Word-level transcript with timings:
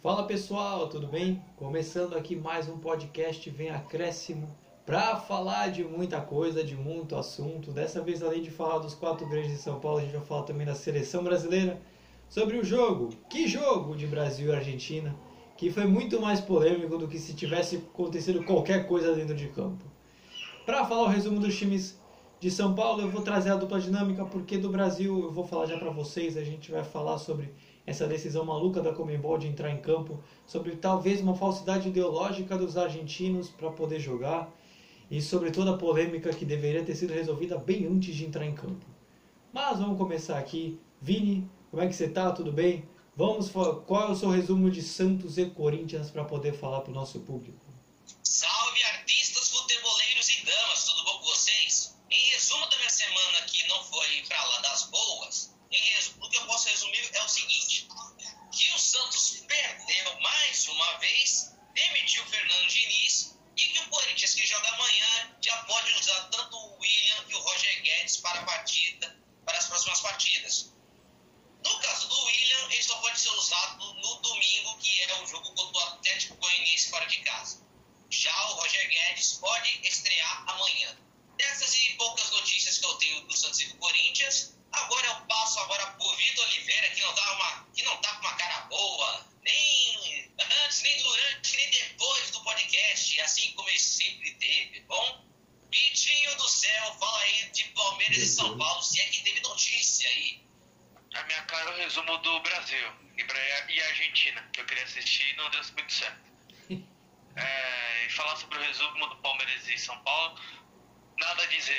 Fala 0.00 0.22
pessoal, 0.22 0.88
tudo 0.88 1.08
bem? 1.08 1.42
Começando 1.56 2.16
aqui 2.16 2.36
mais 2.36 2.68
um 2.68 2.78
podcast 2.78 3.50
Vem 3.50 3.70
Acréscimo 3.70 4.48
para 4.86 5.16
falar 5.16 5.72
de 5.72 5.82
muita 5.82 6.20
coisa, 6.20 6.62
de 6.62 6.76
muito 6.76 7.16
assunto. 7.16 7.72
Dessa 7.72 8.00
vez, 8.00 8.22
além 8.22 8.40
de 8.40 8.48
falar 8.48 8.78
dos 8.78 8.94
quatro 8.94 9.28
grandes 9.28 9.50
de 9.50 9.56
São 9.56 9.80
Paulo, 9.80 9.98
a 9.98 10.02
gente 10.02 10.12
vai 10.16 10.24
falar 10.24 10.44
também 10.44 10.64
da 10.64 10.76
seleção 10.76 11.24
brasileira, 11.24 11.82
sobre 12.28 12.58
o 12.58 12.64
jogo. 12.64 13.08
Que 13.28 13.48
jogo 13.48 13.96
de 13.96 14.06
Brasil 14.06 14.50
e 14.52 14.54
Argentina, 14.54 15.16
que 15.56 15.68
foi 15.68 15.84
muito 15.84 16.20
mais 16.20 16.40
polêmico 16.40 16.96
do 16.96 17.08
que 17.08 17.18
se 17.18 17.34
tivesse 17.34 17.78
acontecido 17.92 18.44
qualquer 18.44 18.86
coisa 18.86 19.12
dentro 19.16 19.34
de 19.34 19.48
campo. 19.48 19.84
Para 20.64 20.86
falar 20.86 21.06
o 21.06 21.08
resumo 21.08 21.40
dos 21.40 21.58
times 21.58 22.00
de 22.38 22.52
São 22.52 22.72
Paulo, 22.72 23.02
eu 23.02 23.10
vou 23.10 23.22
trazer 23.22 23.50
a 23.50 23.56
dupla 23.56 23.80
dinâmica, 23.80 24.24
porque 24.24 24.58
do 24.58 24.68
Brasil 24.68 25.24
eu 25.24 25.32
vou 25.32 25.44
falar 25.44 25.66
já 25.66 25.76
para 25.76 25.90
vocês, 25.90 26.36
a 26.36 26.44
gente 26.44 26.70
vai 26.70 26.84
falar 26.84 27.18
sobre 27.18 27.52
essa 27.88 28.06
decisão 28.06 28.44
maluca 28.44 28.82
da 28.82 28.92
Comembol 28.92 29.38
de 29.38 29.46
entrar 29.46 29.70
em 29.70 29.80
campo, 29.80 30.22
sobre 30.46 30.76
talvez 30.76 31.22
uma 31.22 31.34
falsidade 31.34 31.88
ideológica 31.88 32.56
dos 32.56 32.76
argentinos 32.76 33.48
para 33.48 33.70
poder 33.70 33.98
jogar 33.98 34.54
e 35.10 35.22
sobre 35.22 35.50
toda 35.50 35.70
a 35.70 35.76
polêmica 35.78 36.28
que 36.28 36.44
deveria 36.44 36.84
ter 36.84 36.94
sido 36.94 37.14
resolvida 37.14 37.56
bem 37.56 37.86
antes 37.86 38.14
de 38.14 38.26
entrar 38.26 38.44
em 38.44 38.54
campo. 38.54 38.84
Mas 39.50 39.78
vamos 39.78 39.96
começar 39.96 40.38
aqui. 40.38 40.78
Vini, 41.00 41.48
como 41.70 41.82
é 41.82 41.88
que 41.88 41.94
você 41.94 42.08
tá? 42.08 42.30
Tudo 42.30 42.52
bem? 42.52 42.84
Vamos 43.16 43.50
qual 43.50 44.08
é 44.08 44.10
o 44.10 44.14
seu 44.14 44.28
resumo 44.28 44.70
de 44.70 44.82
Santos 44.82 45.38
e 45.38 45.46
Corinthians 45.46 46.10
para 46.10 46.24
poder 46.24 46.52
falar 46.52 46.82
para 46.82 46.90
o 46.90 46.94
nosso 46.94 47.20
público? 47.20 47.64
Salve 48.22 48.82
artistas, 48.98 49.27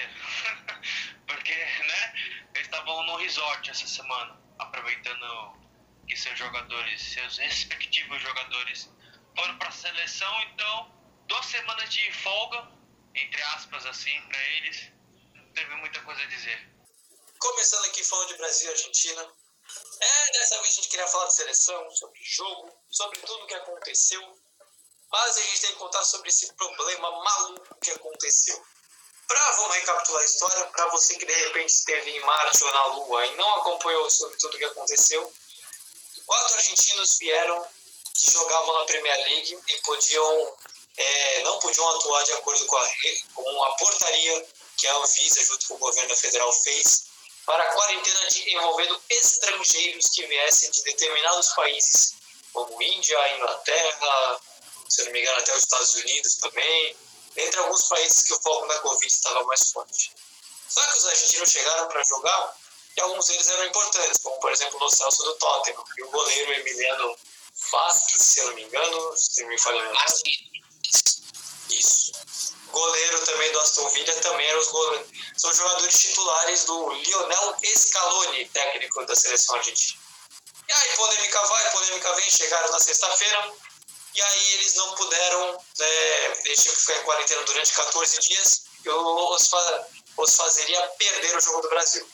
Porque, 1.28 1.54
né, 1.54 2.14
eles 2.56 2.68
estavam 2.68 3.04
no 3.04 3.18
resort 3.18 3.70
essa 3.70 3.88
semana, 3.88 4.40
aproveitando 4.60 5.60
que 6.08 6.18
seus 6.18 6.38
jogadores, 6.38 7.02
seus 7.02 7.38
respectivos 7.38 8.22
jogadores 8.22 8.90
foram 9.36 9.58
para 9.58 9.70
a 9.70 9.72
seleção, 9.72 10.42
então 10.44 10.92
duas 11.28 11.46
semanas 11.46 11.90
de 11.90 12.12
folga, 12.12 12.68
entre 13.16 13.42
aspas 13.44 13.86
assim, 13.86 14.20
para 14.28 14.44
eles, 14.58 14.92
não 15.36 15.54
teve 15.54 15.76
muita 15.76 16.02
coisa 16.02 16.22
a 16.22 16.26
dizer. 16.26 16.70
Começando 17.40 17.86
aqui 17.86 18.04
falando 18.04 18.28
de 18.30 18.38
Brasil 18.38 18.70
e 18.70 18.74
Argentina. 18.74 19.34
É, 20.02 20.32
dessa 20.32 20.56
vez 20.62 20.74
a 20.74 20.76
gente 20.76 20.90
queria 20.90 21.08
falar 21.08 21.28
de 21.28 21.36
seleção, 21.36 21.92
sobre 21.92 22.20
jogo, 22.24 22.74
sobre 22.90 23.20
tudo 23.20 23.44
o 23.44 23.48
que 23.48 23.54
aconteceu. 23.54 24.22
Mas 25.12 25.38
a 25.38 25.42
gente 25.42 25.62
tem 25.62 25.72
que 25.72 25.78
contar 25.78 26.04
sobre 26.04 26.30
esse 26.30 26.54
problema 26.54 27.12
maluco 27.24 27.80
que 27.82 27.92
aconteceu. 27.92 28.62
Pra, 29.30 29.52
vamos 29.52 29.76
recapitular 29.76 30.24
a 30.24 30.26
história, 30.26 30.66
para 30.66 30.88
você 30.88 31.16
que 31.16 31.26
de 31.26 31.34
repente 31.34 31.70
esteve 31.70 32.10
em 32.10 32.20
Marte 32.22 32.64
ou 32.64 32.74
na 32.74 32.86
Lua 32.86 33.26
e 33.28 33.36
não 33.36 33.56
acompanhou 33.58 34.10
sobre 34.10 34.36
tudo 34.38 34.56
o 34.56 34.58
que 34.58 34.66
aconteceu, 34.66 35.32
quatro 36.26 36.56
argentinos 36.56 37.16
vieram 37.20 37.64
que 38.16 38.32
jogavam 38.32 38.80
na 38.80 38.86
Premier 38.86 39.18
League 39.18 39.60
e 39.70 39.78
podiam, 39.82 40.58
é, 40.98 41.44
não 41.44 41.60
podiam 41.60 41.88
atuar 41.90 42.24
de 42.24 42.32
acordo 42.34 42.66
com 42.66 42.76
a, 42.76 42.92
com 43.36 43.64
a 43.66 43.76
portaria 43.76 44.48
que 44.76 44.88
a 44.88 44.96
Anvisa, 44.96 45.46
junto 45.46 45.68
com 45.68 45.74
o 45.76 45.78
governo 45.78 46.16
federal, 46.16 46.52
fez 46.64 47.04
para 47.46 47.64
a 47.64 47.72
quarentena 47.76 48.28
de, 48.32 48.56
envolvendo 48.56 49.00
estrangeiros 49.12 50.08
que 50.08 50.26
viessem 50.26 50.72
de 50.72 50.84
determinados 50.86 51.50
países, 51.50 52.16
como 52.52 52.82
Índia, 52.82 53.36
Inglaterra, 53.36 54.42
se 54.90 55.04
não 55.04 55.12
me 55.12 55.22
engano, 55.22 55.38
até 55.38 55.56
os 55.56 55.62
Estados 55.62 55.94
Unidos 55.94 56.36
também 56.38 56.98
entre 57.36 57.60
alguns 57.60 57.88
países 57.88 58.24
que 58.24 58.34
o 58.34 58.42
foco 58.42 58.68
da 58.68 58.80
Covid 58.80 59.14
estava 59.14 59.44
mais 59.44 59.72
forte. 59.72 60.12
Só 60.68 60.82
que 60.82 60.98
os 60.98 61.06
argentinos 61.08 61.50
chegaram 61.50 61.88
para 61.88 62.04
jogar 62.04 62.58
e 62.96 63.02
alguns 63.02 63.26
deles 63.28 63.48
eram 63.48 63.66
importantes, 63.66 64.22
como 64.22 64.40
por 64.40 64.52
exemplo 64.52 64.84
o 64.84 64.90
Celso 64.90 65.24
do 65.24 65.36
Tottenham 65.36 65.84
e 65.98 66.04
o 66.04 66.10
goleiro 66.10 66.54
Emiliano 66.54 67.16
Vasquez, 67.72 68.22
se 68.24 68.40
eu 68.40 68.48
não 68.48 68.56
me 68.56 68.64
engano, 68.64 69.18
se 69.18 69.44
me 69.46 69.60
falha 69.60 69.82
a 69.82 70.06
Isso. 71.70 72.12
Goleiro 72.72 73.26
também 73.26 73.52
do 73.52 73.60
Aston 73.60 73.90
Villa 73.90 74.14
também 74.22 74.48
eram 74.48 74.60
os 74.60 74.68
goleiros. 74.68 75.08
São 75.38 75.54
jogadores 75.54 76.00
titulares 76.00 76.66
do 76.66 76.90
Lionel 76.92 77.56
Scaloni, 77.64 78.50
técnico 78.50 79.06
da 79.06 79.16
seleção 79.16 79.56
argentina. 79.56 80.00
E 80.68 80.72
aí, 80.72 80.96
polêmica 80.96 81.42
vai, 81.48 81.72
polêmica 81.72 82.14
vem, 82.14 82.30
chegaram 82.30 82.72
na 82.72 82.80
sexta-feira, 82.80 83.54
e 84.16 84.22
aí 84.22 84.54
eles 84.54 84.74
não 84.76 84.96
puderam, 84.96 85.66
né, 85.78 86.36
tinham 86.44 86.76
que 86.76 86.82
ficar 86.82 86.98
em 86.98 87.04
quarentena 87.04 87.44
durante 87.44 87.72
14 87.72 88.20
dias, 88.20 88.64
e 88.84 88.90
os, 88.90 89.50
os 90.18 90.36
fazeria 90.36 90.82
perder 90.98 91.38
o 91.38 91.42
jogo 91.42 91.62
do 91.62 91.70
Brasil. 91.70 92.08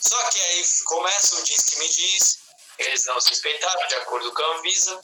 Só 0.00 0.22
que 0.30 0.40
aí 0.40 0.64
começa 0.84 1.36
o 1.36 1.42
diz 1.42 1.64
que 1.64 1.78
me 1.78 1.88
diz, 1.88 2.38
eles 2.78 3.04
não 3.06 3.20
se 3.20 3.30
respeitaram, 3.30 3.88
de 3.88 3.94
acordo 3.96 4.32
com 4.32 4.42
a 4.42 4.56
Anvisa, 4.56 5.00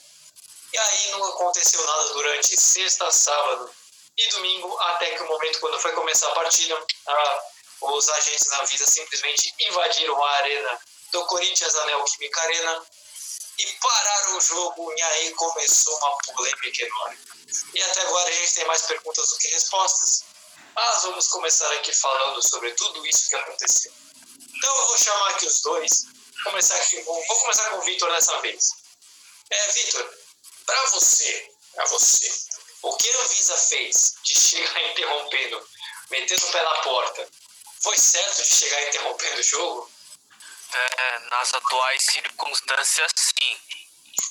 e 0.71 0.77
aí 0.77 1.11
não 1.11 1.23
aconteceu 1.25 1.83
nada 1.85 2.13
durante 2.13 2.59
sexta, 2.59 3.11
sábado 3.11 3.69
e 4.17 4.27
domingo, 4.29 4.77
até 4.79 5.11
que 5.11 5.23
o 5.23 5.27
momento 5.27 5.59
quando 5.59 5.79
foi 5.79 5.91
começar 5.93 6.27
a 6.27 6.35
partida, 6.35 6.85
a, 7.07 7.43
os 7.81 8.09
agentes 8.09 8.47
da 8.47 8.61
Anvisa 8.61 8.85
simplesmente 8.85 9.53
invadiram 9.59 10.23
a 10.23 10.31
arena 10.37 10.79
do 11.11 11.25
Corinthians, 11.25 11.75
a 11.75 11.85
Neoquímica 11.85 12.41
Arena, 12.41 12.85
e 13.57 13.65
pararam 13.73 14.37
o 14.37 14.41
jogo 14.41 14.93
e 14.95 15.01
aí 15.01 15.31
começou 15.33 15.95
uma 15.97 16.17
polêmica 16.17 16.83
enorme. 16.85 17.17
E 17.73 17.81
até 17.83 18.01
agora 18.01 18.29
a 18.29 18.33
gente 18.33 18.53
tem 18.55 18.65
mais 18.65 18.81
perguntas 18.83 19.29
do 19.29 19.37
que 19.37 19.47
respostas, 19.49 20.23
mas 20.75 21.03
vamos 21.03 21.27
começar 21.27 21.71
aqui 21.73 21.93
falando 21.93 22.41
sobre 22.47 22.71
tudo 22.73 23.05
isso 23.05 23.29
que 23.29 23.35
aconteceu. 23.35 23.93
Então 24.55 24.75
eu 24.75 24.87
vou 24.87 24.97
chamar 24.97 25.29
aqui 25.29 25.45
os 25.45 25.61
dois, 25.61 26.05
começar 26.43 26.75
aqui, 26.75 27.01
vou 27.01 27.23
começar 27.23 27.69
com 27.71 27.77
o 27.77 27.81
Vitor 27.81 28.11
dessa 28.11 28.39
vez. 28.41 28.71
É, 29.49 29.71
Vitor, 29.71 30.13
para 30.65 30.85
você, 30.87 31.51
para 31.73 31.85
você, 31.85 32.31
o 32.81 32.95
que 32.97 33.09
a 33.09 33.21
Anvisa 33.21 33.57
fez 33.57 34.15
de 34.23 34.39
chegar 34.39 34.81
interrompendo, 34.91 35.69
metendo 36.09 36.45
o 36.45 36.51
pé 36.51 36.63
na 36.63 36.75
porta, 36.81 37.29
foi 37.81 37.97
certo 37.97 38.41
de 38.41 38.55
chegar 38.55 38.87
interrompendo 38.87 39.39
o 39.39 39.43
jogo? 39.43 39.91
É, 40.75 41.19
nas 41.29 41.53
atuais 41.53 42.03
circunstâncias, 42.03 43.11
sim, 43.15 43.61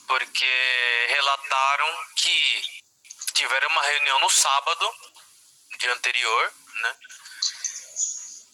porque 0.09 1.07
relataram 1.09 2.07
que 2.17 2.63
tiveram 3.35 3.69
uma 3.69 3.83
reunião 3.83 4.19
no 4.21 4.29
sábado, 4.29 4.95
dia 5.79 5.93
anterior, 5.93 6.53
né? 6.75 6.97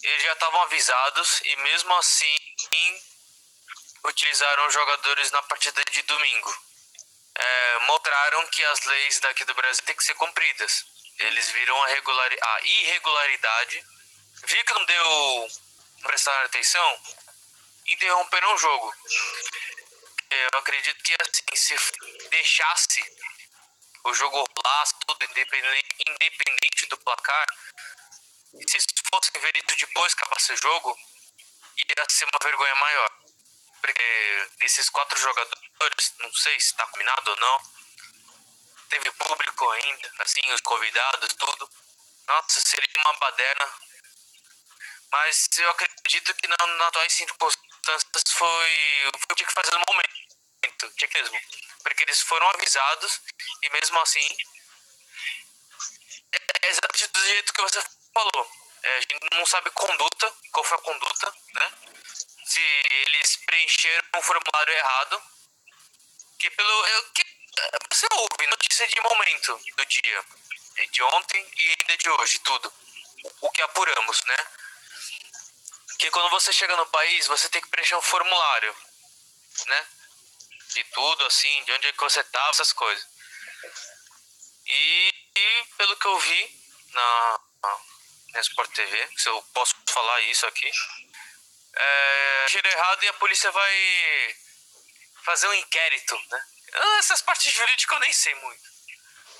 Eles 0.03 0.23
já 0.23 0.33
estavam 0.33 0.63
avisados 0.63 1.41
e 1.45 1.57
mesmo 1.57 1.95
assim 1.95 2.37
utilizaram 4.05 4.71
jogadores 4.71 5.31
na 5.31 5.43
partida 5.43 5.83
de 5.87 6.03
domingo. 6.03 6.63
É, 7.35 7.79
mostraram 7.81 8.47
que 8.49 8.65
as 8.65 8.85
leis 8.85 9.21
daqui 9.21 9.45
do 9.45 9.55
Brasil 9.55 9.85
têm 9.85 9.97
que 9.97 10.05
ser 10.05 10.15
cumpridas. 10.15 10.85
Eles 11.19 11.51
viram 11.51 11.83
a, 11.83 11.87
regular, 11.89 12.31
a 12.31 12.61
irregularidade, 12.63 13.85
viram 14.45 14.65
que 14.65 14.75
não 14.75 14.85
deu 14.85 15.49
prestar 16.03 16.45
atenção, 16.45 17.03
interromperam 17.89 18.55
o 18.55 18.59
jogo. 18.59 18.95
Eu 20.31 20.59
acredito 20.59 21.03
que 21.03 21.15
assim, 21.21 21.77
se 21.77 22.29
deixasse 22.29 23.03
o 24.05 24.15
jogo 24.15 24.37
rolar 24.37 24.85
tudo 25.07 25.25
independente, 25.25 25.89
independente 26.07 26.87
do 26.87 26.99
placar, 26.99 27.47
se 28.67 28.77
isso 28.77 28.87
fosse 29.11 29.31
verido 29.39 29.77
depois 29.77 30.15
que 30.15 30.23
acabasse 30.23 30.53
o 30.53 30.57
jogo, 30.57 30.99
ia 31.77 32.07
ser 32.09 32.25
uma 32.25 32.39
vergonha 32.43 32.75
maior. 32.77 33.11
Porque 33.81 34.49
esses 34.61 34.89
quatro 34.91 35.19
jogadores 35.19 36.15
não 36.19 36.33
sei 36.35 36.59
se 36.61 36.67
está 36.67 36.87
combinado 36.87 37.31
ou 37.31 37.41
não. 37.41 37.61
Teve 38.91 39.11
público 39.13 39.71
ainda, 39.71 40.13
assim, 40.21 40.41
os 40.53 40.61
convidados, 40.63 41.33
tudo. 41.35 41.71
Nossa, 42.27 42.61
seria 42.61 42.89
uma 42.99 43.13
baderna. 43.15 43.73
Mas 45.13 45.49
eu 45.59 45.71
acredito 45.71 46.35
que 46.35 46.49
na, 46.49 46.67
nas 46.67 46.89
atuais 46.89 47.13
circunstâncias 47.13 47.68
foi, 48.33 48.71
foi 49.13 49.13
o 49.13 49.29
que 49.29 49.35
tinha 49.37 49.49
que 49.49 49.55
fazer 49.55 49.73
no 49.73 49.85
momento. 49.89 50.95
Tinha 50.97 51.09
que 51.09 51.23
mesmo. 51.23 51.41
Porque 51.83 52.03
eles 52.03 52.21
foram 52.23 52.49
avisados 52.51 53.21
e 53.63 53.71
mesmo 53.71 53.99
assim 54.01 54.37
é 56.63 56.69
exatamente 56.69 57.07
do 57.09 57.21
jeito 57.21 57.53
que 57.53 57.63
você 57.63 57.83
falou. 58.13 58.51
É, 58.83 58.97
a 58.97 59.01
gente 59.01 59.17
não 59.33 59.47
sabe 59.47 59.71
conduta, 59.71 60.33
qual 60.53 60.65
foi 60.65 60.77
a 60.79 60.81
conduta, 60.81 61.35
né? 61.55 61.73
Se 62.45 62.61
eles 62.61 63.37
preencheram 63.45 64.09
o 64.17 64.23
formulário 64.23 64.73
errado. 64.73 65.23
Que 66.39 66.51
pelo. 66.51 66.87
Eu, 66.87 67.11
que, 67.13 67.25
você 67.91 68.07
ouve 68.13 68.47
notícia 68.47 68.87
de 68.87 69.01
momento 69.01 69.61
do 69.77 69.87
dia. 69.87 70.25
É 70.77 70.87
de 70.87 71.03
ontem 71.03 71.53
e 71.59 71.77
ainda 71.81 71.97
de 71.97 72.09
hoje, 72.09 72.39
tudo. 72.41 72.73
O 73.41 73.51
que 73.51 73.63
apuramos, 73.63 74.25
né? 74.25 74.37
Que 75.99 76.11
quando 76.11 76.31
você 76.31 76.53
chega 76.53 76.77
no 76.77 76.87
país, 76.87 77.27
você 77.27 77.49
tem 77.49 77.61
que 77.61 77.69
preencher 77.69 77.97
um 77.97 78.03
formulário, 78.03 78.75
né? 79.67 79.87
De 80.75 80.85
tudo, 80.85 81.27
assim, 81.27 81.65
de 81.65 81.73
onde 81.73 81.89
é 81.89 81.93
que 81.93 82.01
você 82.01 82.23
tá, 82.23 82.49
essas 82.51 82.73
coisas. 82.73 83.07
E, 84.67 85.15
e 85.35 85.65
pelo 85.77 85.97
que 85.97 86.07
eu 86.07 86.19
vi 86.19 86.61
na, 86.93 87.41
na 88.33 88.41
Sport 88.41 88.71
TV, 88.73 89.09
se 89.17 89.29
eu 89.29 89.43
posso 89.55 89.75
falar 89.89 90.21
isso 90.23 90.47
aqui, 90.47 90.71
é, 91.75 92.47
tira 92.49 92.71
errado 92.71 93.03
e 93.03 93.09
a 93.09 93.13
polícia 93.15 93.51
vai 93.51 94.37
fazer 95.25 95.49
um 95.49 95.55
inquérito, 95.55 96.21
né? 96.31 96.45
Ah, 96.75 96.97
essas 96.99 97.23
partes 97.23 97.53
jurídicas 97.53 97.95
eu 97.95 98.01
nem 98.01 98.13
sei 98.13 98.35
muito. 98.37 98.69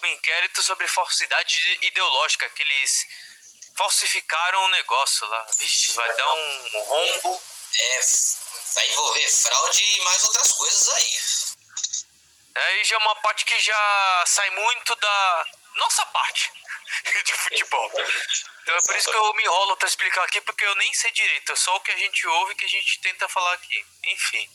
Um 0.03 0.07
inquérito 0.07 0.63
sobre 0.63 0.87
falsidade 0.89 1.79
ideológica, 1.83 2.49
que 2.51 2.63
eles 2.63 3.07
falsificaram 3.79 4.65
um 4.65 4.69
negócio 4.69 5.27
lá. 5.29 5.47
Vixe, 5.57 5.93
vai 5.93 6.13
dar 6.17 6.35
um 6.35 6.83
rombo. 6.83 7.43
É, 7.79 8.01
vai 8.75 8.89
envolver 8.91 9.31
fraude 9.31 9.85
e 9.85 10.01
mais 10.01 10.25
outras 10.25 10.53
coisas 10.53 10.89
aí. 10.89 11.21
Aí 12.57 12.85
já 12.85 12.97
é 12.97 12.99
uma 12.99 13.15
parte 13.17 13.45
que 13.45 13.59
já 13.61 14.25
sai 14.27 14.51
muito 14.51 14.97
da 14.97 15.47
nossa 15.77 16.05
parte 16.07 16.53
de 17.25 17.33
futebol. 17.35 17.93
Então 18.63 18.75
é 18.75 18.83
por 18.83 18.97
isso 18.97 19.11
que 19.11 19.17
eu 19.17 19.35
me 19.35 19.45
enrolo 19.45 19.77
pra 19.77 19.87
explicar 19.87 20.25
aqui, 20.25 20.41
porque 20.41 20.65
eu 20.65 20.75
nem 20.75 20.93
sei 20.95 21.13
direito. 21.13 21.53
É 21.53 21.57
só 21.57 21.77
o 21.77 21.81
que 21.81 21.93
a 21.93 21.97
gente 21.97 22.27
ouve 22.27 22.57
que 22.57 22.65
a 22.65 22.69
gente 22.69 23.01
tenta 23.01 23.29
falar 23.29 23.53
aqui. 23.53 23.87
Enfim. 24.07 24.51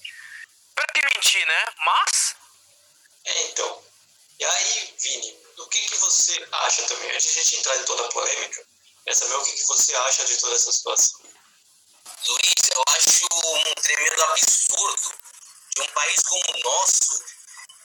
Pra 0.75 0.85
que 0.87 1.01
mentir, 1.01 1.47
né? 1.47 1.65
Mas. 1.77 2.35
É, 3.25 3.41
então. 3.43 3.85
E 4.37 4.45
aí, 4.45 4.95
Vini, 4.99 5.39
o 5.59 5.67
que, 5.67 5.79
que 5.79 5.95
você 5.95 6.45
acha 6.51 6.83
também? 6.87 7.09
Antes 7.11 7.33
de 7.33 7.39
a 7.39 7.43
gente 7.43 7.55
entrar 7.55 7.77
em 7.77 7.85
toda 7.85 8.05
a 8.05 8.11
polêmica, 8.11 8.67
quer 9.03 9.15
saber 9.15 9.35
o 9.35 9.43
que, 9.43 9.53
que 9.53 9.65
você 9.65 9.95
acha 9.95 10.25
de 10.25 10.37
toda 10.37 10.55
essa 10.55 10.71
situação? 10.71 11.21
Luiz, 12.27 12.69
eu 12.71 12.83
acho 12.87 13.25
um 13.33 13.73
tremendo 13.81 14.23
absurdo 14.23 15.15
de 15.75 15.81
um 15.81 15.87
país 15.87 16.21
como 16.23 16.43
o 16.53 16.59
nosso 16.59 17.23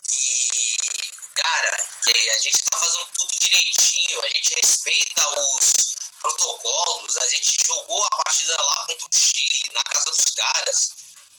que, 0.09 1.13
cara, 1.35 1.77
que 2.05 2.31
a 2.31 2.39
gente 2.39 2.63
tá 2.71 2.79
fazendo 2.79 3.07
tudo 3.19 3.39
direitinho, 3.41 4.25
a 4.25 4.29
gente 4.29 4.55
respeita 4.55 5.41
os 5.41 5.97
protocolos, 6.21 7.17
a 7.17 7.29
gente 7.29 7.67
jogou 7.67 8.05
a 8.05 8.11
partida 8.25 8.57
lá 8.63 8.87
contra 8.87 9.09
o 9.09 9.19
Chile, 9.19 9.73
na 9.73 9.83
casa 9.85 10.11
dos 10.11 10.35
caras. 10.35 10.91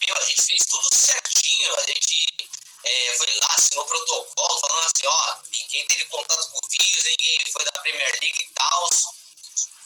Meu, 0.06 0.16
a 0.16 0.26
gente 0.26 0.42
fez 0.42 0.60
tudo 0.70 0.96
certinho, 0.96 1.76
a 1.76 1.86
gente 1.86 2.50
é, 2.84 3.14
foi 3.18 3.28
lá, 3.36 3.56
assinou 3.56 3.86
protocolo, 3.86 4.60
falando 4.60 4.86
assim, 4.86 5.08
ó, 5.08 5.38
ninguém 5.52 5.88
teve 5.88 6.06
contato 6.06 6.52
com 6.52 6.58
o 6.58 6.70
vírus, 6.70 7.04
ninguém 7.04 7.52
foi 7.52 7.66
da 7.66 7.72
Premier 7.82 8.18
League 8.22 8.44
e 8.44 8.54
tal. 8.54 8.90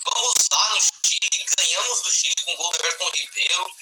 Vamos 0.05 0.33
lá 0.51 0.69
no 0.75 0.81
Chile, 0.81 1.45
ganhamos 1.57 2.01
do 2.01 2.11
Chile 2.11 2.35
com 2.43 2.53
o 2.53 2.57
gol 2.57 2.71
do 2.71 2.79
Everton 2.79 3.09
Ribeiro. 3.09 3.75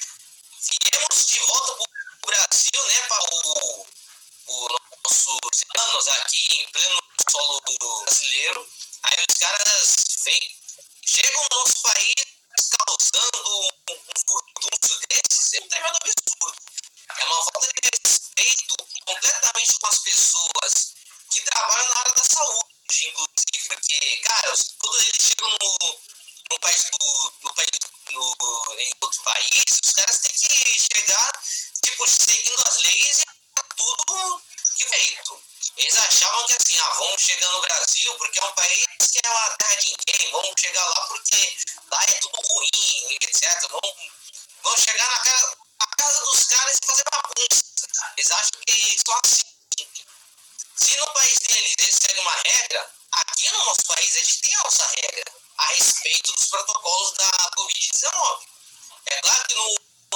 Viemos 0.84 1.26
de 1.26 1.40
volta 1.40 1.76
pro 1.76 1.86
Brasil, 2.28 2.86
né, 2.88 3.02
para 3.08 3.24
o, 3.34 3.86
o 4.48 4.68
nossos 5.04 5.40
anos 5.76 6.08
aqui 6.10 6.46
em 6.52 6.72
pleno 6.72 7.00
solo 7.32 7.62
brasileiro. 8.06 8.68
Aí 9.04 9.26
os 9.28 9.38
caras 9.40 9.96
vêm, 10.24 10.56
chegam 11.08 11.42
no 11.42 11.58
nosso 11.58 11.82
país 11.82 12.14
causando 12.78 13.60
um, 13.60 13.98
furdúncio 14.28 15.00
desses, 15.10 15.54
é 15.54 15.60
um 15.62 15.68
tremendo 15.70 15.98
absurdo. 16.02 16.56
É 17.18 17.26
uma 17.26 17.44
falta 17.46 17.68
de 17.68 17.90
respeito 17.98 18.76
completamente 19.06 19.80
com 19.80 19.88
as 19.88 20.00
pessoas 20.00 20.94
que 21.34 21.42
trabalham 21.42 21.90
na 21.90 22.00
área 22.02 22.14
da 22.14 22.24
saúde, 22.24 23.08
inclusive, 23.08 23.68
porque, 23.68 24.18
cara, 24.18 24.54
quando 24.80 24.98
eles 25.02 25.18
chegam 25.18 25.50
no, 25.62 26.02
no 26.52 26.60
país 26.60 26.84
do, 27.00 27.34
no 27.44 27.54
país 27.56 27.70
no, 28.12 28.36
em 28.78 28.92
outro 29.00 29.24
país, 29.24 29.64
os 29.84 29.94
caras 29.94 30.20
têm 30.20 30.32
que 30.32 30.80
chegar, 30.94 31.32
tipo, 31.82 32.08
seguindo 32.08 32.62
as 32.68 32.84
leis 32.84 33.22
e 33.22 33.26
tá 33.56 33.64
tudo 33.78 34.42
que 34.76 34.86
feito. 34.86 35.42
Eles 35.78 35.98
achavam 35.98 36.46
que 36.48 36.56
assim, 36.60 36.78
ah, 36.78 36.94
vamos 36.98 37.22
chegar 37.22 37.50
no 37.52 37.62
Brasil 37.62 38.18
porque 38.18 38.40
é 38.40 38.44
um 38.44 38.54
país 38.54 38.86
que 39.12 39.20
é 39.24 39.30
uma 39.30 39.50
terra 39.58 39.76
de 39.76 39.96
ninguém, 39.98 40.32
vamos 40.32 40.54
chegar 40.60 40.84
lá 40.84 41.08
porque 41.08 41.58
lá 41.90 42.04
é 42.04 42.14
tudo 42.20 42.42
ruim, 42.48 43.18
etc. 43.22 43.70
Vamos, 43.70 43.96
vamos 44.64 44.82
chegar 44.82 45.10
na 45.10 45.20
casa, 45.20 45.58
na 45.80 45.88
casa 45.88 46.26
dos 46.26 46.44
caras 46.48 46.76
e 46.76 46.86
fazer 46.86 47.04
bagunça. 47.12 47.64
Eles 48.18 48.32
acham 48.32 48.60
que 48.68 48.98
só 49.08 49.20
assim. 49.24 49.44
Se 50.76 50.98
no 50.98 51.14
país 51.14 51.40
deles 51.40 51.76
eles 51.80 51.96
seguem 51.96 52.22
uma 52.22 52.36
regra, 52.44 52.92
aqui 53.14 53.50
no 53.52 53.66
nosso 53.66 53.86
país 53.86 54.16
a 54.16 54.20
gente 54.20 54.42
tem 54.42 54.56
a 54.56 54.64
nossa 54.64 54.88
regra 54.88 55.41
a 55.62 55.66
respeito 55.74 56.34
dos 56.34 56.46
protocolos 56.46 57.14
da 57.14 57.32
Covid-19. 57.56 58.48
É 59.06 59.22
claro 59.22 59.48
que 59.48 59.56
no, 59.56 59.76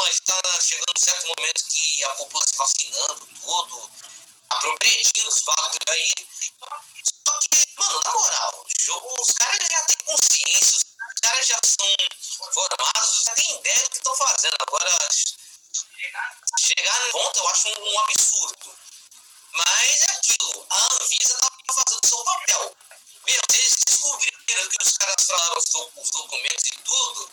está 0.10 0.62
chegando 0.62 0.94
um 0.96 1.06
certo 1.06 1.28
momento 1.28 1.66
que 1.70 2.04
a 2.04 2.10
população 2.16 2.58
vacinando 2.58 3.28
tudo, 3.42 3.92
tá 4.50 4.56
progredindo 4.58 5.30
os 5.30 5.42
fatos 5.44 5.78
aí. 5.90 6.12
Só 7.28 7.40
que, 7.40 7.68
mano, 7.78 8.02
na 8.06 8.14
moral, 8.14 8.66
os 8.66 9.32
caras 9.34 9.68
já 9.70 9.84
têm 9.84 9.98
consciência, 10.06 10.78
os 10.78 11.22
caras 11.22 11.48
já 11.48 11.60
são 11.64 11.88
formados, 12.54 13.24
já 13.24 13.34
têm 13.36 13.60
ideia 13.60 13.84
do 13.84 13.90
que 13.90 13.98
estão 13.98 14.16
fazendo. 14.16 14.56
Agora, 14.62 15.10
chegar 16.60 17.00
no 17.06 17.12
ponto 17.12 17.40
eu 17.40 17.48
acho 17.50 17.70
um, 17.70 17.94
um 17.94 18.00
absurdo. 18.00 18.78
Mas 19.54 20.02
é 20.02 20.12
aquilo, 20.12 20.68
a 20.70 20.94
Anvisa 20.94 21.38
tá 21.38 21.48
fazendo 21.74 22.08
seu 22.08 22.24
papel. 22.24 22.78
Meu, 23.26 23.42
eles 23.54 23.76
descobriram 23.88 24.70
que 24.70 24.84
os 24.84 24.98
caras 24.98 25.26
falaram 25.26 25.58
os, 25.58 25.66
os 25.96 26.10
documentos 26.12 26.66
e 26.66 26.84
tudo, 26.84 27.32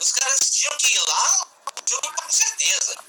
os 0.00 0.12
caras 0.12 0.40
tinham 0.50 0.76
que 0.78 0.94
ir 0.94 1.00
lá, 1.00 1.48
jogo 1.86 2.12
com 2.14 2.30
certeza. 2.30 3.04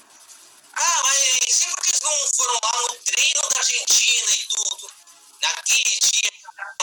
Ah, 0.74 1.02
mas 1.04 1.18
sempre 1.50 1.82
que 1.82 1.90
eles 1.90 2.00
não 2.02 2.28
foram 2.36 2.58
lá 2.62 2.82
no 2.82 2.94
treino 3.04 3.40
da 3.48 3.58
Argentina 3.58 4.30
e 4.32 4.46
tudo, 4.48 4.90
naquele 5.40 5.98
dia, 5.98 6.30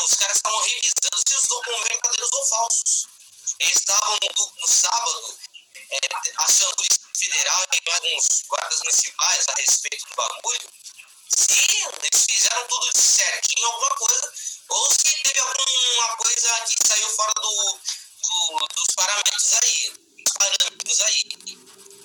os 0.03 0.13
caras 0.15 0.38
estavam 0.38 0.60
revisando 0.60 1.22
se 1.27 1.36
os 1.36 1.43
documentos 1.43 1.88
verdadeiros 1.88 2.31
ou 2.33 2.45
falsos. 2.45 3.07
Eles 3.60 3.75
estavam 3.75 4.17
no, 4.36 4.53
no 4.60 4.67
sábado, 4.67 5.39
é, 5.75 6.00
acionando 6.38 6.75
Polícia 6.77 7.00
Federal 7.15 7.63
e 7.72 7.91
alguns 7.91 8.43
guardas 8.48 8.79
municipais 8.79 9.48
a 9.50 9.53
respeito 9.53 10.05
do 10.10 10.15
bagulho. 10.15 10.69
Se 11.38 11.53
eles 11.53 12.25
fizeram 12.25 12.67
tudo 12.67 13.00
certinho, 13.00 13.65
alguma 13.67 13.95
coisa, 13.95 14.33
ou 14.74 14.92
se 14.92 15.15
teve 15.22 15.39
alguma 15.39 16.18
coisa 16.18 16.50
que 16.65 16.88
saiu 16.88 17.10
fora 17.10 17.32
do, 17.42 17.80
do 18.24 18.68
dos 18.75 18.96
parâmetros 18.96 19.53
aí. 19.62 19.94
Dos 20.18 20.34
parâmetros 20.34 21.01
aí. 21.01 21.24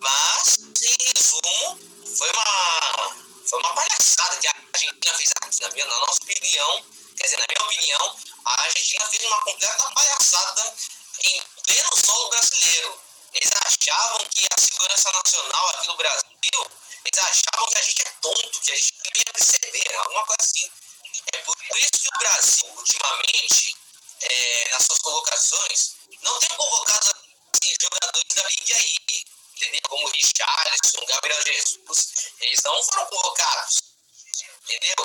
Mas, 0.01 0.59
em 0.83 0.97
resumo, 1.09 1.79
foi 2.17 2.31
uma, 2.31 3.17
foi 3.49 3.59
uma 3.61 3.75
palhaçada 3.75 4.37
que 4.37 4.49
a 4.49 4.55
Argentina 4.75 5.15
fez 5.15 5.31
aqui, 5.41 5.63
na, 5.63 5.71
minha, 5.71 5.87
na 5.87 6.01
nossa 6.01 6.23
opinião. 6.23 6.85
Quer 7.17 7.25
dizer, 7.25 7.39
na 7.39 7.47
minha 7.49 7.67
opinião, 7.67 8.17
a 8.45 8.63
Argentina 8.63 9.07
fez 9.07 9.25
uma 9.25 9.41
completa 9.43 9.91
palhaçada 9.95 10.75
em 11.25 11.43
pleno 11.65 11.91
solo 12.05 12.29
brasileiro. 12.29 13.01
Eles 13.33 13.51
achavam 13.65 14.19
que 14.29 14.47
a 14.47 14.61
segurança 14.61 15.11
nacional 15.13 15.69
aqui 15.71 15.87
no 15.89 15.97
Brasil, 15.97 16.71
eles 17.05 17.19
achavam 17.19 17.67
que 17.69 17.79
a 17.79 17.83
gente 17.83 18.03
é 18.03 18.11
tonto, 18.21 18.61
que 18.61 18.73
a 18.73 18.77
gente 18.77 18.95
não 19.05 19.21
ia 19.21 19.33
perceber, 19.33 19.97
alguma 19.97 20.27
coisa 20.27 20.43
assim. 20.43 20.71
É 21.33 21.39
por 21.43 21.57
isso 21.79 21.91
que 21.93 22.09
o 22.09 22.19
Brasil, 22.19 22.69
ultimamente, 22.77 23.77
é, 24.21 24.69
nas 24.71 24.85
suas 24.85 24.99
convocações, 24.99 25.95
não 26.23 26.39
tem 26.39 26.49
convocado 26.57 27.11
assim, 27.11 27.75
jogadores 27.81 28.35
da 28.35 28.49
Liga 28.49 28.77
aí, 28.77 28.97
entendeu? 29.57 29.81
Como 29.89 30.09
Richarlison, 30.09 31.07
Gabriel 31.07 31.43
Jesus, 31.43 32.13
eles 32.41 32.61
não 32.65 32.83
foram 32.83 33.07
convocados, 33.07 33.83
entendeu? 34.63 35.05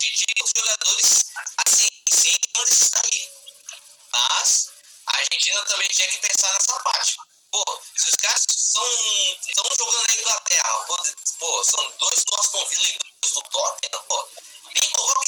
De 0.00 0.24
os 0.42 0.50
jogadores, 0.56 1.24
assim, 1.66 1.88
sim, 2.10 2.36
onde 2.58 2.74
aí. 3.04 3.30
Mas 4.12 4.70
a 5.06 5.16
Argentina 5.16 5.64
também 5.64 5.88
tinha 5.88 6.08
que 6.08 6.18
pensar 6.18 6.52
nessa 6.54 6.80
parte. 6.80 7.16
Pô, 7.50 7.64
se 7.96 8.08
os 8.08 8.16
caras 8.16 8.46
estão 8.48 9.76
jogando 9.76 10.08
na 10.08 10.14
Inglaterra. 10.14 10.84
Pô, 10.86 10.96
pô, 11.38 11.64
são 11.64 11.92
dois 11.98 12.24
do 12.24 12.34
Aston 12.34 12.66
Villa 12.66 12.88
e 12.88 12.98
dois 13.20 13.34
do 13.34 13.42
Tottenham. 13.42 14.02
Pô, 14.08 14.28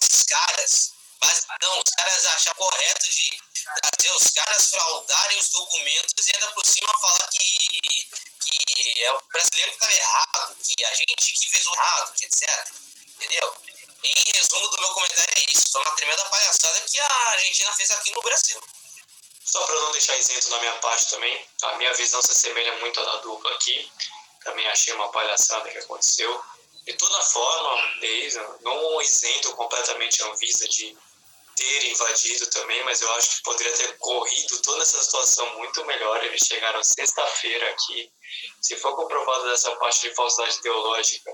esses 0.03 0.25
caras. 0.25 0.93
Mas 1.23 1.47
não, 1.63 1.79
os 1.79 1.95
caras 1.97 2.27
acham 2.27 2.55
correto 2.57 3.09
de 3.09 3.41
trazer 3.83 4.15
os 4.15 4.31
caras 4.33 4.71
fraudarem 4.71 5.39
os 5.39 5.49
documentos 5.49 6.29
e 6.29 6.33
ainda 6.35 6.53
por 6.53 6.67
cima 6.67 6.93
falar 7.01 7.29
que, 7.29 8.09
que 8.41 9.03
é 9.03 9.13
o 9.13 9.23
brasileiro 9.33 9.71
que 9.71 9.77
estava 9.77 9.95
errado, 9.95 10.57
que 10.63 10.85
a 10.85 10.95
gente 10.95 11.33
que 11.33 11.51
fez 11.51 11.67
o 11.67 11.75
errado, 11.75 12.15
etc. 12.21 12.69
Entendeu? 13.17 13.57
Em 14.05 14.33
resumo 14.37 14.69
do 14.69 14.81
meu 14.81 14.89
comentário 14.89 15.33
é 15.37 15.51
isso. 15.51 15.73
Foi 15.73 15.81
uma 15.81 15.97
tremenda 15.97 16.25
palhaçada 16.27 16.81
que 16.81 17.01
a 17.01 17.31
Argentina 17.33 17.73
fez 17.73 17.91
aqui 17.91 18.13
no 18.13 18.23
Brasil. 18.23 18.61
Só 19.45 19.65
para 19.67 19.75
não 19.77 19.93
deixar 19.93 20.17
isento 20.17 20.51
na 20.51 20.59
minha 20.59 20.75
parte 20.81 21.09
também, 21.11 21.49
a 21.63 21.77
minha 21.77 21.95
visão 21.95 22.21
se 22.21 22.33
assemelha 22.33 22.77
muito 22.79 23.01
à 23.01 23.05
da 23.05 23.17
dupla 23.17 23.51
aqui. 23.53 23.91
Também 24.43 24.67
achei 24.69 24.93
uma 24.95 25.11
palhaçada 25.11 25.71
que 25.71 25.79
aconteceu. 25.79 26.45
De 26.85 26.93
toda 26.95 27.21
forma, 27.23 27.95
não 28.61 29.01
isento 29.01 29.55
completamente 29.57 30.23
a 30.23 30.27
Anvisa 30.27 30.69
de 30.69 30.97
ter 31.57 31.91
invadido 31.91 32.47
também, 32.49 32.83
mas 32.85 33.01
eu 33.01 33.11
acho 33.13 33.37
que 33.37 33.43
poderia 33.43 33.73
ter 33.73 33.97
corrido 33.99 34.61
toda 34.63 34.83
essa 34.83 35.03
situação 35.03 35.57
muito 35.57 35.85
melhor. 35.87 36.23
Eles 36.25 36.43
chegaram 36.47 36.83
sexta-feira 36.83 37.71
aqui. 37.71 38.13
Se 38.61 38.77
for 38.77 38.95
comprovado 38.97 39.49
dessa 39.49 39.75
parte 39.77 40.03
de 40.03 40.15
falsidade 40.15 40.59
ideológica, 40.59 41.33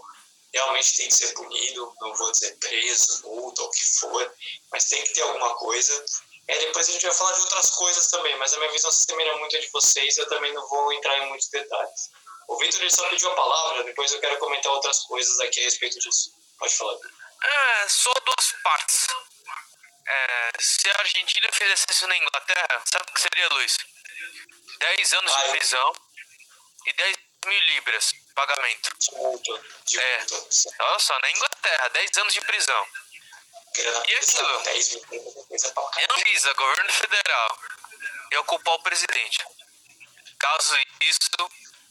realmente 0.53 0.97
tem 0.97 1.09
que 1.09 1.15
ser 1.15 1.33
punido. 1.35 1.93
Não 2.01 2.15
vou 2.15 2.31
dizer 2.31 2.57
preso, 2.59 3.23
multa, 3.25 3.63
ou 3.63 3.69
o 3.69 3.71
que 3.71 3.85
for, 3.99 4.35
mas 4.73 4.85
tem 4.85 5.03
que 5.03 5.15
ter 5.15 5.23
alguma 5.23 5.55
coisa. 5.57 6.05
É, 6.49 6.59
depois 6.59 6.89
a 6.89 6.93
gente 6.93 7.07
vai 7.07 7.15
falar 7.15 7.33
de 7.33 7.41
outras 7.41 7.71
coisas 7.71 8.09
também, 8.09 8.37
mas 8.37 8.53
a 8.53 8.59
minha 8.59 8.73
visão 8.73 8.91
se 8.91 9.03
assemelha 9.03 9.37
muito 9.39 9.57
a 9.57 9.61
de 9.61 9.71
vocês. 9.73 10.17
Eu 10.19 10.29
também 10.29 10.53
não 10.53 10.69
vou 10.69 10.93
entrar 10.93 11.19
em 11.19 11.29
muitos 11.29 11.49
detalhes. 11.49 12.11
O 12.51 12.59
Vitor 12.59 12.81
ele 12.81 12.91
só 12.91 13.09
pediu 13.09 13.31
a 13.31 13.35
palavra, 13.37 13.85
depois 13.85 14.11
eu 14.11 14.21
quero 14.21 14.37
comentar 14.39 14.73
outras 14.73 15.05
coisas 15.05 15.39
aqui 15.39 15.61
a 15.61 15.63
respeito 15.63 16.01
disso. 16.01 16.33
Pode 16.59 16.77
falar. 16.77 16.97
É, 17.45 17.89
só 17.89 18.13
duas 18.13 18.53
partes. 18.65 19.07
É, 20.05 20.51
se 20.59 20.91
a 20.91 20.99
Argentina 20.99 21.49
fizesse 21.53 21.87
isso 21.91 22.09
na 22.09 22.17
Inglaterra, 22.17 22.83
sabe 22.91 23.05
o 23.09 23.15
que 23.15 23.21
seria, 23.21 23.49
Luiz? 23.51 23.77
10 24.81 25.13
anos 25.13 25.33
de 25.33 25.49
prisão 25.51 25.93
e 26.87 26.93
10 26.93 27.17
mil 27.47 27.61
libras 27.61 28.11
pagamento. 28.35 28.91
De 28.99 29.13
multa. 29.13 29.65
De 29.87 30.01
É. 30.01 30.19
multa. 30.19 30.75
Olha 30.81 30.99
só, 30.99 31.19
na 31.21 31.31
Inglaterra, 31.31 31.89
10 31.91 32.17
anos 32.17 32.35
de 32.35 32.41
prisão. 32.41 32.87
E 33.77 34.15
aquilo? 34.17 34.63
10 34.65 34.95
mil 35.09 35.47
é. 35.99 36.07
Anvisa, 36.19 36.53
governo 36.55 36.93
federal, 36.93 37.59
e 38.33 38.37
ocupar 38.39 38.75
o 38.75 38.83
presidente. 38.83 39.39
Caso 40.41 40.77
isso, 41.03 41.21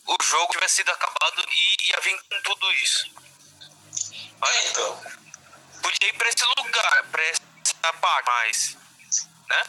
o 0.08 0.24
jogo 0.24 0.52
tivesse 0.54 0.78
sido 0.78 0.90
acabado 0.92 1.46
e 1.50 1.90
ia 1.90 2.00
vir 2.02 2.20
com 2.24 2.42
tudo 2.44 2.72
isso. 2.74 3.06
É, 4.46 4.68
então. 4.70 5.02
Podia 5.82 6.10
ir 6.10 6.18
pra 6.18 6.30
esse 6.30 6.46
lugar, 6.58 7.10
pra 7.12 7.24
essa 7.24 7.94
parte, 8.02 8.26
mas. 8.28 8.78
Né? 9.50 9.64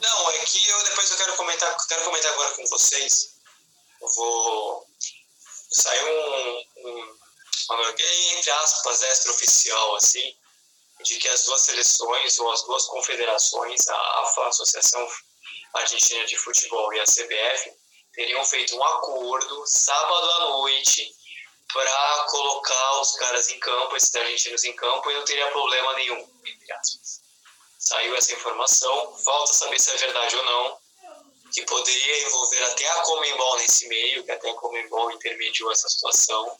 Não, 0.00 0.30
é 0.30 0.38
que 0.44 0.68
eu 0.68 0.84
depois 0.84 1.10
eu 1.10 1.16
quero 1.16 1.36
comentar, 1.36 1.76
quero 1.88 2.04
comentar 2.04 2.32
agora 2.32 2.52
com 2.52 2.66
vocês. 2.66 3.34
Eu 4.00 4.08
vou. 4.14 4.88
Saiu 5.70 6.06
um, 6.08 6.64
um 6.86 7.18
uma- 7.70 7.90
entre 7.90 8.50
aspas, 8.50 9.02
extraoficial, 9.02 9.96
assim, 9.96 10.36
de 11.04 11.18
que 11.18 11.28
as 11.28 11.44
duas 11.44 11.60
seleções 11.62 12.38
ou 12.38 12.50
as 12.52 12.62
duas 12.62 12.84
confederações, 12.86 13.86
a 13.88 14.20
AFA, 14.22 14.42
a 14.42 14.48
Associação 14.48 15.06
Argentina 15.74 16.24
de 16.26 16.38
Futebol, 16.38 16.92
e 16.94 17.00
a 17.00 17.04
CBF, 17.04 17.72
teriam 18.12 18.44
feito 18.44 18.76
um 18.76 18.84
acordo 18.84 19.66
sábado 19.66 20.30
à 20.32 20.40
noite 20.50 21.14
para 21.72 22.26
colocar 22.30 23.00
os 23.00 23.16
caras 23.16 23.48
em 23.50 23.58
campo, 23.60 23.96
esses 23.96 24.14
argentinos 24.14 24.64
em 24.64 24.74
campo, 24.74 25.10
e 25.10 25.14
não 25.14 25.24
teria 25.24 25.50
problema 25.50 25.92
nenhum, 25.94 26.28
entre 26.44 26.72
aspas. 26.72 27.20
Saiu 27.78 28.16
essa 28.16 28.32
informação, 28.32 29.16
falta 29.18 29.52
saber 29.52 29.78
se 29.78 29.90
é 29.90 29.96
verdade 29.96 30.36
ou 30.36 30.44
não, 30.44 30.78
que 31.52 31.62
poderia 31.62 32.22
envolver 32.26 32.62
até 32.64 32.88
a 32.88 33.00
Comembol 33.02 33.56
nesse 33.58 33.86
meio, 33.88 34.24
que 34.24 34.30
até 34.30 34.50
a 34.50 34.54
Comembol 34.54 35.10
intermediou 35.12 35.70
essa 35.72 35.88
situação. 35.88 36.56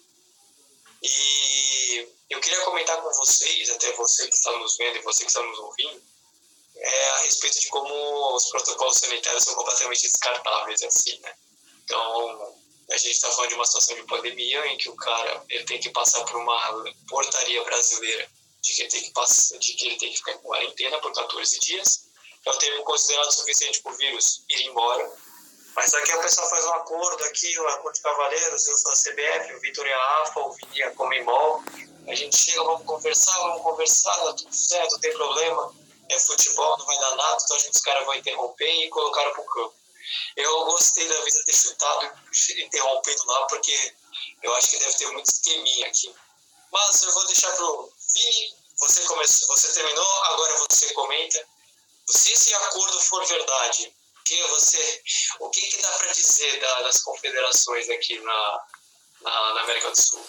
E 1.02 2.08
eu 2.30 2.40
queria 2.40 2.60
comentar 2.62 3.00
com 3.00 3.12
vocês, 3.12 3.70
até 3.70 3.92
você 3.92 4.26
que 4.26 4.34
está 4.34 4.52
nos 4.58 4.76
vendo 4.76 4.96
e 4.96 5.02
você 5.02 5.22
que 5.22 5.30
está 5.30 5.42
nos 5.42 5.58
ouvindo, 5.58 6.02
é 6.80 7.10
a 7.10 7.18
respeito 7.22 7.60
de 7.60 7.68
como 7.68 8.36
os 8.36 8.48
protocolos 8.50 8.98
sanitários 8.98 9.44
são 9.44 9.54
completamente 9.54 10.02
descartáveis, 10.02 10.82
assim, 10.82 11.18
né? 11.20 11.34
Então, 11.84 12.56
a 12.90 12.96
gente 12.96 13.12
está 13.12 13.30
falando 13.30 13.50
de 13.50 13.54
uma 13.56 13.66
situação 13.66 13.96
de 13.96 14.02
pandemia 14.04 14.66
em 14.66 14.78
que 14.78 14.88
o 14.88 14.96
cara 14.96 15.44
ele 15.48 15.64
tem 15.64 15.80
que 15.80 15.90
passar 15.90 16.24
por 16.24 16.36
uma 16.36 16.84
portaria 17.08 17.62
brasileira 17.64 18.28
de 18.62 18.72
que 18.74 18.82
ele 18.82 18.90
tem 18.90 19.02
que, 19.02 19.10
passar, 19.12 19.58
de 19.58 19.72
que, 19.74 19.86
ele 19.86 19.98
tem 19.98 20.10
que 20.10 20.18
ficar 20.18 20.32
em 20.32 20.38
quarentena 20.38 20.98
por 21.00 21.12
14 21.12 21.58
dias. 21.60 22.08
É 22.46 22.50
o 22.50 22.58
tempo 22.58 22.84
considerado 22.84 23.30
suficiente 23.32 23.82
para 23.82 23.92
o 23.92 23.96
vírus 23.96 24.44
ir 24.48 24.66
embora. 24.66 25.10
Mas 25.74 25.94
aqui 25.94 26.12
o 26.12 26.20
pessoal 26.20 26.48
faz 26.48 26.64
um 26.64 26.74
acordo 26.74 27.24
aqui, 27.24 27.60
um 27.60 27.68
acordo 27.68 27.94
de 27.94 28.02
cavaleiros, 28.02 28.66
eu 28.66 28.76
sou 28.76 28.90
a 28.90 28.96
CBF, 28.96 29.54
o 29.54 29.60
Vitor 29.60 29.86
é 29.86 29.92
a 29.92 30.22
AFA, 30.22 30.40
o 30.40 30.52
Vini 30.52 30.80
é 30.80 30.86
a 30.86 30.90
Comembol. 30.92 31.62
A 32.08 32.14
gente 32.14 32.36
chega, 32.36 32.64
vamos 32.64 32.86
conversar, 32.86 33.38
vamos 33.38 33.62
conversar, 33.62 34.16
tá 34.16 34.32
tudo 34.32 34.52
certo, 34.52 34.92
não 34.92 35.00
tem 35.00 35.12
problema. 35.12 35.74
É 36.10 36.18
futebol, 36.20 36.78
não 36.78 36.86
vai 36.86 36.98
dar 36.98 37.16
nada, 37.16 37.38
então 37.42 37.56
acho 37.56 37.64
que 37.66 37.76
os 37.76 37.82
caras 37.82 38.04
vão 38.06 38.14
interromper 38.14 38.84
e 38.84 38.88
colocaram 38.88 39.32
pro 39.32 39.44
campo. 39.44 39.74
Eu 40.36 40.64
gostei 40.64 41.06
da 41.06 41.20
Visa 41.20 41.44
ter 41.44 41.54
chutado 41.54 42.10
e 42.32 42.62
interrompido 42.62 43.26
lá, 43.26 43.46
porque 43.46 43.94
eu 44.42 44.54
acho 44.54 44.68
que 44.68 44.78
deve 44.78 44.96
ter 44.96 45.06
muito 45.08 45.30
esqueminha 45.30 45.86
aqui. 45.86 46.14
Mas 46.72 47.02
eu 47.02 47.12
vou 47.12 47.26
deixar 47.26 47.50
pro 47.56 47.92
Vini, 48.14 48.54
você, 48.78 49.02
começou, 49.04 49.48
você 49.48 49.72
terminou, 49.74 50.22
agora 50.24 50.56
você 50.70 50.92
comenta. 50.94 51.46
Se 52.08 52.32
esse 52.32 52.54
acordo 52.54 53.00
for 53.00 53.24
verdade, 53.26 53.94
que 54.24 54.42
você, 54.48 55.02
o 55.40 55.50
que, 55.50 55.60
que 55.60 55.82
dá 55.82 55.90
para 55.90 56.12
dizer 56.12 56.60
da, 56.60 56.82
das 56.82 57.02
confederações 57.02 57.88
aqui 57.88 58.18
na, 58.20 58.66
na, 59.22 59.54
na, 59.54 59.60
América 59.62 59.90
do 59.90 60.00
Sul? 60.00 60.24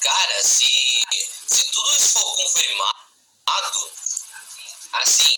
Cara, 0.00 0.42
se, 0.42 0.64
se 1.46 1.64
tudo 1.72 1.96
isso 1.96 2.08
for 2.10 2.36
confirmado, 2.36 3.90
assim, 5.02 5.36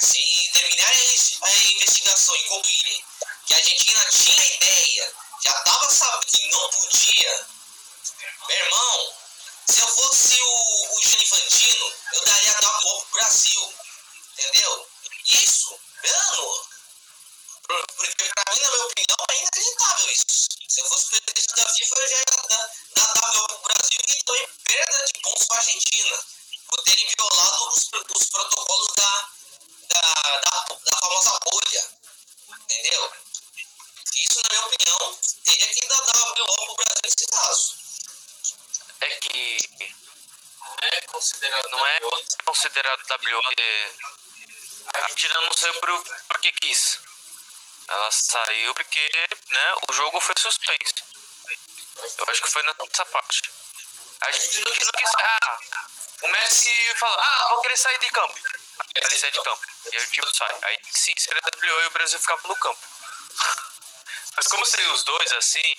se 0.00 0.50
terminarem 0.52 1.14
a 1.42 1.52
investigação 1.52 2.36
e 2.36 2.44
concluírem 2.44 3.04
que 3.46 3.54
a 3.54 3.56
Argentina 3.56 4.06
tinha 4.10 4.46
ideia, 4.54 5.14
já 5.42 5.50
estava 5.50 5.90
sabendo 5.90 6.26
que 6.26 6.48
não 6.48 6.68
podia, 6.70 7.46
meu 8.48 8.56
irmão, 8.56 9.14
se 9.68 9.80
eu 9.80 9.88
fosse 9.88 10.40
o, 10.40 10.94
o 10.94 11.00
Infantino, 11.00 11.92
eu 12.14 12.24
daria 12.24 12.52
a 12.52 12.68
WO 12.68 13.00
pro 13.02 13.12
Brasil, 13.12 13.74
entendeu? 14.32 14.88
Isso, 15.28 15.80
mano, 16.04 16.66
porque 17.66 18.24
pra 18.24 18.54
mim, 18.54 18.62
na 18.62 18.70
minha 18.70 18.84
opinião, 18.84 19.16
é 19.28 19.40
inacreditável 19.40 20.10
isso. 20.10 20.48
Se 20.68 20.80
eu 20.80 20.88
fosse 20.88 21.20
presidente 21.20 21.56
da 21.56 21.74
FIFA, 21.74 21.96
eu 21.98 22.08
já 22.08 22.16
ia 22.16 22.24
dar, 22.48 22.70
dar 22.94 23.46
pro 23.46 23.58
Brasil 23.58 24.00
e 24.08 24.24
também 24.24 24.48
perda 24.64 25.04
de 25.06 25.20
pontos 25.20 25.46
pra 25.46 25.58
Argentina, 25.58 26.24
por 26.68 26.82
terem 26.82 27.06
violado 27.16 27.68
os, 27.68 27.90
os 28.16 28.28
protocolos 28.30 28.94
da, 28.96 29.30
da, 29.88 30.00
da, 30.00 30.76
da 30.84 30.98
famosa 31.00 31.40
bolha, 31.44 31.90
entendeu? 32.48 33.12
Isso, 34.16 34.40
na 34.42 34.48
minha 34.50 34.66
opinião, 34.66 35.18
teria 35.44 35.68
que 35.68 35.88
dar 35.88 35.96
WO 35.98 36.66
pro 36.66 36.76
Brasil 36.76 37.00
nesse 37.04 37.26
caso. 37.26 37.74
É 39.00 39.08
que 39.20 39.58
É 40.82 41.00
considerado 41.02 41.68
não 41.70 41.86
é 41.86 42.00
considerado 42.44 43.00
WO. 43.00 43.40
A 44.94 44.98
Argentina 44.98 45.40
não 45.42 45.52
saiu 45.52 45.74
por, 45.80 46.04
porque 46.28 46.52
quis. 46.52 46.98
Ela 47.88 48.10
saiu 48.10 48.74
porque 48.74 49.10
né, 49.50 49.74
o 49.88 49.92
jogo 49.92 50.20
foi 50.20 50.34
suspenso. 50.38 50.94
Eu 52.18 52.24
acho 52.28 52.42
que 52.42 52.50
foi 52.50 52.62
nessa 52.62 53.04
parte. 53.06 53.50
A 54.22 54.32
gente 54.32 54.64
não 54.64 54.72
quis. 54.72 54.88
Ah, 55.18 55.58
o 56.22 56.28
Messi 56.28 56.94
falou: 56.96 57.16
Ah, 57.18 57.46
vou 57.50 57.60
querer 57.60 57.76
sair 57.76 57.98
de 57.98 58.08
campo. 58.10 58.34
Ele 58.94 59.18
sai 59.18 59.30
de 59.30 59.42
campo. 59.42 59.60
E 59.92 59.96
aí 59.96 60.04
o 60.04 60.10
time 60.10 60.26
sai. 60.34 60.58
Aí 60.62 60.78
sim 60.90 61.12
seria 61.18 61.40
WO 61.42 61.80
e 61.82 61.86
o 61.86 61.90
Brasil 61.90 62.18
ficava 62.18 62.48
no 62.48 62.56
campo. 62.56 62.80
Mas 64.36 64.46
como 64.48 64.66
seriam 64.66 64.92
os 64.92 65.04
dois 65.04 65.32
assim, 65.32 65.74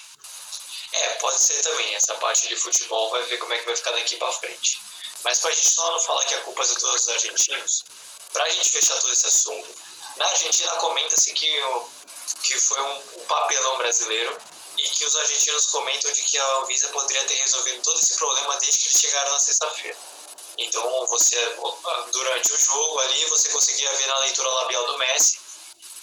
É, 0.94 1.10
pode 1.16 1.38
ser 1.38 1.62
também. 1.64 1.96
Essa 1.96 2.16
parte 2.16 2.48
de 2.48 2.56
futebol 2.56 3.10
vai 3.12 3.24
ver 3.24 3.38
como 3.38 3.54
é 3.54 3.60
que 3.60 3.66
vai 3.66 3.76
ficar 3.76 3.92
daqui 3.92 4.16
pra 4.18 4.32
frente. 4.32 4.80
Mas 5.24 5.40
pra 5.40 5.52
gente 5.52 5.70
só 5.70 5.92
não 5.92 6.00
falar 6.00 6.24
que 6.26 6.36
a 6.36 6.42
culpa 6.42 6.64
é 6.64 6.68
de 6.68 6.76
todos 6.76 7.02
os 7.02 7.10
argentinos, 7.10 7.84
pra 8.32 8.48
gente 8.50 8.70
fechar 8.70 8.96
todo 9.00 9.12
esse 9.12 9.28
assunto, 9.28 9.76
na 10.16 10.26
Argentina 10.26 10.72
comenta-se 10.78 11.34
que, 11.34 11.62
que 12.44 12.60
foi 12.60 12.82
um, 12.82 13.22
um 13.22 13.26
papelão 13.26 13.78
brasileiro 13.78 14.38
e 14.78 14.90
que 14.90 15.06
os 15.06 15.16
argentinos 15.16 15.66
comentam 15.68 16.12
de 16.12 16.22
que 16.22 16.38
a 16.38 16.58
Anvisa 16.58 16.88
poderia 16.90 17.24
ter 17.26 17.36
resolvido 17.36 17.82
todo 17.82 18.00
esse 18.00 18.16
problema 18.16 18.58
desde 18.58 18.80
que 18.80 18.90
eles 18.90 19.02
chegaram 19.02 19.32
na 19.32 19.40
sexta-feira. 19.40 19.98
Então, 20.58 21.06
você, 21.06 21.36
durante 22.12 22.52
o 22.52 22.58
jogo 22.58 23.00
ali, 23.02 23.26
você 23.26 23.50
conseguia 23.50 23.94
ver 23.94 24.08
na 24.08 24.18
leitura 24.20 24.50
labial 24.50 24.88
do 24.88 24.98
Messi 24.98 25.40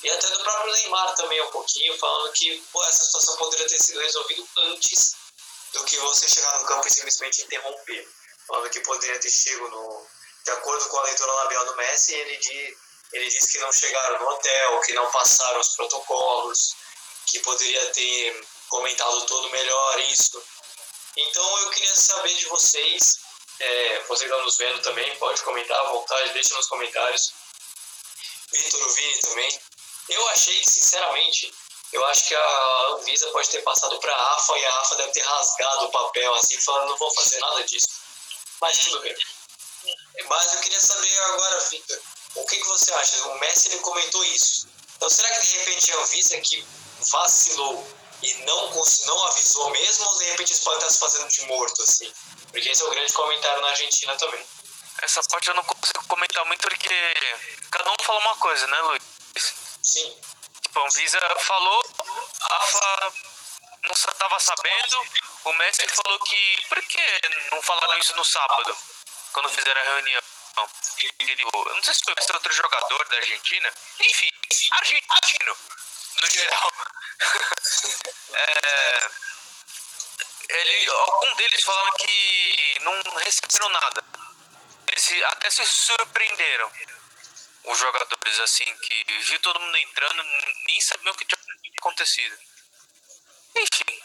E 0.03 0.11
até 0.11 0.29
do 0.29 0.41
próprio 0.45 0.73
Neymar 0.73 1.15
também 1.17 1.41
um 1.43 1.51
pouquinho, 1.51 1.99
falando 1.99 2.33
que 2.33 2.63
pô, 2.73 2.85
essa 2.85 3.05
situação 3.05 3.37
poderia 3.37 3.67
ter 3.67 3.83
sido 3.83 4.01
resolvida 4.01 4.45
antes 4.59 5.17
do 5.73 5.85
que 5.85 5.97
você 5.99 6.29
chegar 6.29 6.61
no 6.61 6.67
campo 6.67 6.87
e 6.87 6.91
simplesmente 6.91 7.43
interromper. 7.43 8.09
Falando 8.47 8.71
que 8.71 8.81
poderia 8.81 9.19
ter 9.19 9.31
chego 9.31 9.69
no. 9.69 10.07
De 10.45 10.51
acordo 10.51 10.87
com 10.89 10.99
a 10.99 11.03
leitura 11.05 11.33
labial 11.33 11.65
do 11.65 11.77
Messi, 11.77 12.15
ele, 12.15 12.37
de, 12.37 12.77
ele 13.15 13.31
disse 13.31 13.53
que 13.53 13.59
não 13.61 13.73
chegaram 13.73 14.21
no 14.21 14.29
hotel, 14.29 14.81
que 14.83 14.93
não 14.93 15.11
passaram 15.11 15.59
os 15.59 15.75
protocolos, 15.75 16.77
que 17.27 17.41
poderia 17.41 17.91
ter 17.93 18.47
comentado 18.69 19.25
todo 19.27 19.51
melhor 19.51 20.01
isso. 20.01 20.43
Então 21.17 21.59
eu 21.61 21.71
queria 21.71 21.97
saber 21.97 22.35
de 22.35 22.47
vocês, 22.47 23.21
é, 23.61 24.01
você 24.09 24.25
que 24.25 24.31
está 24.31 24.43
nos 24.43 24.57
vendo 24.57 24.83
também, 24.83 25.17
pode 25.17 25.43
comentar 25.43 25.79
à 25.79 25.91
vontade, 25.91 26.33
deixa 26.33 26.55
nos 26.55 26.67
comentários. 26.67 27.33
Vitor 28.53 28.89
Vini 28.95 29.21
também. 29.21 29.61
Eu 30.09 30.29
achei 30.29 30.63
sinceramente, 30.65 31.53
eu 31.93 32.05
acho 32.07 32.29
que 32.29 32.35
a 32.35 32.87
Anvisa 32.93 33.31
pode 33.31 33.49
ter 33.49 33.63
passado 33.63 33.99
para 34.01 34.13
a 34.13 34.33
AFA 34.35 34.59
e 34.59 34.67
a 34.67 34.81
AFA 34.81 34.97
deve 34.97 35.13
ter 35.13 35.23
rasgado 35.23 35.87
o 35.87 35.91
papel 35.91 36.35
assim, 36.35 36.61
falando 36.61 36.91
não 36.91 36.97
vou 36.97 37.15
fazer 37.15 37.39
nada 37.39 37.63
disso. 37.65 37.89
Mas 38.61 38.79
tudo 38.79 39.01
bem. 39.01 39.17
Mas 40.29 40.53
eu 40.53 40.61
queria 40.61 40.81
saber 40.81 41.23
agora, 41.23 41.61
Vitor, 41.61 42.01
o 42.37 42.47
que, 42.47 42.57
que 42.57 42.67
você 42.67 42.93
acha? 42.93 43.29
O 43.29 43.39
Messi 43.39 43.69
ele 43.71 43.81
comentou 43.81 44.25
isso. 44.25 44.69
Então 44.97 45.09
será 45.11 45.29
que 45.31 45.47
de 45.47 45.59
repente 45.59 45.93
a 45.93 45.97
Anvisa 45.99 46.41
que 46.41 46.67
vacilou 47.11 47.89
e 48.25 48.35
não, 48.47 48.71
não 49.07 49.27
avisou 49.27 49.71
mesmo, 49.71 50.07
ou 50.07 50.19
de 50.19 50.25
repente 50.31 50.53
eles 50.53 50.65
podem 50.65 50.79
estar 50.79 50.93
se 50.93 50.99
fazendo 50.99 51.29
de 51.29 51.43
morto, 51.43 51.83
assim? 51.83 52.13
Porque 52.51 52.69
esse 52.69 52.83
é 52.83 52.85
o 52.87 52.91
grande 52.91 53.13
comentário 53.13 53.61
na 53.61 53.69
Argentina 53.69 54.17
também. 54.17 54.45
Essa 55.03 55.23
parte 55.25 55.49
eu 55.49 55.55
não 55.55 55.65
consigo 55.65 56.07
comentar 56.07 56.45
muito 56.47 56.63
porque 56.63 57.15
cada 57.71 57.91
um 57.91 57.97
fala 58.03 58.21
uma 58.21 58.37
coisa, 58.37 58.67
né, 58.67 58.79
Luiz? 58.83 59.03
Sim. 59.83 60.17
Tipo, 60.63 60.81
a 60.81 60.87
Anvisa 60.87 61.21
falou, 61.41 61.83
a 62.41 62.57
AFA 62.57 63.13
não 63.83 63.93
estava 63.93 64.41
sabendo, 64.41 65.07
o 65.45 65.53
Messi 65.55 65.87
falou 65.89 66.19
que. 66.21 66.65
Por 66.69 66.83
que 66.87 67.21
não 67.51 67.61
falaram 67.63 67.99
isso 67.99 68.17
no 68.17 68.25
sábado, 68.25 68.77
quando 69.33 69.49
fizeram 69.51 69.81
a 69.81 69.85
reunião? 69.85 70.23
Ele, 71.19 71.43
eu 71.43 71.75
não 71.75 71.83
sei 71.83 71.95
se 71.95 72.01
foi 72.05 72.15
outro 72.35 72.53
jogador 72.53 73.09
da 73.09 73.17
Argentina. 73.17 73.75
Enfim, 74.01 74.31
argentino, 74.73 75.57
no 76.23 76.31
geral. 76.31 76.73
É, 78.35 79.11
ele, 80.49 80.91
algum 80.91 81.35
deles 81.37 81.63
falaram 81.65 81.93
que 81.99 82.79
não 82.81 83.03
receberam 83.17 83.69
nada. 83.71 84.05
Eles 84.89 85.23
até 85.25 85.51
se 85.51 85.65
surpreenderam. 85.67 86.71
Os 87.65 87.79
jogadores, 87.79 88.41
assim, 88.41 88.65
que 88.79 89.05
viu 89.05 89.41
todo 89.41 89.59
mundo 89.59 89.77
entrando, 89.79 90.23
nem 90.67 90.81
sabiam 90.83 91.13
o 91.13 91.17
que 91.17 91.25
tinha 91.25 91.41
acontecido. 91.79 92.39
Enfim. 93.57 94.01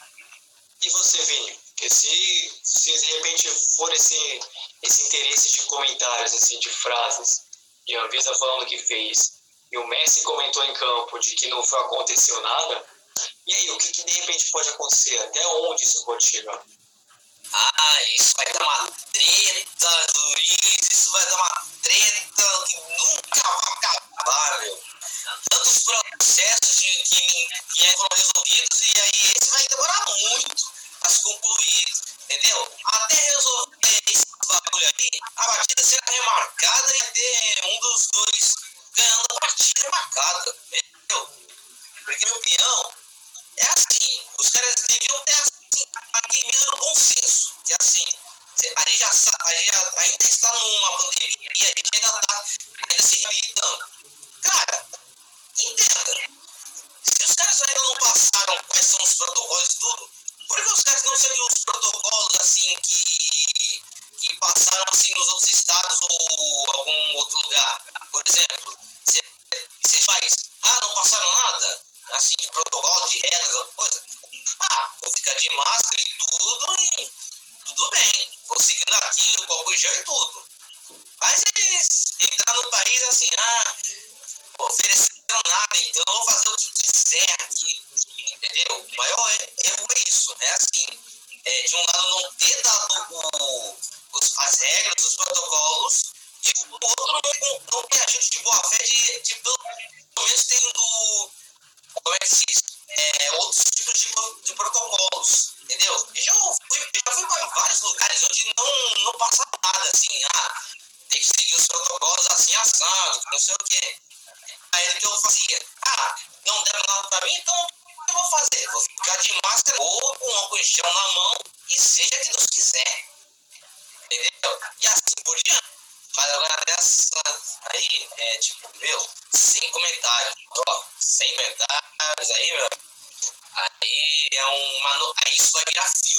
E 0.81 0.89
você, 0.89 1.17
Vini? 1.25 1.59
Porque 1.79 1.89
se, 1.89 2.61
se 2.63 2.97
de 2.97 3.05
repente 3.15 3.49
for 3.75 3.91
esse, 3.93 4.39
esse 4.81 5.01
interesse 5.07 5.51
de 5.51 5.61
comentários, 5.63 6.33
assim, 6.33 6.59
de 6.59 6.69
frases, 6.69 7.41
de 7.85 7.95
Anvisa 7.97 8.33
falando 8.35 8.65
que 8.67 8.77
fez, 8.77 9.38
e 9.71 9.77
o 9.77 9.87
Messi 9.87 10.23
comentou 10.23 10.63
em 10.65 10.73
campo 10.73 11.19
de 11.19 11.35
que 11.35 11.47
não 11.47 11.59
aconteceu 11.59 12.41
nada, 12.41 12.85
e 13.45 13.53
aí, 13.53 13.71
o 13.71 13.77
que, 13.77 13.91
que 13.91 14.03
de 14.03 14.13
repente 14.13 14.51
pode 14.51 14.69
acontecer? 14.69 15.17
Até 15.19 15.45
onde 15.47 15.83
isso 15.83 16.05
pode 16.05 16.25
chegar? 16.25 16.63
Ah, 17.51 17.97
isso 18.15 18.33
vai 18.37 18.53
dar 18.53 18.61
uma 18.61 18.91
treta, 19.11 20.07
Luiz, 20.15 20.89
isso 20.91 21.11
vai 21.11 21.25
dar 21.25 21.35
uma 21.35 21.67
treta 21.81 22.65
que 22.67 22.77
nunca 22.77 23.41
vai 23.43 23.73
acabar, 23.73 24.08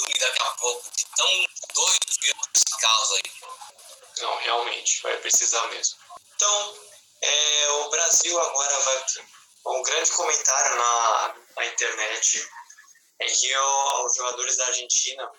filme 0.01 0.19
daqui 0.19 0.41
a 0.41 0.51
pouco. 0.51 0.89
De 0.95 1.05
tão 1.15 1.45
doido 1.73 1.99
que 2.19 2.33
esse 2.55 3.15
aí. 3.15 3.31
Não, 4.21 4.37
realmente, 4.37 5.01
vai 5.03 5.17
precisar 5.17 5.67
mesmo. 5.67 5.97
Então, 6.35 6.75
é, 7.21 7.69
o 7.71 7.89
Brasil 7.89 8.39
agora 8.39 8.79
vai. 8.79 9.05
Um 9.67 9.83
grande 9.83 10.11
comentário 10.11 10.75
na, 10.75 11.35
na 11.55 11.65
internet 11.67 12.49
é 13.19 13.25
que 13.25 13.55
o, 13.55 14.05
os 14.05 14.15
jogadores 14.15 14.57
da 14.57 14.65
Argentina 14.65 15.31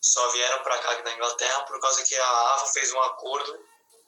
só 0.00 0.28
vieram 0.30 0.62
para 0.62 0.78
cá 0.78 0.94
da 0.94 1.12
Inglaterra 1.12 1.62
por 1.62 1.80
causa 1.80 2.02
que 2.02 2.16
a 2.16 2.54
AFA 2.54 2.72
fez 2.72 2.92
um 2.92 3.00
acordo 3.02 3.64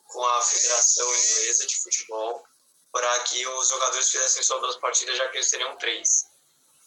com 0.08 0.26
a 0.26 0.42
Federação 0.42 1.06
Inglesa 1.14 1.66
de 1.66 1.80
Futebol 1.80 2.44
para 2.90 3.20
que 3.20 3.46
os 3.46 3.68
jogadores 3.68 4.10
fizessem 4.10 4.42
suas 4.42 4.60
duas 4.60 4.76
partidas, 4.76 5.16
já 5.16 5.28
que 5.28 5.36
eles 5.36 5.48
seriam 5.48 5.76
três. 5.76 6.26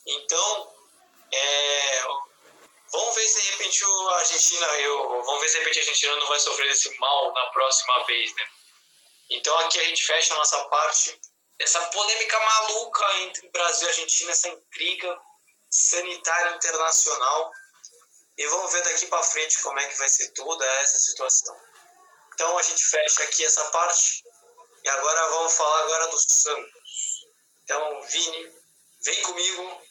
Então, 0.06 0.76
é, 1.32 2.06
vamos 2.96 3.16
ver 3.16 3.28
se 3.28 3.42
de 3.42 3.52
repente 3.52 3.84
a 3.84 4.16
Argentina, 4.16 4.68
eu, 4.80 5.24
vamos 5.24 5.42
ver 5.42 5.48
se 5.50 5.54
de 5.54 5.60
repente 5.60 5.80
a 5.80 5.82
Argentina 5.82 6.16
não 6.18 6.28
vai 6.28 6.40
sofrer 6.40 6.70
desse 6.70 6.98
mal 7.00 7.34
na 7.34 7.46
próxima 7.48 8.04
vez, 8.06 8.34
né? 8.36 8.50
Então 9.30 9.58
aqui 9.60 9.80
a 9.80 9.84
gente 9.86 10.06
fecha 10.06 10.34
a 10.34 10.38
nossa 10.38 10.64
parte 10.66 11.20
essa 11.60 11.80
polêmica 11.88 12.40
maluca 12.40 13.18
entre 13.22 13.50
Brasil 13.50 13.88
e 13.88 13.92
Argentina, 13.92 14.32
essa 14.32 14.50
intriga 14.50 15.20
sanitária 15.70 16.56
internacional. 16.56 17.52
E 18.38 18.46
vamos 18.48 18.72
ver 18.74 18.84
daqui 18.84 19.06
para 19.08 19.24
frente 19.24 19.62
como 19.62 19.80
é 19.80 19.88
que 19.88 19.98
vai 19.98 20.10
ser 20.10 20.30
toda 20.34 20.66
essa 20.82 20.98
situação. 20.98 21.58
Então 22.34 22.58
a 22.58 22.62
gente 22.62 22.84
fecha 22.84 23.24
aqui 23.24 23.46
essa 23.46 23.64
parte 23.72 24.24
e 24.84 24.90
agora 24.90 25.30
vamos 25.30 25.54
falar 25.54 25.84
agora 25.84 26.08
do 26.08 26.20
Santos. 26.20 27.26
Então, 27.64 28.02
Vini, 28.04 28.54
vem 29.06 29.22
comigo, 29.24 29.82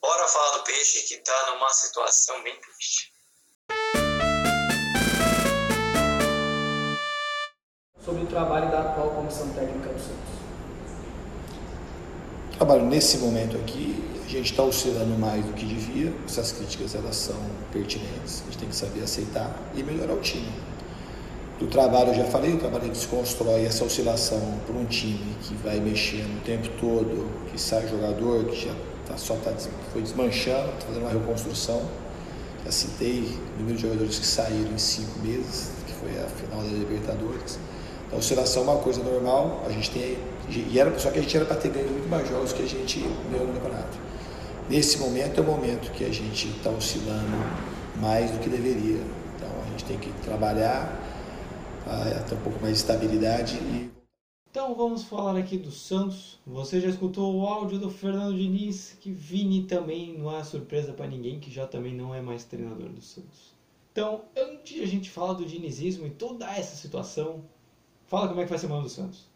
bora 0.00 0.26
falar 0.26 0.58
do 0.58 0.64
peixe 0.64 1.06
que 1.06 1.14
está 1.14 1.52
numa 1.52 1.68
situação 1.70 2.42
bem 2.42 2.54
triste. 2.58 3.12
Sobre 8.02 8.22
o 8.22 8.26
trabalho 8.26 8.70
da 8.70 8.80
atual 8.80 9.10
comissão 9.10 9.48
técnica 9.50 9.90
do 9.90 10.00
Santos. 10.00 10.40
trabalho 12.56 12.86
nesse 12.86 13.18
momento 13.18 13.56
aqui, 13.58 14.02
a 14.24 14.28
gente 14.28 14.50
está 14.50 14.62
oscilando 14.62 15.18
mais 15.18 15.44
do 15.44 15.52
que 15.52 15.66
devia, 15.66 16.14
essas 16.24 16.52
críticas 16.52 16.94
elas 16.94 17.16
são 17.16 17.40
pertinentes, 17.72 18.42
a 18.42 18.44
gente 18.44 18.58
tem 18.58 18.68
que 18.68 18.76
saber 18.76 19.02
aceitar 19.02 19.54
e 19.74 19.82
melhorar 19.82 20.14
o 20.14 20.20
time. 20.20 20.50
Do 21.58 21.66
trabalho, 21.66 22.10
eu 22.10 22.14
já 22.14 22.24
falei, 22.24 22.54
o 22.54 22.58
trabalho 22.58 22.84
que 22.84 22.90
desconstrói 22.90 23.66
essa 23.66 23.84
oscilação 23.84 24.60
para 24.66 24.74
um 24.74 24.86
time 24.86 25.36
que 25.42 25.54
vai 25.56 25.78
mexendo 25.78 26.38
o 26.38 26.44
tempo 26.44 26.68
todo, 26.80 27.50
que 27.50 27.60
sai 27.60 27.86
jogador, 27.86 28.46
que 28.46 28.66
já 28.66 28.74
tá, 29.10 29.16
só 29.16 29.34
tá, 29.36 29.52
foi 29.92 30.02
desmanchando, 30.02 30.70
está 30.72 30.86
fazendo 30.86 31.02
uma 31.02 31.10
reconstrução. 31.10 31.82
Já 32.64 32.72
citei 32.72 33.38
o 33.56 33.60
número 33.60 33.76
de 33.76 33.82
jogadores 33.82 34.18
que 34.18 34.26
saíram 34.26 34.72
em 34.72 34.78
cinco 34.78 35.18
meses, 35.20 35.70
que 35.86 35.92
foi 35.94 36.10
a 36.10 36.26
final 36.26 36.62
da 36.62 36.68
Libertadores. 36.68 37.58
A 38.12 38.16
oscilação 38.16 38.62
é 38.62 38.66
uma 38.66 38.78
coisa 38.78 39.02
normal, 39.02 39.62
a 39.66 39.70
gente 39.70 39.90
tem. 39.90 40.18
E 40.48 40.78
era, 40.78 40.96
só 40.98 41.10
que 41.10 41.18
a 41.18 41.22
gente 41.22 41.36
era 41.36 41.46
para 41.46 41.56
ter 41.56 41.70
ganho 41.70 41.88
muito 41.88 42.08
mais 42.08 42.28
jogos 42.28 42.52
que 42.52 42.62
a 42.62 42.66
gente 42.66 42.98
ganhou 43.30 43.46
no 43.46 43.54
campeonato. 43.54 43.98
Nesse 44.68 44.98
momento 44.98 45.38
é 45.38 45.40
o 45.42 45.46
momento 45.46 45.90
que 45.92 46.04
a 46.04 46.12
gente 46.12 46.48
está 46.48 46.70
oscilando 46.70 47.36
mais 48.00 48.30
do 48.30 48.38
que 48.38 48.48
deveria. 48.48 49.00
Então 49.36 49.48
a 49.64 49.70
gente 49.70 49.84
tem 49.84 49.98
que 49.98 50.12
trabalhar 50.22 51.00
até 51.86 52.34
um 52.34 52.38
pouco 52.38 52.60
mais 52.60 52.74
de 52.74 52.80
estabilidade 52.80 53.54
e 53.56 53.90
então 54.50 54.74
vamos 54.74 55.04
falar 55.04 55.36
aqui 55.38 55.56
do 55.56 55.70
Santos. 55.70 56.40
Você 56.44 56.80
já 56.80 56.88
escutou 56.88 57.36
o 57.36 57.46
áudio 57.46 57.78
do 57.78 57.88
Fernando 57.88 58.36
Diniz, 58.36 58.96
que 59.00 59.12
Vini 59.12 59.62
também 59.62 60.18
não 60.18 60.36
é 60.36 60.42
surpresa 60.42 60.92
para 60.92 61.06
ninguém, 61.06 61.38
que 61.38 61.48
já 61.50 61.68
também 61.68 61.94
não 61.94 62.12
é 62.12 62.20
mais 62.20 62.42
treinador 62.42 62.88
do 62.88 63.00
Santos. 63.00 63.54
Então, 63.92 64.24
antes 64.36 64.74
de 64.74 64.82
a 64.82 64.86
gente 64.86 65.08
falar 65.08 65.34
do 65.34 65.44
dinizismo 65.44 66.04
e 66.04 66.10
toda 66.10 66.50
essa 66.50 66.74
situação, 66.74 67.44
fala 68.06 68.26
como 68.26 68.40
é 68.40 68.44
que 68.44 68.50
vai 68.50 68.58
ser 68.58 68.66
o 68.66 68.72
ano 68.72 68.82
do 68.82 68.88
Santos. 68.88 69.28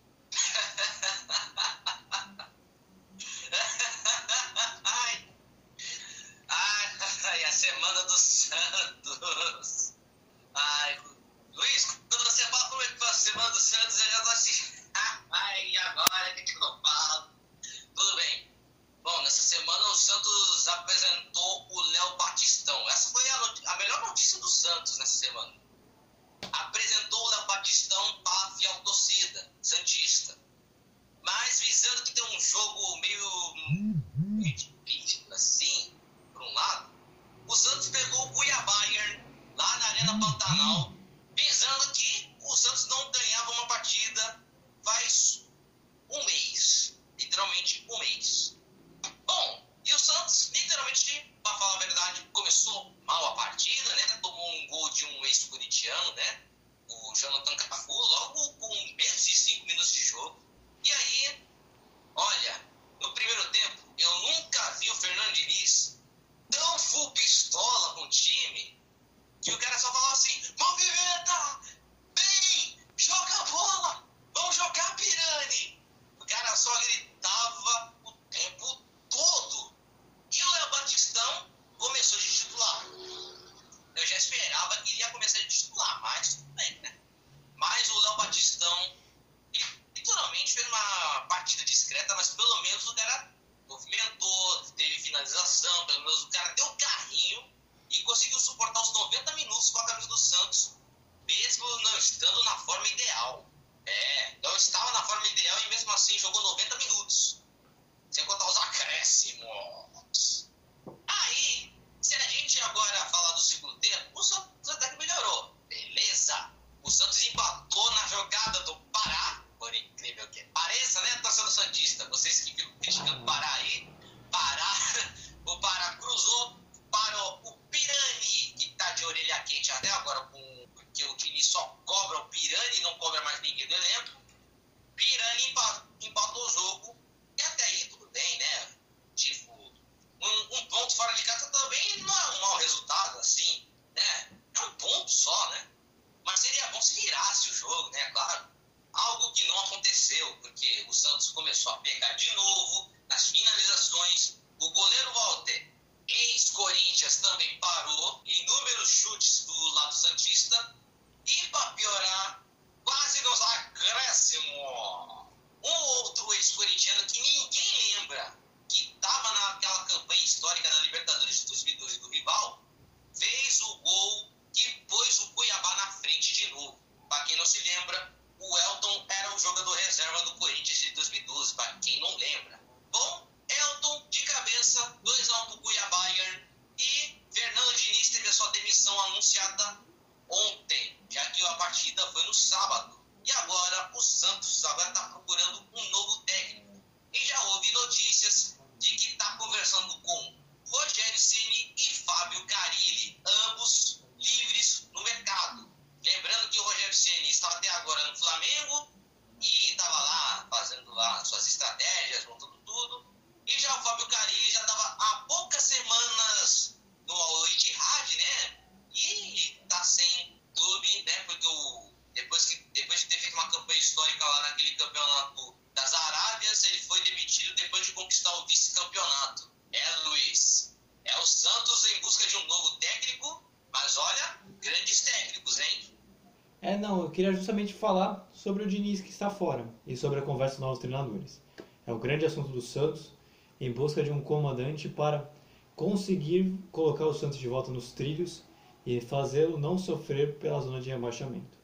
não, 236.85 237.01
eu 237.01 237.11
queria 237.11 237.33
justamente 237.33 237.73
falar 237.73 238.29
sobre 238.31 238.63
o 238.63 238.67
Diniz 238.67 239.01
que 239.01 239.09
está 239.09 239.31
fora 239.31 239.65
e 239.87 239.97
sobre 239.97 240.19
a 240.19 240.23
conversa 240.23 240.57
dos 240.57 240.61
novos 240.61 240.79
treinadores. 240.79 241.43
É 241.87 241.93
o 241.93 241.99
grande 241.99 242.27
assunto 242.27 242.51
do 242.51 242.61
Santos, 242.61 243.11
em 243.59 243.73
busca 243.73 244.03
de 244.03 244.11
um 244.11 244.21
comandante 244.21 244.87
para 244.87 245.31
conseguir 245.75 246.55
colocar 246.71 247.07
o 247.07 247.15
Santos 247.15 247.39
de 247.39 247.49
volta 247.49 247.71
nos 247.71 247.93
trilhos 247.93 248.45
e 248.85 249.01
fazê-lo 249.01 249.57
não 249.57 249.79
sofrer 249.79 250.35
pela 250.35 250.61
zona 250.61 250.79
de 250.79 250.91
rebaixamento. 250.91 251.57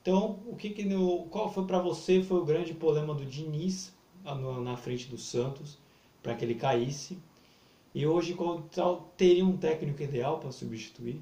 Então, 0.00 0.38
o 0.46 0.54
que 0.54 0.70
que 0.70 0.84
deu, 0.84 1.26
qual 1.28 1.52
foi 1.52 1.66
para 1.66 1.80
você 1.80 2.22
foi 2.22 2.38
o 2.38 2.44
grande 2.44 2.72
problema 2.72 3.14
do 3.14 3.26
Diniz 3.26 3.92
na 4.62 4.76
frente 4.76 5.08
do 5.08 5.18
Santos 5.18 5.76
para 6.22 6.36
que 6.36 6.44
ele 6.44 6.54
caísse? 6.54 7.18
E 7.92 8.06
hoje 8.06 8.34
qual 8.34 8.62
teria 9.16 9.44
um 9.44 9.56
técnico 9.56 10.04
ideal 10.04 10.38
para 10.38 10.52
substituir? 10.52 11.20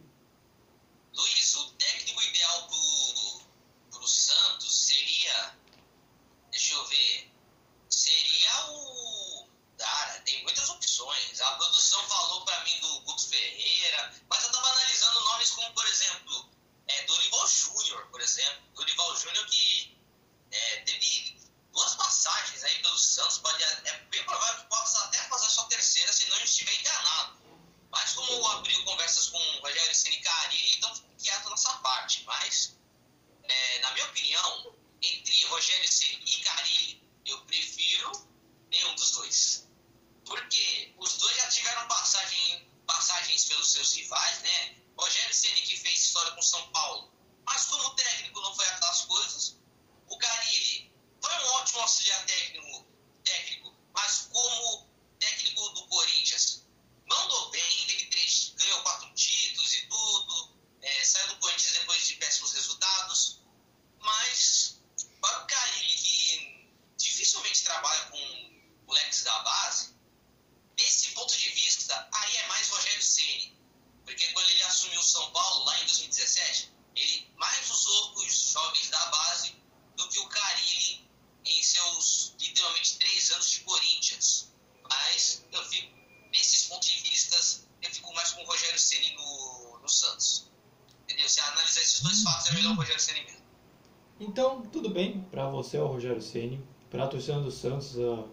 Rogério 96.21 96.23
Ceni. 96.23 96.61
Para 96.91 97.05
a 97.05 97.09
torcida 97.09 97.41
do 97.41 97.51
Santos, 97.51 97.97
eu, 97.97 98.29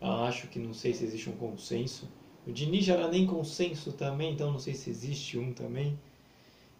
eu 0.00 0.08
acho 0.24 0.48
que 0.48 0.58
não 0.58 0.74
sei 0.74 0.92
se 0.92 1.04
existe 1.04 1.30
um 1.30 1.36
consenso. 1.36 2.08
O 2.46 2.52
Diniz 2.52 2.84
já 2.84 2.94
era 2.94 3.08
nem 3.08 3.26
consenso 3.26 3.92
também, 3.92 4.32
então 4.32 4.52
não 4.52 4.58
sei 4.58 4.74
se 4.74 4.90
existe 4.90 5.38
um 5.38 5.52
também. 5.52 5.98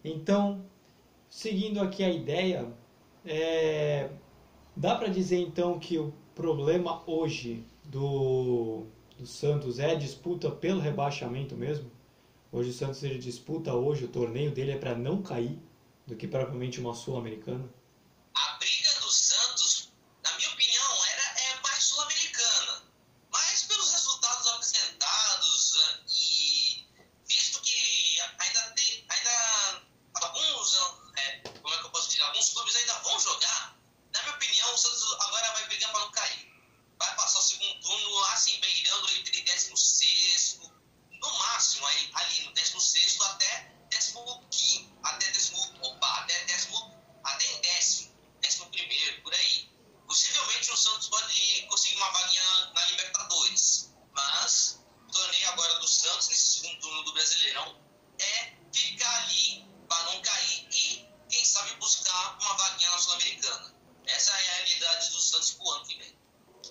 Então, 0.04 0.62
seguindo 1.28 1.80
aqui 1.80 2.02
a 2.02 2.10
ideia, 2.10 2.66
é, 3.24 4.10
dá 4.74 4.96
para 4.96 5.08
dizer 5.08 5.38
então 5.38 5.78
que 5.78 5.98
o 5.98 6.12
problema 6.34 7.02
hoje 7.06 7.64
do, 7.84 8.84
do 9.18 9.26
Santos 9.26 9.78
é 9.78 9.92
a 9.92 9.94
disputa 9.94 10.50
pelo 10.50 10.80
rebaixamento 10.80 11.54
mesmo? 11.54 11.90
Hoje 12.50 12.70
o 12.70 12.72
Santos 12.72 13.02
ele 13.02 13.18
disputa 13.18 13.74
hoje 13.74 14.06
o 14.06 14.08
torneio 14.08 14.50
dele 14.50 14.72
é 14.72 14.78
para 14.78 14.96
não 14.96 15.20
cair 15.20 15.58
do 16.06 16.16
que 16.16 16.26
propriamente 16.26 16.80
uma 16.80 16.94
sul-americana. 16.94 17.68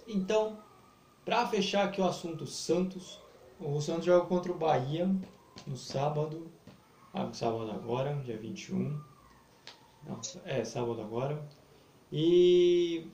Então, 0.08 0.58
para 1.26 1.46
fechar 1.48 1.86
aqui 1.86 2.00
o 2.00 2.06
assunto 2.06 2.48
Santos, 2.48 3.20
o 3.60 3.82
Santos 3.82 4.06
joga 4.06 4.26
contra 4.26 4.52
o 4.52 4.58
Bahia 4.58 5.14
no 5.66 5.76
sábado, 5.76 6.50
ah, 7.14 7.30
sábado 7.34 7.70
agora, 7.72 8.16
dia 8.24 8.38
21. 8.38 8.98
Não, 10.08 10.22
é, 10.46 10.64
sábado 10.64 11.02
agora. 11.02 11.46
E 12.12 13.08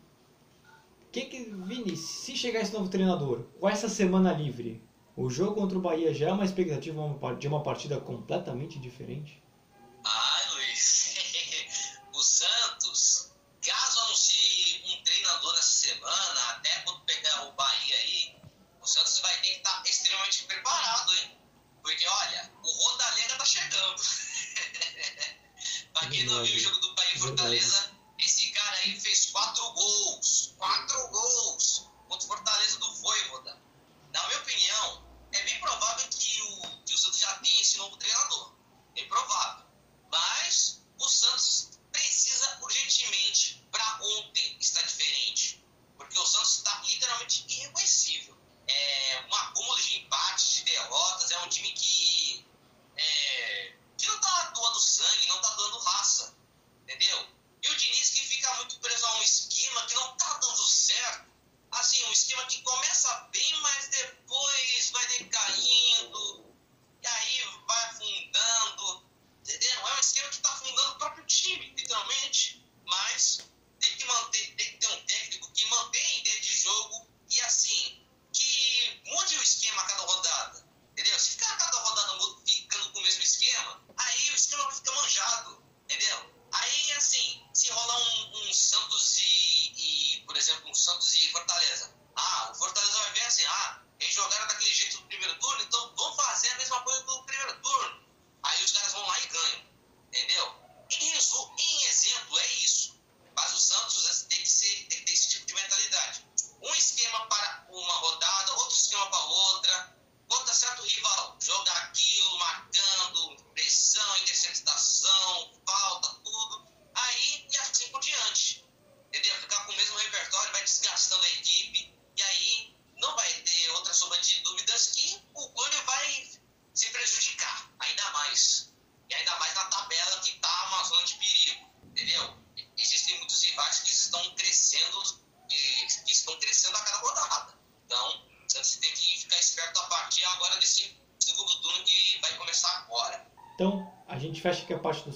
que 1.11 1.25
que 1.25 1.43
Vini, 1.43 1.95
se 1.95 2.35
chegar 2.35 2.61
esse 2.61 2.73
novo 2.73 2.89
treinador, 2.89 3.43
com 3.59 3.69
essa 3.69 3.87
semana 3.87 4.33
livre, 4.33 4.81
o 5.15 5.29
jogo 5.29 5.55
contra 5.55 5.77
o 5.77 5.81
Bahia 5.81 6.13
já 6.13 6.29
é 6.29 6.31
uma 6.31 6.43
expectativa 6.45 7.01
de 7.39 7.47
uma 7.47 7.61
partida 7.61 7.99
completamente 7.99 8.79
diferente? 8.79 9.41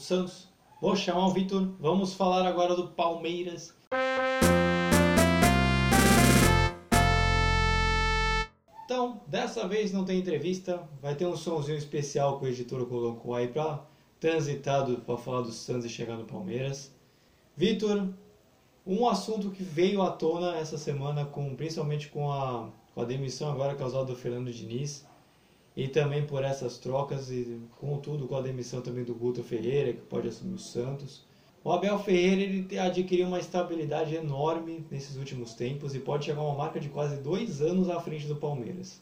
Santos. 0.08 0.48
Vou 0.80 0.96
chamar 0.96 1.28
o 1.28 1.32
Vitor. 1.32 1.68
Vamos 1.82 2.14
falar 2.14 2.48
agora 2.48 2.74
do 2.74 2.88
Palmeiras. 2.88 3.76
Então, 8.86 9.20
dessa 9.28 9.68
vez 9.68 9.92
não 9.92 10.06
tem 10.06 10.20
entrevista, 10.20 10.88
vai 11.02 11.14
ter 11.14 11.26
um 11.26 11.36
somzinho 11.36 11.78
especial 11.78 12.40
que 12.40 12.46
o 12.46 12.48
editor 12.48 12.86
colocou 12.86 13.36
aí 13.36 13.50
para 13.50 13.84
transitado 14.18 15.00
para 15.00 15.18
falar 15.18 15.42
do 15.42 15.52
Santos 15.52 15.86
e 15.86 15.90
chegar 15.90 16.16
no 16.16 16.24
Palmeiras. 16.24 16.90
Vitor, 17.58 18.08
um 18.86 19.10
assunto 19.10 19.52
que 19.52 19.62
veio 19.62 20.02
à 20.02 20.10
tona 20.10 20.56
essa 20.56 20.78
semana, 20.78 21.26
com, 21.26 21.54
principalmente 21.54 22.08
com 22.08 22.32
a, 22.32 22.70
com 22.96 23.02
a 23.02 23.04
demissão 23.04 23.52
agora 23.52 23.76
causada 23.76 24.06
do 24.06 24.16
Fernando 24.16 24.54
Diniz, 24.54 25.06
e 25.78 25.88
também 25.88 26.26
por 26.26 26.44
essas 26.44 26.80
trocas, 26.80 27.30
e 27.30 27.62
contudo 27.80 28.28
com 28.28 28.36
a 28.36 28.42
demissão 28.42 28.82
também 28.82 29.04
do 29.04 29.14
Guto 29.14 29.44
Ferreira, 29.44 29.94
que 29.94 30.02
pode 30.02 30.28
assumir 30.28 30.56
o 30.56 30.60
Santos. 30.60 31.24
O 31.64 31.72
Abel 31.72 32.00
Ferreira 32.00 32.42
ele 32.42 32.80
adquiriu 32.80 33.28
uma 33.28 33.40
estabilidade 33.40 34.16
enorme 34.16 34.88
nesses 34.90 35.18
últimos 35.18 35.54
tempos 35.54 35.94
e 35.94 36.00
pode 36.00 36.26
chegar 36.26 36.42
a 36.42 36.46
uma 36.46 36.58
marca 36.58 36.80
de 36.80 36.90
quase 36.90 37.18
dois 37.18 37.62
anos 37.62 37.92
à 37.92 38.00
frente 38.00 38.26
do 38.26 38.36
Palmeiras. 38.36 39.00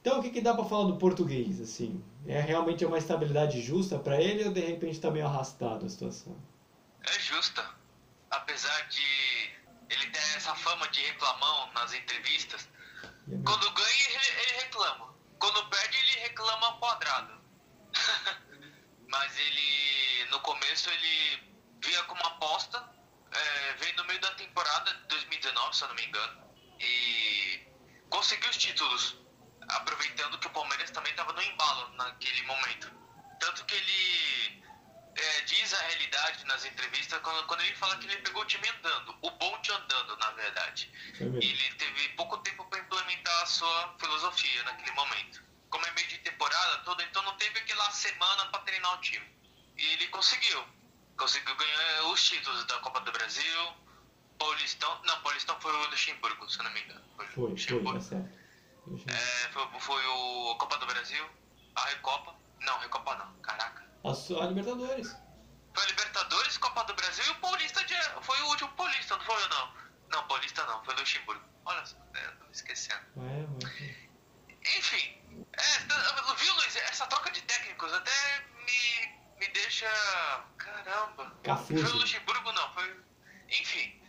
Então 0.00 0.18
o 0.18 0.22
que, 0.22 0.30
que 0.30 0.40
dá 0.40 0.52
para 0.52 0.64
falar 0.64 0.88
do 0.88 0.96
português? 0.96 1.60
Assim, 1.60 2.02
é 2.26 2.40
realmente 2.40 2.84
uma 2.84 2.98
estabilidade 2.98 3.60
justa 3.60 4.00
para 4.00 4.20
ele 4.20 4.46
ou 4.46 4.52
de 4.52 4.60
repente 4.60 4.94
está 4.94 5.12
meio 5.12 5.26
arrastado 5.26 5.86
a 5.86 5.88
situação? 5.88 6.36
É 7.08 7.20
justa, 7.20 7.64
apesar 8.32 8.88
de 8.88 9.00
ele 9.90 10.10
ter 10.10 10.36
essa 10.36 10.56
fama 10.56 10.88
de 10.88 11.00
reclamão 11.02 11.72
nas 11.72 11.94
entrevistas. 11.94 12.68
Quando 13.28 13.70
ganha 13.74 14.08
ele, 14.08 14.40
ele 14.40 14.62
reclama, 14.64 15.07
quando 15.38 15.68
perde 15.68 15.96
ele 15.96 16.20
reclama 16.20 16.78
quadrado. 16.78 17.40
Mas 19.08 19.36
ele 19.38 20.26
no 20.30 20.40
começo 20.40 20.90
ele 20.90 21.56
via 21.82 22.02
como 22.04 22.24
aposta, 22.26 22.84
é, 23.32 23.72
veio 23.74 23.96
no 23.96 24.04
meio 24.04 24.20
da 24.20 24.30
temporada 24.34 24.92
de 24.92 25.06
2019, 25.08 25.76
se 25.76 25.82
eu 25.82 25.88
não 25.88 25.94
me 25.94 26.06
engano, 26.06 26.54
e 26.80 27.66
conseguiu 28.10 28.50
os 28.50 28.56
títulos, 28.56 29.16
aproveitando 29.68 30.38
que 30.38 30.46
o 30.46 30.50
Palmeiras 30.50 30.90
também 30.90 31.10
estava 31.12 31.32
no 31.32 31.42
embalo 31.42 31.90
naquele 31.96 32.42
momento. 32.42 32.90
Tanto 33.40 33.64
que 33.64 33.74
ele 33.74 34.64
é, 35.20 35.40
diz 35.42 35.74
a 35.74 35.80
realidade 35.82 36.44
nas 36.46 36.64
entrevistas 36.64 37.20
quando, 37.20 37.46
quando, 37.46 37.60
ele 37.62 37.74
fala 37.74 37.96
que 37.98 38.06
ele 38.06 38.16
pegou 38.18 38.42
o 38.42 38.44
time 38.44 38.68
andando, 38.68 39.16
o 39.22 39.30
bonde 39.32 39.72
andando, 39.72 40.16
na 40.16 40.30
verdade. 40.30 40.90
E 41.20 41.50
ele 41.50 41.74
teve 41.74 42.08
pouco 42.10 42.38
tempo 42.38 42.64
para 42.66 42.78
implementar 42.78 43.42
a 43.42 43.46
sua 43.46 43.94
filosofia 43.98 44.62
naquele 44.64 44.92
momento. 44.92 45.42
Como 45.70 45.84
é 45.84 45.90
meio 45.92 46.08
de 46.08 46.18
temporada 46.18 46.78
toda, 46.78 47.02
então 47.02 47.22
não 47.22 47.36
teve 47.36 47.58
aquela 47.58 47.90
semana 47.90 48.46
para 48.46 48.60
treinar 48.60 48.94
o 48.94 49.00
time. 49.00 49.26
E 49.76 49.86
ele 49.92 50.08
conseguiu 50.08 50.64
conseguiu 51.16 51.54
ganhar 51.56 52.04
os 52.04 52.24
títulos 52.24 52.64
da 52.66 52.78
Copa 52.78 53.00
do 53.00 53.10
Brasil, 53.10 53.74
Paulistão. 54.38 55.00
Não, 55.04 55.20
Paulistão 55.20 55.60
foi 55.60 55.72
o 55.72 55.90
Luxemburgo, 55.90 56.48
se 56.48 56.58
não 56.62 56.70
me 56.70 56.80
engano. 56.80 57.04
Foi, 57.16 57.26
foi, 57.26 57.50
Luxemburgo. 57.50 58.00
foi, 58.00 58.18
tá 58.18 59.12
é, 59.12 59.52
foi, 59.52 59.80
foi 59.80 60.06
o 60.06 60.54
Copa 60.56 60.78
do 60.78 60.86
Brasil, 60.86 61.28
a 61.74 61.84
Recopa. 61.86 62.34
Não, 62.60 62.78
Recopa 62.78 63.16
não, 63.16 63.34
caraca. 63.40 63.87
A, 64.04 64.10
a 64.10 64.46
Libertadores. 64.46 65.16
Foi 65.74 65.82
a 65.82 65.86
Libertadores, 65.86 66.58
Copa 66.58 66.84
do 66.84 66.94
Brasil 66.94 67.24
e 67.24 67.30
o 67.30 67.34
Paulista 67.36 67.84
de, 67.84 67.94
foi 68.22 68.40
o 68.42 68.46
último 68.46 68.70
Paulista, 68.72 69.16
não 69.16 69.24
foi 69.24 69.48
não? 69.48 69.72
Não, 70.10 70.26
Paulista 70.26 70.64
não, 70.64 70.84
foi 70.84 70.94
Luxemburgo. 70.94 71.44
Olha 71.64 71.84
só, 71.84 71.96
é, 72.14 72.26
tô 72.28 72.46
esquecendo. 72.50 73.00
É, 73.16 73.46
mas... 73.62 74.78
Enfim, 74.78 75.18
é, 75.52 76.34
viu, 76.34 76.54
Luiz? 76.54 76.76
Essa 76.76 77.06
troca 77.06 77.30
de 77.30 77.42
técnicos 77.42 77.92
até 77.92 78.44
me 78.66 79.18
me 79.38 79.48
deixa. 79.48 79.86
Caramba. 80.56 81.32
Cafuso. 81.42 81.86
Foi 81.86 81.92
o 81.92 82.00
Luxemburgo, 82.00 82.52
não. 82.52 82.74
Foi. 82.74 83.00
Enfim, 83.48 84.00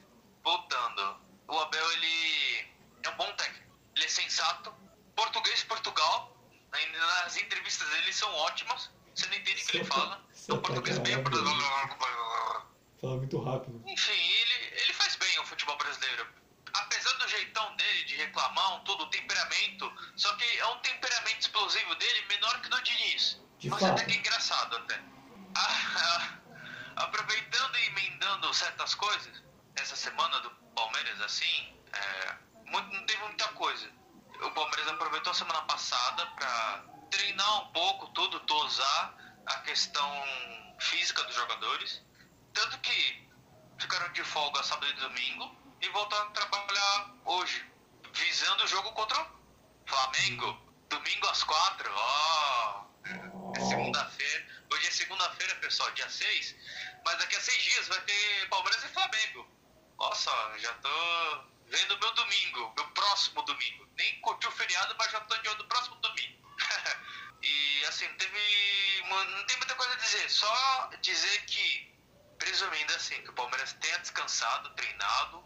voltando. 0.43 1.21
O 1.47 1.59
Abel, 1.59 1.91
ele 1.93 2.67
é 3.03 3.09
um 3.09 3.15
bom 3.15 3.31
técnico. 3.33 3.65
Ele 3.95 4.05
é 4.05 4.09
sensato. 4.09 4.73
Português, 5.15 5.63
Portugal. 5.63 6.35
Nas 6.71 7.37
entrevistas 7.37 7.87
dele 7.89 8.13
são 8.13 8.31
ótimas. 8.33 8.91
Você 9.15 9.27
não 9.27 9.35
entende 9.35 9.63
o 9.63 9.67
que 9.67 9.77
ele 9.77 9.85
fala. 9.85 10.23
É 10.47 10.53
um 10.53 10.61
português 10.61 10.97
bem. 10.99 11.15
Fala 13.01 13.15
muito 13.17 13.41
rápido. 13.41 13.81
Enfim, 13.87 14.11
ele, 14.11 14.81
ele 14.81 14.93
faz 14.93 15.15
bem 15.15 15.39
o 15.39 15.45
futebol 15.45 15.77
brasileiro. 15.77 16.27
Apesar 16.73 17.13
do 17.13 17.27
jeitão 17.27 17.75
dele 17.75 18.03
de 18.05 18.15
reclamar, 18.15 18.83
todo 18.83 19.03
o 19.03 19.09
temperamento, 19.09 19.91
só 20.15 20.35
que 20.35 20.59
é 20.59 20.65
um 20.67 20.77
temperamento 20.79 21.41
explosivo 21.41 21.95
dele 21.95 22.25
menor 22.27 22.61
que 22.61 22.69
do 22.69 22.81
Diniz. 22.83 23.41
De 23.57 23.69
Mas 23.69 23.79
fato. 23.79 23.91
até 23.93 24.05
que 24.05 24.13
é 24.13 24.19
engraçado 24.19 24.75
até. 24.77 25.01
aproveitando 26.95 27.77
e 27.77 27.87
emendando 27.87 28.53
certas 28.53 28.93
coisas, 28.93 29.41
essa 29.75 29.95
semana 29.95 30.39
do 30.41 30.49
Palmeiras, 30.75 31.21
assim, 31.21 31.73
é, 31.93 32.35
muito, 32.65 32.93
não 32.93 33.05
teve 33.05 33.23
muita 33.23 33.47
coisa. 33.49 33.89
O 34.41 34.51
Palmeiras 34.51 34.87
aproveitou 34.87 35.31
a 35.31 35.35
semana 35.35 35.61
passada 35.63 36.25
para 36.27 36.83
treinar 37.09 37.63
um 37.63 37.71
pouco 37.71 38.07
tudo, 38.09 38.39
dosar 38.41 39.15
a 39.45 39.59
questão 39.61 40.23
física 40.79 41.23
dos 41.23 41.35
jogadores. 41.35 42.01
Tanto 42.53 42.79
que 42.79 43.29
ficaram 43.79 44.11
de 44.13 44.23
folga 44.23 44.63
sábado 44.63 44.91
e 44.91 44.93
domingo 44.93 45.55
e 45.81 45.89
voltaram 45.89 46.27
a 46.27 46.31
trabalhar 46.31 47.15
hoje, 47.25 47.65
visando 48.13 48.63
o 48.63 48.67
jogo 48.67 48.91
contra 48.93 49.21
o 49.21 49.89
Flamengo. 49.89 50.59
Domingo 50.89 51.27
às 51.27 51.43
quatro, 51.43 51.91
ó. 51.93 52.85
Oh, 53.05 53.53
é 53.55 53.59
segunda-feira. 53.59 54.47
Hoje 54.71 54.87
é 54.87 54.91
segunda-feira, 54.91 55.55
pessoal, 55.55 55.91
dia 55.91 56.09
6. 56.09 56.55
Mas 57.05 57.17
daqui 57.17 57.35
a 57.35 57.41
seis 57.41 57.63
dias 57.63 57.87
vai 57.87 58.01
ter 58.01 58.49
Palmeiras 58.49 58.83
e 58.83 58.87
Flamengo. 58.89 59.47
Nossa, 59.97 60.31
já 60.57 60.73
tô 60.75 60.89
vendo 61.67 61.99
meu 61.99 62.13
domingo, 62.13 62.73
meu 62.75 62.87
próximo 62.91 63.41
domingo. 63.43 63.87
Nem 63.97 64.19
curti 64.21 64.47
o 64.47 64.51
feriado, 64.51 64.95
mas 64.97 65.11
já 65.11 65.19
tô 65.21 65.37
de 65.37 65.49
olho 65.49 65.57
no 65.59 65.67
próximo 65.67 65.95
domingo. 65.97 66.38
Assim, 67.89 68.07
teve. 68.15 69.03
Não 69.09 69.45
tem 69.45 69.57
muita 69.57 69.75
coisa 69.75 69.93
a 69.93 69.97
dizer. 69.97 70.29
Só 70.29 70.89
dizer 71.01 71.45
que, 71.45 71.95
presumindo 72.37 72.93
assim, 72.95 73.21
que 73.23 73.29
o 73.29 73.33
Palmeiras 73.33 73.73
tenha 73.73 73.97
descansado, 73.99 74.69
treinado, 74.75 75.43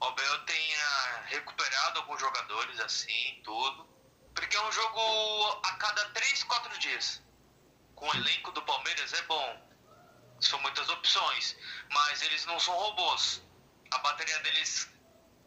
o 0.00 0.04
Abel 0.04 0.44
tenha 0.46 1.22
recuperado 1.26 2.00
alguns 2.00 2.20
jogadores 2.20 2.80
assim, 2.80 3.40
tudo. 3.44 3.88
Porque 4.34 4.56
é 4.56 4.62
um 4.62 4.72
jogo 4.72 5.60
a 5.64 5.72
cada 5.76 6.08
3, 6.10 6.42
4 6.44 6.78
dias 6.78 7.22
com 8.02 8.08
o 8.08 8.14
elenco 8.16 8.50
do 8.50 8.62
Palmeiras 8.62 9.12
é 9.12 9.22
bom. 9.22 9.72
São 10.40 10.58
muitas 10.60 10.88
opções, 10.88 11.56
mas 11.90 12.20
eles 12.22 12.44
não 12.46 12.58
são 12.58 12.74
robôs. 12.74 13.40
A 13.92 13.98
bateria 13.98 14.38
deles 14.40 14.90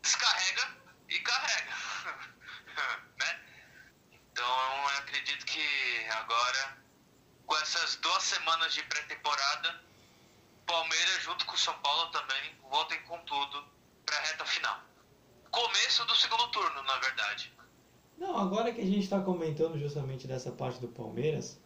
descarrega 0.02 0.78
e 1.10 1.20
carrega. 1.20 1.76
né? 3.20 3.42
Então 4.36 4.46
eu 4.46 4.88
acredito 5.00 5.46
que 5.46 5.62
agora, 6.10 6.78
com 7.46 7.56
essas 7.56 7.96
duas 8.02 8.22
semanas 8.22 8.74
de 8.74 8.84
pré-temporada, 8.84 9.82
Palmeiras 10.66 11.24
junto 11.24 11.46
com 11.46 11.56
São 11.56 11.74
Paulo 11.76 12.12
também 12.12 12.52
voltem 12.70 13.02
com 13.04 13.18
tudo 13.20 13.64
para 14.06 14.18
a 14.18 14.22
reta 14.24 14.44
final. 14.44 14.78
Começo 15.50 16.06
do 16.06 16.14
segundo 16.16 16.50
turno, 16.50 16.84
na 16.84 16.98
verdade. 16.98 17.50
Não, 18.18 18.38
agora 18.38 18.74
que 18.74 18.82
a 18.82 18.86
gente 18.86 19.00
está 19.00 19.22
comentando 19.22 19.80
justamente 19.80 20.28
dessa 20.28 20.52
parte 20.52 20.82
do 20.82 20.90
Palmeiras, 20.90 21.58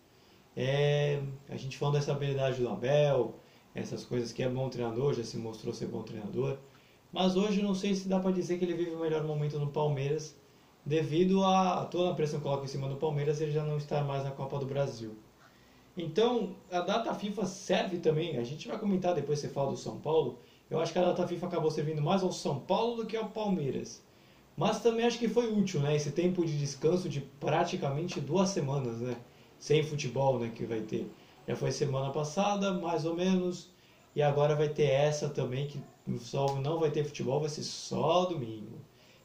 é, 0.56 1.24
a 1.50 1.58
gente 1.58 1.76
falando 1.76 1.96
dessa 1.96 2.12
habilidade 2.12 2.62
do 2.62 2.70
Abel, 2.70 3.40
essas 3.74 4.06
coisas 4.06 4.32
que 4.32 4.44
é 4.44 4.48
bom 4.48 4.70
treinador, 4.70 5.16
já 5.16 5.24
se 5.24 5.38
mostrou 5.38 5.74
ser 5.74 5.88
bom 5.88 6.04
treinador. 6.04 6.60
Mas 7.12 7.36
hoje 7.36 7.64
não 7.64 7.74
sei 7.74 7.96
se 7.96 8.08
dá 8.08 8.20
para 8.20 8.32
dizer 8.32 8.60
que 8.60 8.66
ele 8.66 8.76
vive 8.76 8.92
o 8.92 9.00
melhor 9.00 9.24
momento 9.24 9.58
no 9.58 9.72
Palmeiras, 9.72 10.36
devido 10.90 11.44
a 11.44 11.86
toda 11.86 12.12
a 12.12 12.16
pressão 12.16 12.40
que 12.40 12.44
coloca 12.44 12.66
em 12.66 12.68
cima 12.68 12.90
do 12.90 12.96
Palmeiras, 12.96 13.40
ele 13.40 13.52
já 13.52 13.64
não 13.64 13.78
está 13.78 14.04
mais 14.04 14.24
na 14.24 14.32
Copa 14.32 14.58
do 14.58 14.66
Brasil. 14.66 15.16
Então, 15.96 16.56
a 16.72 16.82
data 16.82 17.14
FIFA 17.14 17.46
serve 17.46 18.00
também, 18.00 18.38
a 18.38 18.44
gente 18.44 18.68
vai 18.68 18.80
comentar 18.80 19.14
depois 19.14 19.40
você 19.40 19.50
fala 19.50 19.72
do 19.72 19.78
São 19.78 20.00
Paulo, 20.00 20.40
eu 20.70 20.80
acho 20.80 20.92
que 20.92 21.00
a 21.00 21.04
data 21.06 21.28
FIFA 21.28 21.48
acabou 21.48 21.70
servindo 21.70 22.02
mais 22.02 22.24
ao 22.24 22.32
São 22.32 22.60
Paulo 22.60 22.98
do 22.98 23.06
que 23.06 23.16
ao 23.16 23.30
Palmeiras. 23.30 24.04
Mas 24.58 24.82
também 24.82 25.06
acho 25.06 25.20
que 25.20 25.28
foi 25.30 25.52
útil, 25.52 25.80
né? 25.80 25.96
Esse 25.96 26.12
tempo 26.12 26.46
de 26.46 26.58
descanso 26.58 27.08
de 27.08 27.22
praticamente 27.22 28.20
duas 28.20 28.50
semanas, 28.50 29.00
né? 29.00 29.16
sem 29.60 29.84
futebol 29.84 30.40
né, 30.40 30.52
que 30.56 30.66
vai 30.66 30.82
ter. 30.82 31.08
Já 31.48 31.56
foi 31.56 31.72
semana 31.72 32.12
passada, 32.12 32.74
mais 32.74 33.06
ou 33.06 33.16
menos, 33.16 33.70
e 34.16 34.22
agora 34.22 34.56
vai 34.56 34.70
ter 34.70 34.90
essa 34.90 35.30
também, 35.30 35.68
que 35.68 35.82
só 36.20 36.56
não 36.56 36.80
vai 36.80 36.90
ter 36.90 37.04
futebol, 37.04 37.40
vai 37.40 37.50
ser 37.50 37.64
só 37.64 38.26
domingo. 38.26 38.79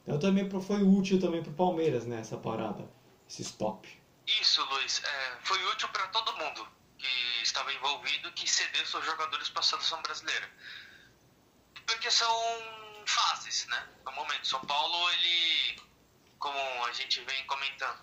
Então 0.04 0.18
também 0.18 0.48
foi 0.60 0.82
útil 0.82 1.18
também 1.18 1.42
para 1.42 1.50
o 1.50 1.54
Palmeiras, 1.54 2.04
né, 2.04 2.20
essa 2.20 2.36
parada, 2.36 2.88
esse 3.28 3.42
stop. 3.42 3.88
Isso, 4.26 4.62
Luiz, 4.66 5.02
é, 5.02 5.38
foi 5.42 5.62
útil 5.66 5.88
para 5.88 6.06
todo 6.08 6.36
mundo 6.36 6.68
que 6.98 7.42
estava 7.42 7.72
envolvido 7.72 8.30
que 8.32 8.48
cedeu 8.48 8.84
seus 8.86 9.04
jogadores 9.04 9.48
para 9.48 9.60
a 9.60 9.64
seleção 9.64 10.00
brasileira. 10.02 10.50
porque 11.86 12.10
são 12.10 12.34
fáceis, 13.06 13.66
né? 13.66 13.88
No 14.04 14.12
momento, 14.12 14.46
São 14.46 14.60
Paulo, 14.60 15.10
ele, 15.10 15.82
como 16.38 16.58
a 16.86 16.92
gente 16.92 17.20
vem 17.22 17.46
comentando, 17.46 18.00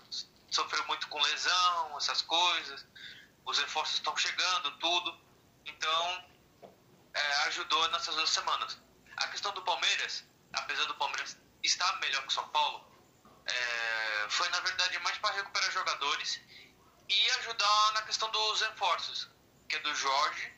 sofreu 0.50 0.86
muito 0.86 1.08
com 1.08 1.20
lesão, 1.20 1.96
essas 1.96 2.22
coisas, 2.22 2.86
os 3.44 3.58
reforços 3.58 3.96
estão 3.96 4.16
chegando, 4.16 4.70
tudo, 4.78 5.18
então 5.66 6.24
é, 7.14 7.32
ajudou 7.48 7.88
nessas 7.90 8.14
duas 8.14 8.30
semanas. 8.30 8.78
A 9.16 9.28
questão 9.28 9.52
do 9.52 9.62
Palmeiras, 9.62 10.24
apesar 10.52 10.84
do 10.84 10.94
Palmeiras 10.94 11.36
estar 11.62 12.00
melhor 12.00 12.22
que 12.22 12.28
o 12.28 12.32
São 12.32 12.48
Paulo, 12.48 12.84
é, 13.46 14.26
foi 14.28 14.48
na 14.50 14.60
verdade 14.60 14.98
mais 15.00 15.18
para 15.18 15.34
recuperar 15.34 15.70
jogadores 15.72 16.40
e 17.08 17.30
ajudar 17.38 17.92
na 17.94 18.02
questão 18.02 18.30
dos 18.30 18.60
reforços, 18.60 19.28
que 19.68 19.76
é 19.76 19.78
do 19.80 19.94
Jorge, 19.94 20.54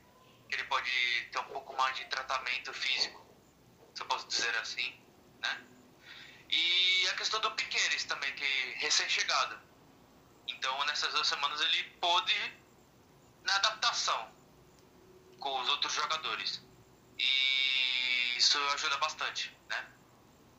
que 0.49 0.55
ele 0.55 0.65
pode 0.65 0.91
ter 1.33 1.39
um 1.39 1.45
pouco 1.45 1.75
mais 1.77 1.97
de 1.97 2.05
tratamento 2.07 2.73
físico, 2.73 3.25
se 3.95 4.03
eu 4.03 4.07
posso 4.07 4.27
dizer 4.29 4.55
assim, 4.59 5.01
né? 5.41 5.65
E 6.51 7.09
a 7.09 7.15
questão 7.15 7.41
do 7.41 7.51
Piqueires 7.53 8.05
também, 8.05 8.33
que 8.35 8.45
é 8.45 8.75
recém-chegado. 8.79 9.61
Então, 10.47 10.85
nessas 10.85 11.13
duas 11.13 11.27
semanas 11.27 11.61
ele 11.61 11.85
pôde 12.01 12.61
na 13.43 13.55
adaptação 13.57 14.33
com 15.41 15.61
os 15.61 15.69
outros 15.69 15.93
jogadores. 15.93 16.63
E 17.19 18.37
isso 18.37 18.59
ajuda 18.75 18.97
bastante? 18.99 19.57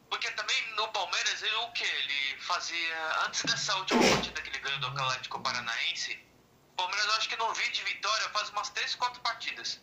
Porque 0.10 0.30
também 0.32 0.76
no 0.76 0.88
Palmeiras, 0.90 1.42
ele, 1.42 1.56
o 1.56 1.72
que? 1.72 1.84
Ele 1.84 2.42
fazia. 2.42 3.26
Antes 3.26 3.44
dessa 3.44 3.76
última 3.76 4.02
partida 4.02 4.42
que 4.42 4.50
ele 4.50 4.60
ganhou 4.60 4.80
do 4.80 4.88
Atlético 4.88 5.40
Paranaense, 5.40 6.14
o 6.72 6.76
Palmeiras 6.76 7.06
eu 7.06 7.14
acho 7.14 7.30
que 7.30 7.36
não 7.38 7.54
vi 7.54 7.70
de 7.72 7.84
vitória 7.84 8.30
faz 8.30 8.50
umas 8.50 8.70
3, 8.70 8.96
4 8.96 9.22
partidas. 9.22 9.82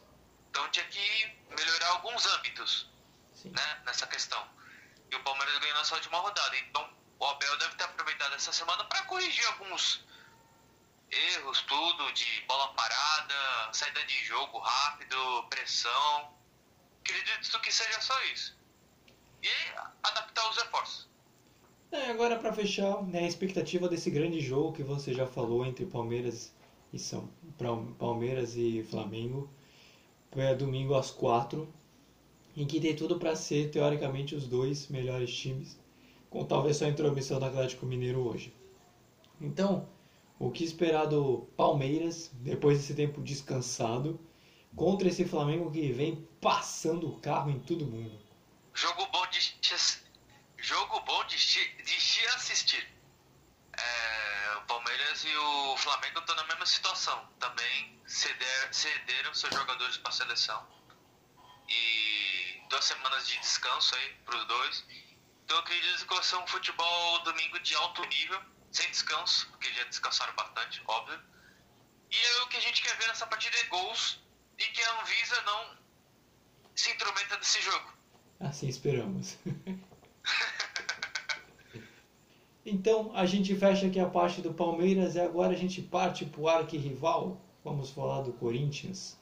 Então 0.51 0.69
tinha 0.71 0.87
que 0.87 1.39
melhorar 1.49 1.89
alguns 1.89 2.27
âmbitos 2.27 2.91
né, 3.45 3.83
nessa 3.85 4.07
questão. 4.07 4.47
E 5.11 5.17
o 5.17 5.23
Palmeiras 5.23 5.59
ganhou 5.59 5.77
nessa 5.79 5.95
última 5.95 6.19
rodada. 6.19 6.57
Então 6.59 6.89
o 7.19 7.27
Abel 7.27 7.57
deve 7.59 7.75
ter 7.77 7.85
aproveitado 7.85 8.35
essa 8.35 8.53
semana 8.53 8.85
para 8.85 9.03
corrigir 9.05 9.47
alguns 9.47 10.05
erros, 11.11 11.61
tudo, 11.63 12.13
de 12.13 12.41
bola 12.43 12.73
parada, 12.75 13.73
saída 13.73 14.05
de 14.05 14.25
jogo 14.25 14.59
rápido, 14.59 15.45
pressão. 15.49 16.37
Acredito 17.01 17.61
que 17.61 17.73
seja 17.73 18.01
só 18.01 18.23
isso. 18.25 18.57
E 19.43 19.49
adaptar 20.03 20.51
os 20.51 20.57
reforços. 20.57 21.09
É, 21.91 22.11
agora 22.11 22.39
para 22.39 22.53
fechar, 22.53 23.03
né, 23.03 23.21
a 23.21 23.27
expectativa 23.27 23.89
desse 23.89 24.11
grande 24.11 24.41
jogo 24.41 24.73
que 24.73 24.83
você 24.83 25.13
já 25.13 25.27
falou 25.27 25.65
entre 25.67 25.85
Palmeiras 25.85 26.55
e 26.93 26.99
São 26.99 27.29
Palmeiras 27.99 28.57
e 28.57 28.83
Flamengo 28.83 29.51
é 30.41 30.55
domingo 30.55 30.95
às 30.95 31.11
quatro, 31.11 31.69
em 32.57 32.67
que 32.67 32.81
tem 32.81 32.95
tudo 32.95 33.19
para 33.19 33.37
ser 33.37 33.71
teoricamente 33.71 34.35
os 34.35 34.47
dois 34.47 34.89
melhores 34.89 35.35
times, 35.35 35.79
com 36.31 36.45
talvez 36.45 36.77
só 36.77 36.87
a 36.87 36.89
intromissão 36.89 37.39
do 37.39 37.45
Atlético 37.45 37.85
Mineiro 37.85 38.21
hoje. 38.21 38.55
Então, 39.41 39.89
o 40.39 40.51
que 40.51 40.65
esperar 40.65 41.07
do 41.07 41.47
Palmeiras 41.57 42.31
depois 42.41 42.79
desse 42.79 42.95
tempo 42.95 43.21
descansado 43.21 44.19
contra 44.75 45.09
esse 45.09 45.25
Flamengo 45.25 45.71
que 45.71 45.93
vem 45.93 46.27
passando 46.41 47.09
o 47.09 47.19
carro 47.19 47.51
em 47.51 47.59
todo 47.59 47.87
mundo? 47.87 48.22
Jogo 48.75 49.07
bom 49.07 49.27
de 49.27 49.41
jogo 50.59 51.01
bom 51.01 51.25
de, 51.25 51.37
de 51.83 52.27
assistir. 52.29 52.89
É, 53.77 54.57
o 54.59 54.63
Palmeiras 54.63 55.25
e 55.25 55.37
o 55.37 55.77
Flamengo 55.77 56.21
estão 56.21 56.35
na 56.37 56.45
mesma 56.45 56.67
situação. 56.67 57.27
Também 57.39 58.01
ceder, 58.07 58.75
cederam 58.75 59.35
seus 59.35 59.55
jogadores 59.55 59.97
para 59.99 60.11
a 60.11 60.13
seleção. 60.13 60.67
E 61.69 62.63
duas 62.69 62.85
semanas 62.85 63.27
de 63.27 63.39
descanso 63.39 63.95
aí 63.97 64.15
para 64.25 64.37
os 64.37 64.47
dois. 64.47 64.85
Então 65.45 65.57
eu 65.59 65.63
que 65.65 66.05
vai 66.07 66.23
ser 66.23 66.37
um 66.37 66.47
futebol 66.47 67.19
domingo 67.25 67.59
de 67.61 67.75
alto 67.75 68.03
nível, 68.07 68.43
sem 68.71 68.89
descanso, 68.91 69.49
porque 69.51 69.73
já 69.75 69.85
descansaram 69.85 70.35
bastante, 70.35 70.83
óbvio. 70.87 71.21
E 72.11 72.17
é 72.19 72.43
o 72.43 72.47
que 72.49 72.57
a 72.57 72.61
gente 72.61 72.83
quer 72.83 72.97
ver 72.97 73.09
nessa 73.09 73.27
partida 73.27 73.57
é 73.59 73.65
gols 73.65 74.19
e 74.59 74.65
que 74.65 74.83
a 74.83 75.01
Anvisa 75.01 75.41
não 75.43 75.79
se 76.75 76.91
intrometa 76.91 77.37
nesse 77.37 77.61
jogo. 77.63 78.02
Assim 78.43 78.69
esperamos. 78.69 79.39
Então 82.65 83.11
a 83.13 83.27
gente 83.27 83.57
fecha 83.57 83.89
aqui 83.89 83.99
a 83.99 84.09
parte 84.09 84.41
do 84.41 84.55
Palmeiras 84.55 85.17
e 85.17 85.21
agora 85.21 85.53
a 85.53 85.57
gente 85.57 85.83
parte 85.83 86.25
para 86.25 86.41
o 86.41 86.49
arquirrival. 86.49 87.41
Vamos 87.65 87.91
falar 87.91 88.23
do 88.23 88.33
Corinthians. 88.33 89.17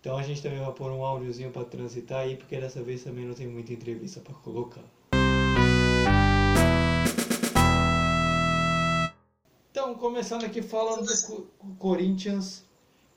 Então 0.00 0.16
a 0.18 0.22
gente 0.24 0.42
também 0.42 0.58
vai 0.58 0.72
pôr 0.72 0.90
um 0.90 1.04
áudiozinho 1.04 1.52
para 1.52 1.64
transitar 1.64 2.22
aí, 2.22 2.34
porque 2.34 2.58
dessa 2.58 2.82
vez 2.82 3.04
também 3.04 3.24
não 3.24 3.34
tem 3.34 3.46
muita 3.46 3.72
entrevista 3.72 4.20
para 4.20 4.34
colocar. 4.34 4.82
Então, 9.70 9.94
começando 9.94 10.44
aqui 10.44 10.60
falando 10.60 11.06
do 11.06 11.74
Corinthians. 11.78 12.64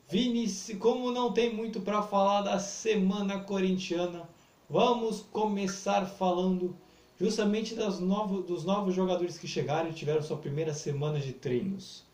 Vini, 0.07 0.47
como 0.79 1.11
não 1.11 1.33
tem 1.33 1.51
muito 1.51 1.81
para 1.81 2.03
falar 2.03 2.43
da 2.43 2.59
semana 2.59 3.39
corintiana, 3.39 4.29
vamos 4.69 5.21
começar 5.31 6.05
falando 6.05 6.75
justamente 7.19 7.73
das 7.73 7.99
novo, 7.99 8.41
dos 8.41 8.63
novos 8.63 8.93
jogadores 8.93 9.37
que 9.37 9.47
chegaram 9.47 9.89
e 9.89 9.93
tiveram 9.93 10.21
sua 10.21 10.37
primeira 10.37 10.73
semana 10.73 11.19
de 11.19 11.33
treinos. 11.33 12.05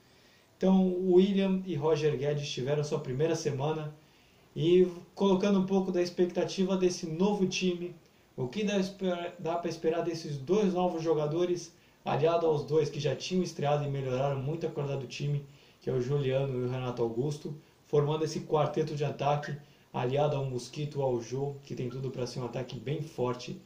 Então, 0.58 0.96
William 1.06 1.62
e 1.66 1.76
Roger 1.76 2.18
Guedes 2.18 2.50
tiveram 2.50 2.84
sua 2.84 3.00
primeira 3.00 3.36
semana 3.36 3.94
e 4.56 4.88
colocando 5.14 5.60
um 5.60 5.66
pouco 5.66 5.92
da 5.92 6.02
expectativa 6.02 6.78
desse 6.78 7.06
novo 7.06 7.46
time, 7.46 7.94
o 8.38 8.48
que 8.48 8.64
dá, 8.64 8.76
dá 9.38 9.56
para 9.58 9.70
esperar 9.70 10.02
desses 10.02 10.38
dois 10.38 10.74
novos 10.74 11.04
jogadores, 11.04 11.76
aliado 12.06 12.48
aos 12.48 12.64
dois 12.64 12.90
que 12.90 13.02
já 13.02 13.14
tinham 13.14 13.44
estreado 13.44 13.84
e 13.84 13.90
melhoraram 13.90 14.42
muito 14.42 14.66
a 14.66 14.70
qualidade 14.70 15.02
do 15.02 15.08
time, 15.08 15.46
que 15.82 15.90
é 15.90 15.94
o 15.94 16.00
Juliano 16.02 16.58
e 16.58 16.64
o 16.64 16.70
Renato 16.70 17.02
Augusto, 17.02 17.54
formando 17.86 18.24
esse 18.24 18.42
quarteto 18.42 18.96
de 18.96 19.04
ataque, 19.04 19.56
aliado 19.96 20.36
ao 20.36 20.46
Mosquito, 20.46 21.02
ao 21.02 21.22
Jô, 21.22 21.56
que 21.64 21.74
tem 21.74 21.90
tudo 21.90 22.12
para 22.12 22.28
ser 22.28 22.40
um 22.42 22.46
ataque 22.46 22.78
bem 22.78 23.02
forte 23.02 23.60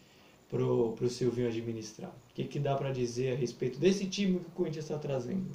pro, 0.48 0.94
pro 0.94 1.10
Silvinho 1.10 1.48
administrar. 1.48 2.12
O 2.12 2.34
que, 2.36 2.44
que 2.44 2.60
dá 2.60 2.76
para 2.76 2.92
dizer 2.92 3.34
a 3.34 3.36
respeito 3.36 3.80
desse 3.80 4.06
time 4.06 4.40
que 4.40 4.46
o 4.46 4.52
Corinthians 4.52 4.86
está 4.86 4.98
trazendo? 4.98 5.50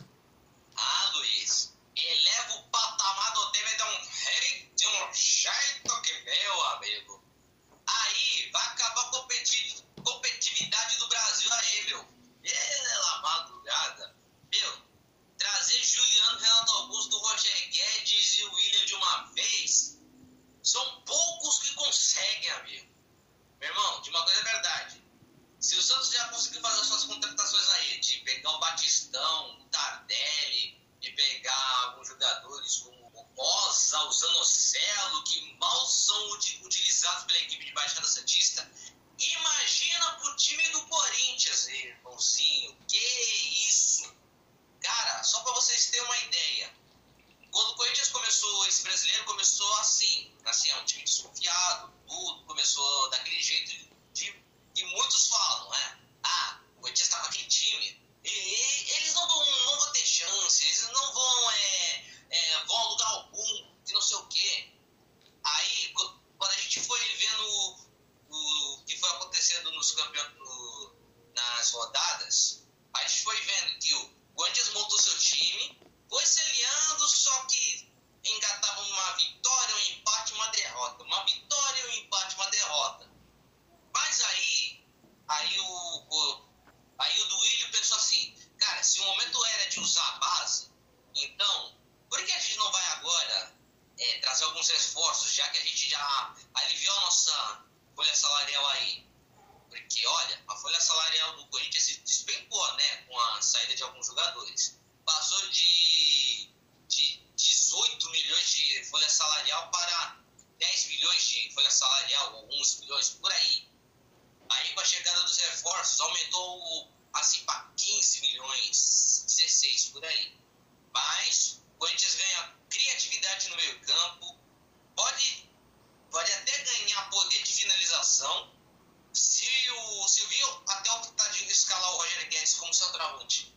Como 133.25 133.54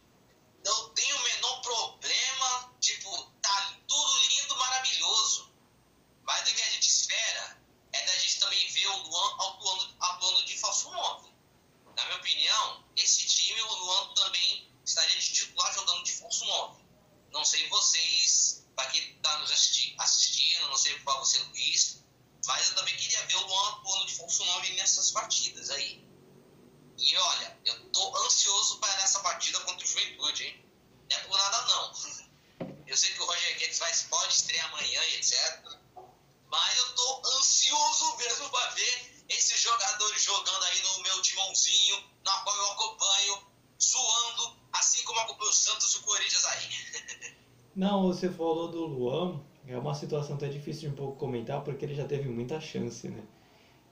você 48.18 48.30
falou 48.30 48.68
do 48.68 48.84
Luan, 48.84 49.40
é 49.68 49.78
uma 49.78 49.94
situação 49.94 50.36
até 50.36 50.48
difícil 50.48 50.90
de 50.90 50.96
um 50.96 50.98
pouco 50.98 51.18
comentar, 51.18 51.64
porque 51.64 51.86
ele 51.86 51.94
já 51.94 52.04
teve 52.04 52.28
muita 52.28 52.60
chance, 52.60 53.08
né? 53.08 53.22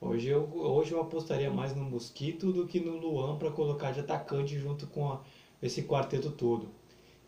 Hoje 0.01 0.29
eu, 0.29 0.49
hoje 0.51 0.93
eu 0.93 0.99
apostaria 0.99 1.51
mais 1.51 1.75
no 1.75 1.83
Mosquito 1.83 2.51
do 2.51 2.65
que 2.65 2.79
no 2.79 2.97
Luan 2.97 3.37
para 3.37 3.51
colocar 3.51 3.91
de 3.91 3.99
atacante 3.99 4.57
junto 4.57 4.87
com 4.87 5.11
a, 5.11 5.21
esse 5.61 5.83
quarteto 5.83 6.31
todo. 6.31 6.69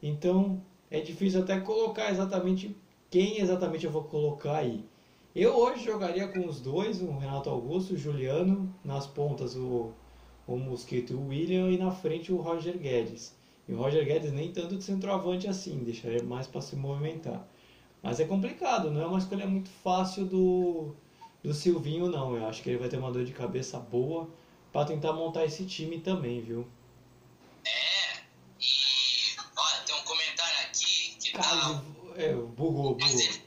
Então 0.01 0.59
é 0.89 0.99
difícil 0.99 1.41
até 1.41 1.59
colocar 1.59 2.09
exatamente 2.09 2.75
quem 3.11 3.39
exatamente 3.39 3.85
eu 3.85 3.91
vou 3.91 4.05
colocar 4.05 4.57
aí. 4.57 4.83
Eu 5.35 5.55
hoje 5.55 5.85
jogaria 5.85 6.27
com 6.27 6.47
os 6.47 6.59
dois, 6.59 6.99
o 6.99 7.11
Renato 7.11 7.47
Augusto, 7.47 7.93
o 7.93 7.97
Juliano, 7.97 8.73
nas 8.83 9.05
pontas 9.05 9.55
o, 9.55 9.91
o 10.47 10.57
Mosquito 10.57 11.13
e 11.13 11.15
o 11.15 11.27
William 11.27 11.69
e 11.69 11.77
na 11.77 11.91
frente 11.91 12.33
o 12.33 12.37
Roger 12.37 12.75
Guedes. 12.75 13.36
E 13.67 13.73
o 13.73 13.77
Roger 13.77 14.05
Guedes 14.05 14.31
nem 14.31 14.51
tanto 14.51 14.77
de 14.77 14.83
centroavante 14.83 15.47
assim, 15.47 15.83
deixaria 15.83 16.23
mais 16.23 16.47
para 16.47 16.61
se 16.61 16.75
movimentar. 16.75 17.45
Mas 18.01 18.19
é 18.19 18.25
complicado, 18.25 18.89
não 18.91 19.01
é 19.01 19.05
uma 19.05 19.17
escolha 19.17 19.45
muito 19.45 19.69
fácil 19.69 20.25
do, 20.25 20.95
do 21.43 21.53
Silvinho 21.53 22.09
não. 22.09 22.35
Eu 22.35 22.47
acho 22.47 22.63
que 22.63 22.69
ele 22.69 22.77
vai 22.77 22.87
ter 22.87 22.97
uma 22.97 23.11
dor 23.11 23.25
de 23.25 23.33
cabeça 23.33 23.79
boa 23.79 24.29
para 24.71 24.85
tentar 24.85 25.11
montar 25.11 25.43
esse 25.43 25.65
time 25.65 25.99
também, 25.99 26.41
viu? 26.41 26.65
É, 27.65 28.19
e 28.59 29.35
olha, 29.57 29.83
tem 29.85 29.95
um 29.95 30.03
comentário 30.03 30.67
aqui 30.67 31.17
que 31.19 31.31
tá. 31.33 31.41
Cara, 31.41 31.83
é, 32.15 32.33
bugou, 32.33 32.95
bugou. 32.95 33.46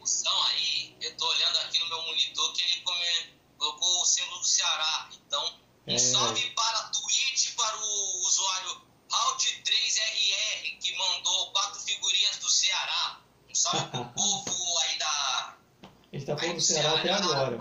Falando 16.40 16.56
do 16.56 16.60
Ceará 16.62 16.98
até 16.98 17.10
agora. 17.12 17.58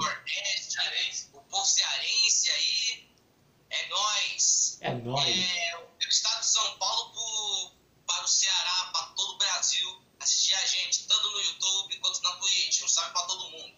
O 1.34 1.42
povo 1.42 1.66
cearense 1.66 2.50
aí. 2.52 3.10
É 3.70 3.88
nóis. 3.88 4.78
É 4.82 4.94
nóis. 4.94 5.38
É, 5.38 5.78
o 5.78 6.10
estado 6.10 6.40
de 6.40 6.48
São 6.48 6.78
Paulo 6.78 7.12
pro, 7.12 7.72
para 8.08 8.24
o 8.24 8.28
Ceará, 8.28 8.90
para 8.94 9.06
todo 9.08 9.34
o 9.34 9.38
Brasil, 9.38 10.02
assistir 10.20 10.54
a 10.56 10.66
gente, 10.66 11.08
tanto 11.08 11.30
no 11.30 11.42
YouTube 11.42 12.00
quanto 12.00 12.22
na 12.24 12.32
Twitch. 12.38 12.82
Um 12.82 12.88
salve 12.88 13.12
para 13.12 13.28
todo 13.28 13.52
mundo. 13.52 13.76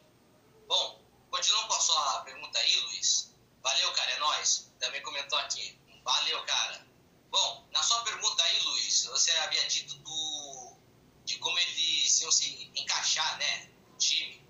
Bom, 0.68 1.02
continuando 1.32 1.68
com 1.68 1.74
a 1.74 1.80
sua 1.80 2.22
pergunta 2.22 2.60
aí, 2.60 2.80
Luiz. 2.82 3.34
Valeu, 3.64 3.92
cara, 3.94 4.12
é 4.12 4.20
nóis. 4.20 4.72
Também 4.80 5.02
comentou 5.02 5.38
aqui. 5.40 5.80
Valeu, 6.04 6.44
cara. 6.46 6.88
Bom, 7.32 7.68
na 7.72 7.82
sua 7.82 8.02
pergunta 8.04 8.44
aí, 8.44 8.60
Luiz, 8.60 9.06
você 9.06 9.32
havia 9.32 9.66
dito 9.68 9.96
do, 9.96 10.78
de 11.26 11.38
como 11.38 11.58
eles 11.58 12.22
iam 12.22 12.32
se 12.32 12.72
encaixar, 12.76 13.38
né, 13.38 13.70
no 13.90 13.98
time, 13.98 14.41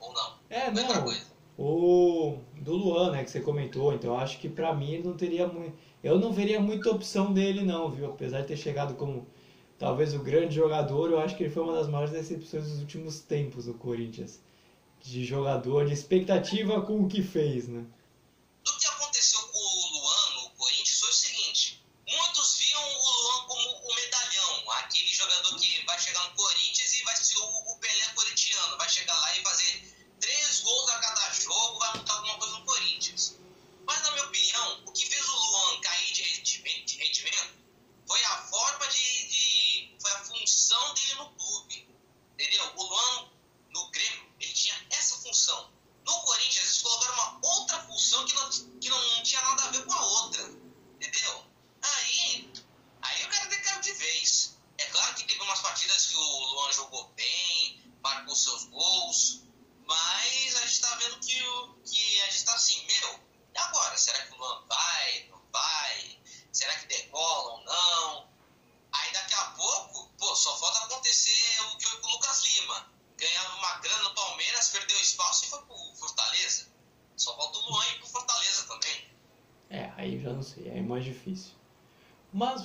ou 0.00 0.12
não? 0.12 0.34
É, 0.48 0.70
Foi 0.72 0.82
outra 0.82 0.96
não. 0.96 1.04
coisa. 1.04 1.30
O 1.58 2.38
do 2.56 2.74
Luan, 2.74 3.12
né, 3.12 3.22
que 3.24 3.30
você 3.30 3.40
comentou, 3.40 3.92
então 3.92 4.12
eu 4.14 4.18
acho 4.18 4.38
que 4.38 4.48
pra 4.48 4.74
mim 4.74 4.94
ele 4.94 5.02
não 5.04 5.14
teria 5.14 5.46
muito. 5.46 5.74
Eu 6.02 6.18
não 6.18 6.32
veria 6.32 6.58
muita 6.58 6.90
opção 6.90 7.32
dele, 7.34 7.62
não, 7.62 7.90
viu? 7.90 8.06
Apesar 8.06 8.40
de 8.40 8.48
ter 8.48 8.56
chegado 8.56 8.94
como 8.94 9.26
talvez 9.78 10.14
o 10.14 10.20
grande 10.20 10.54
jogador, 10.54 11.10
eu 11.10 11.18
acho 11.20 11.36
que 11.36 11.42
ele 11.42 11.52
foi 11.52 11.62
uma 11.62 11.74
das 11.74 11.88
maiores 11.88 12.12
decepções 12.12 12.64
dos 12.66 12.80
últimos 12.80 13.20
tempos 13.20 13.66
no 13.66 13.74
Corinthians. 13.74 14.40
De 15.00 15.24
jogador, 15.24 15.84
de 15.86 15.92
expectativa 15.92 16.80
com 16.82 17.00
o 17.00 17.08
que 17.08 17.22
fez, 17.22 17.68
né? 17.68 17.84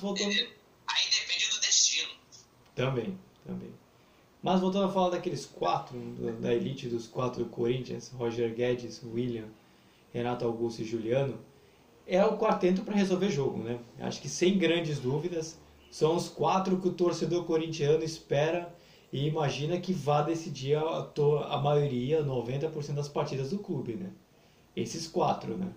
Voltando. 0.05 0.31
Entendeu? 0.31 0.49
Aí 0.87 1.03
depende 1.09 1.49
do 1.49 1.59
destino. 1.59 2.11
Também, 2.73 3.17
também. 3.45 3.69
Mas 4.41 4.59
voltando 4.61 4.85
a 4.85 4.89
falar 4.89 5.09
daqueles 5.09 5.45
quatro, 5.45 5.97
da- 6.39 6.53
elite 6.53 6.87
dos 6.87 7.07
quatro 7.07 7.43
do 7.43 7.49
Corinthians, 7.49 8.09
Roger 8.09 8.53
Guedes, 8.53 9.01
William, 9.03 9.45
Renato 10.13 10.45
Augusto 10.45 10.81
e 10.81 10.85
Juliano, 10.85 11.39
é 12.05 12.23
o 12.23 12.37
quarteto 12.37 12.83
para 12.83 12.93
resolver 12.93 13.29
jogo, 13.29 13.63
né? 13.63 13.79
Acho 13.99 14.21
que 14.21 14.29
sem 14.29 14.57
grandes 14.57 14.99
dúvidas, 14.99 15.57
são 15.89 16.15
os 16.15 16.29
quatro 16.29 16.79
que 16.79 16.87
o 16.87 16.93
torcedor 16.93 17.45
corintiano 17.45 18.03
espera 18.03 18.71
e 19.11 19.25
imagina 19.25 19.79
que 19.79 19.91
vá 19.93 20.21
decidir 20.21 20.75
a, 20.75 21.09
a 21.49 21.57
maioria, 21.57 22.21
90% 22.21 22.93
das 22.93 23.07
partidas 23.07 23.49
do 23.49 23.57
clube, 23.57 23.95
né? 23.95 24.11
Esses 24.75 25.07
quatro, 25.07 25.57
né? 25.57 25.71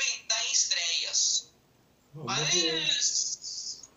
Arrebentar 0.00 0.46
em 0.46 0.52
estreias. 0.52 1.50
Mas, 2.14 3.88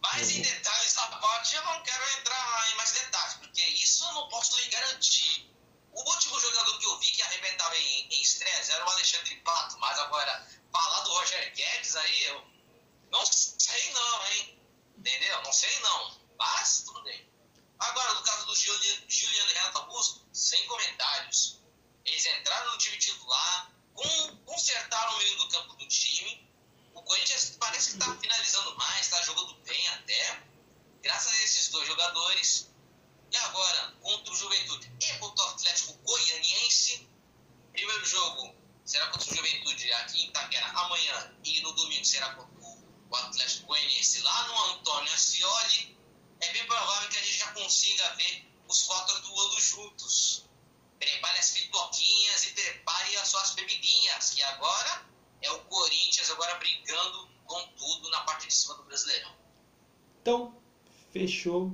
mas 0.00 0.30
em 0.30 0.40
detalhes 0.40 0.94
da 0.94 1.06
parte 1.18 1.56
eu 1.56 1.64
não 1.64 1.82
quero 1.82 2.18
entrar 2.20 2.72
em 2.72 2.76
mais 2.76 2.92
detalhes, 2.92 3.34
porque 3.34 3.62
isso 3.62 4.04
eu 4.04 4.12
não 4.14 4.28
posso 4.28 4.56
lhe 4.60 4.68
garantir. 4.68 5.50
O 5.92 6.10
último 6.10 6.40
jogador 6.40 6.78
que 6.78 6.86
eu 6.86 6.98
vi 6.98 7.10
que 7.10 7.22
arrebentava 7.22 7.76
em, 7.76 8.08
em 8.12 8.22
estreias 8.22 8.68
era 8.70 8.84
o 8.84 8.90
Alexandre 8.90 9.36
Pato, 9.40 9.78
mas 9.78 9.98
agora, 9.98 10.48
falar 10.72 11.00
do 11.00 11.10
Roger 11.10 11.54
Guedes 11.54 11.96
aí, 11.96 12.24
eu 12.24 12.46
não 13.10 13.24
sei 13.26 13.92
não, 13.92 14.26
hein? 14.26 14.58
Entendeu? 14.98 15.42
Não 15.42 15.52
sei 15.52 15.78
não. 15.80 16.20
Mas 16.36 16.82
tudo 16.84 17.02
bem. 17.02 17.28
Agora, 17.78 18.14
no 18.14 18.22
caso 18.22 18.46
do 18.46 18.56
Juliano, 18.56 19.04
Juliano 19.08 19.50
e 19.50 19.54
Renato 19.54 19.78
Augusto, 19.78 20.26
sem 20.32 20.66
comentários. 20.66 21.60
Eles 22.04 22.26
entraram 22.26 22.72
no 22.72 22.78
time 22.78 22.98
titular, 22.98 23.73
consertaram 24.44 25.14
o 25.14 25.18
meio 25.18 25.36
do 25.38 25.48
campo 25.48 25.74
do 25.76 25.86
time. 25.86 26.48
O 26.94 27.02
Corinthians 27.02 27.56
parece 27.58 27.90
que 27.90 27.98
está 27.98 28.16
finalizando 28.16 28.76
mais, 28.76 29.00
está 29.00 29.22
jogando 29.22 29.54
bem 29.64 29.88
até. 29.88 30.42
Graças 31.02 31.32
a 31.32 31.42
esses 31.42 31.68
dois 31.68 31.86
jogadores. 31.86 32.70
E 33.30 33.36
agora, 33.36 33.94
contra 34.00 34.32
o 34.32 34.36
Juventude 34.36 34.92
e 35.00 35.18
contra 35.18 35.44
o 35.44 35.48
Atlético 35.48 35.92
Goianiense. 35.94 37.08
Primeiro 37.72 38.04
jogo 38.06 38.54
será 38.84 39.08
contra 39.08 39.32
o 39.32 39.36
Juventude 39.36 39.92
aqui 39.92 40.22
em 40.22 40.28
Itaquera 40.28 40.66
amanhã. 40.66 41.34
E 41.44 41.60
no 41.60 41.72
domingo 41.72 42.04
será 42.04 42.34
contra 42.34 42.54
o 43.14 43.16
Atlético 43.16 43.66
Goianiense 43.66 44.20
lá 44.22 44.48
no 44.48 44.64
Antônio 44.72 45.12
Ascioli, 45.12 45.96
é 46.40 46.52
bem 46.52 46.66
provável 46.66 47.08
que 47.08 47.18
a 47.18 47.22
gente 47.22 47.38
já 47.38 47.52
consiga 47.52 48.14
ver 48.16 48.44
os 48.68 48.82
quatro 48.82 49.16
atuando 49.16 49.60
juntos. 49.60 50.44
Prepare 51.04 51.38
as 51.38 51.50
pipoquinhas 51.50 52.44
e 52.44 52.54
prepare 52.54 53.16
as 53.16 53.28
suas 53.28 53.54
bebidinhas, 53.54 54.30
que 54.34 54.42
agora 54.42 55.02
é 55.42 55.50
o 55.50 55.58
Corinthians 55.60 56.30
agora 56.30 56.54
brigando 56.54 57.28
com 57.44 57.60
tudo 57.76 58.08
na 58.10 58.20
parte 58.20 58.48
de 58.48 58.54
cima 58.54 58.74
do 58.76 58.84
Brasileirão. 58.84 59.30
Então, 60.22 60.54
fechou. 61.12 61.72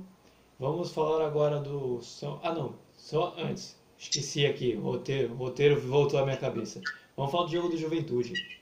Vamos 0.59 0.91
falar 0.91 1.25
agora 1.25 1.59
do 1.59 2.01
São... 2.01 2.41
Ah, 2.43 2.53
não. 2.53 2.77
Só 2.97 3.33
antes. 3.37 3.77
Esqueci 3.97 4.45
aqui. 4.45 4.75
Roteiro, 4.75 5.33
roteiro 5.35 5.79
voltou 5.79 6.19
à 6.19 6.23
minha 6.25 6.35
cabeça. 6.37 6.81
Vamos 7.15 7.31
falar 7.31 7.45
do 7.45 7.51
jogo 7.51 7.69
do 7.69 7.77
Juventude. 7.77 8.59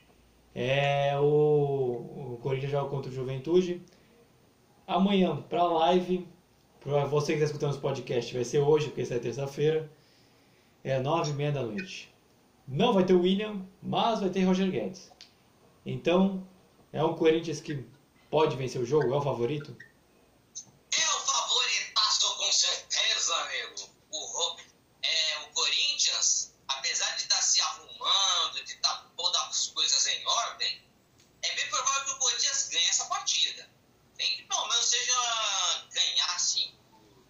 É 0.53 1.17
o, 1.17 2.33
o 2.33 2.39
Corinthians 2.43 2.71
joga 2.71 2.89
contra 2.89 3.09
o 3.09 3.13
Juventude. 3.13 3.81
Amanhã, 4.85 5.41
para 5.43 5.63
live, 5.63 6.27
para 6.79 7.05
você 7.05 7.33
que 7.33 7.39
está 7.39 7.45
escutando 7.45 7.71
os 7.71 7.77
podcasts, 7.79 8.33
vai 8.33 8.43
ser 8.43 8.59
hoje, 8.59 8.87
porque 8.87 9.01
isso 9.01 9.13
é 9.13 9.19
terça-feira. 9.19 9.89
É 10.83 10.99
nove 10.99 11.31
e 11.31 11.33
meia 11.33 11.51
da 11.51 11.61
noite. 11.61 12.13
Não 12.67 12.93
vai 12.93 13.03
ter 13.03 13.13
o 13.13 13.21
William, 13.21 13.65
mas 13.81 14.19
vai 14.19 14.29
ter 14.29 14.43
Roger 14.43 14.71
Guedes. 14.71 15.11
Então, 15.85 16.47
é 16.93 17.03
um 17.03 17.15
Corinthians 17.15 17.59
que 17.59 17.85
pode 18.29 18.55
vencer 18.55 18.79
o 18.79 18.85
jogo? 18.85 19.13
É 19.13 19.17
o 19.17 19.21
favorito? 19.21 19.75
É 20.91 21.07
o 21.07 21.19
favoritaço, 21.19 22.37
com 22.37 22.51
certeza, 22.51 23.35
amigo. 23.35 23.89
O, 24.11 24.57
é, 25.01 25.39
o 25.39 25.53
Corinthians, 25.53 26.53
apesar 26.67 27.15
de 27.15 27.23
estar 27.23 27.35
tá 27.35 27.41
se 27.41 27.59
arrumando, 27.59 28.63
de 28.65 28.73
estar 28.73 28.89
tá 28.89 29.11
pondo 29.17 29.35
as 29.37 29.67
coisas 29.67 30.07
em 30.07 30.25
ordem, 30.25 30.81
é 31.41 31.55
bem 31.55 31.69
provável 31.69 32.05
que 32.05 32.11
o 32.11 32.19
Corinthians 32.19 32.69
ganhe 32.69 32.85
essa 32.85 33.05
partida. 33.05 33.69
Tem 34.17 34.35
que 34.35 34.43
pelo 34.43 34.67
menos 34.67 34.85
seja 34.85 35.87
ganhar 35.93 36.35
assim, 36.35 36.73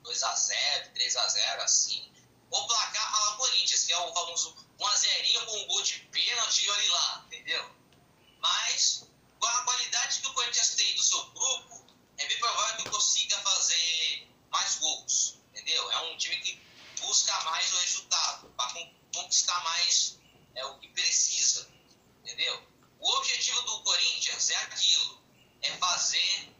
2x0, 0.03 0.93
3x0, 0.93 1.59
assim. 1.59 2.11
Ou 2.51 2.67
placar 2.67 3.29
a 3.29 3.35
Corinthians, 3.37 3.83
que 3.83 3.93
é 3.93 3.97
o 3.97 4.13
famoso 4.13 4.55
1x0 4.79 5.45
com 5.45 5.57
um 5.57 5.67
gol 5.67 5.81
de 5.83 5.99
pênalti 6.11 6.65
e 6.65 6.69
olhe 6.69 6.87
lá, 6.87 7.23
entendeu? 7.27 7.75
Mas, 8.39 9.05
com 9.39 9.47
a 9.47 9.63
qualidade 9.63 10.19
que 10.19 10.27
o 10.27 10.33
Corinthians 10.33 10.75
tem 10.75 10.95
do 10.95 11.03
seu 11.03 11.23
grupo, 11.31 11.85
é 12.17 12.27
bem 12.27 12.39
provável 12.39 12.83
que 12.83 12.89
consiga 12.89 13.37
fazer 13.39 14.27
mais 14.49 14.75
gols, 14.79 15.35
entendeu? 15.51 15.91
É 15.91 15.97
um 16.11 16.17
time 16.17 16.37
que 16.37 16.61
busca 17.01 17.39
mais 17.41 17.71
o 17.73 17.77
resultado, 17.77 18.49
para 18.57 18.73
conquistar 19.13 19.63
mais 19.63 20.19
é 20.55 20.65
o 20.65 20.77
que 20.79 20.87
precisa, 20.89 21.69
entendeu? 22.21 22.67
O 22.99 23.09
objetivo 23.17 23.61
do 23.61 23.83
Corinthians 23.83 24.49
é 24.49 24.55
aquilo, 24.57 25.23
é 25.61 25.77
fazer 25.77 26.53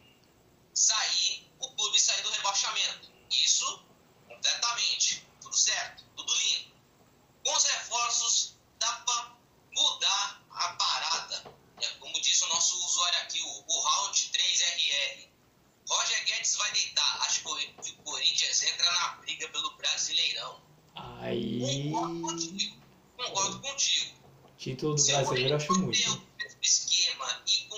sair, 0.74 1.52
o 1.60 1.70
clube 1.76 2.00
sair 2.00 2.22
do 2.24 2.32
rebaixamento. 2.32 3.12
Isso, 3.30 3.86
completamente, 4.28 5.28
tudo 5.50 5.58
certo, 5.58 6.04
tudo 6.16 6.32
lindo. 6.36 6.72
Com 7.44 7.56
os 7.56 7.64
reforços, 7.64 8.56
dá 8.78 8.92
para 9.06 9.36
mudar 9.76 10.44
a 10.52 10.74
parada. 10.74 11.56
É, 11.82 11.88
como 11.96 12.22
disse 12.22 12.44
o 12.44 12.50
nosso 12.50 12.78
usuário 12.86 13.20
aqui, 13.22 13.42
o, 13.42 13.64
o 13.68 13.80
Round 13.82 14.30
3RR. 14.30 15.28
Roger 15.90 16.26
Guedes 16.26 16.56
vai 16.56 16.72
deitar. 16.72 17.22
Acho 17.22 17.42
que 17.42 17.92
o 17.92 17.96
Corinthians 18.04 18.62
entra 18.62 18.92
na 18.92 19.08
briga 19.16 19.50
pelo 19.50 19.76
Brasileirão. 19.76 20.62
Aí. 20.96 21.92
Concordo 21.92 22.22
contigo. 22.22 22.78
Concordo 23.18 23.60
contigo. 23.62 24.20
Título 24.58 24.96
do 24.96 25.04
brasileiro, 25.04 25.56
acho 25.56 25.74
muito. 25.74 26.28
esquema 26.62 27.44
e 27.48 27.66
com. 27.66 27.78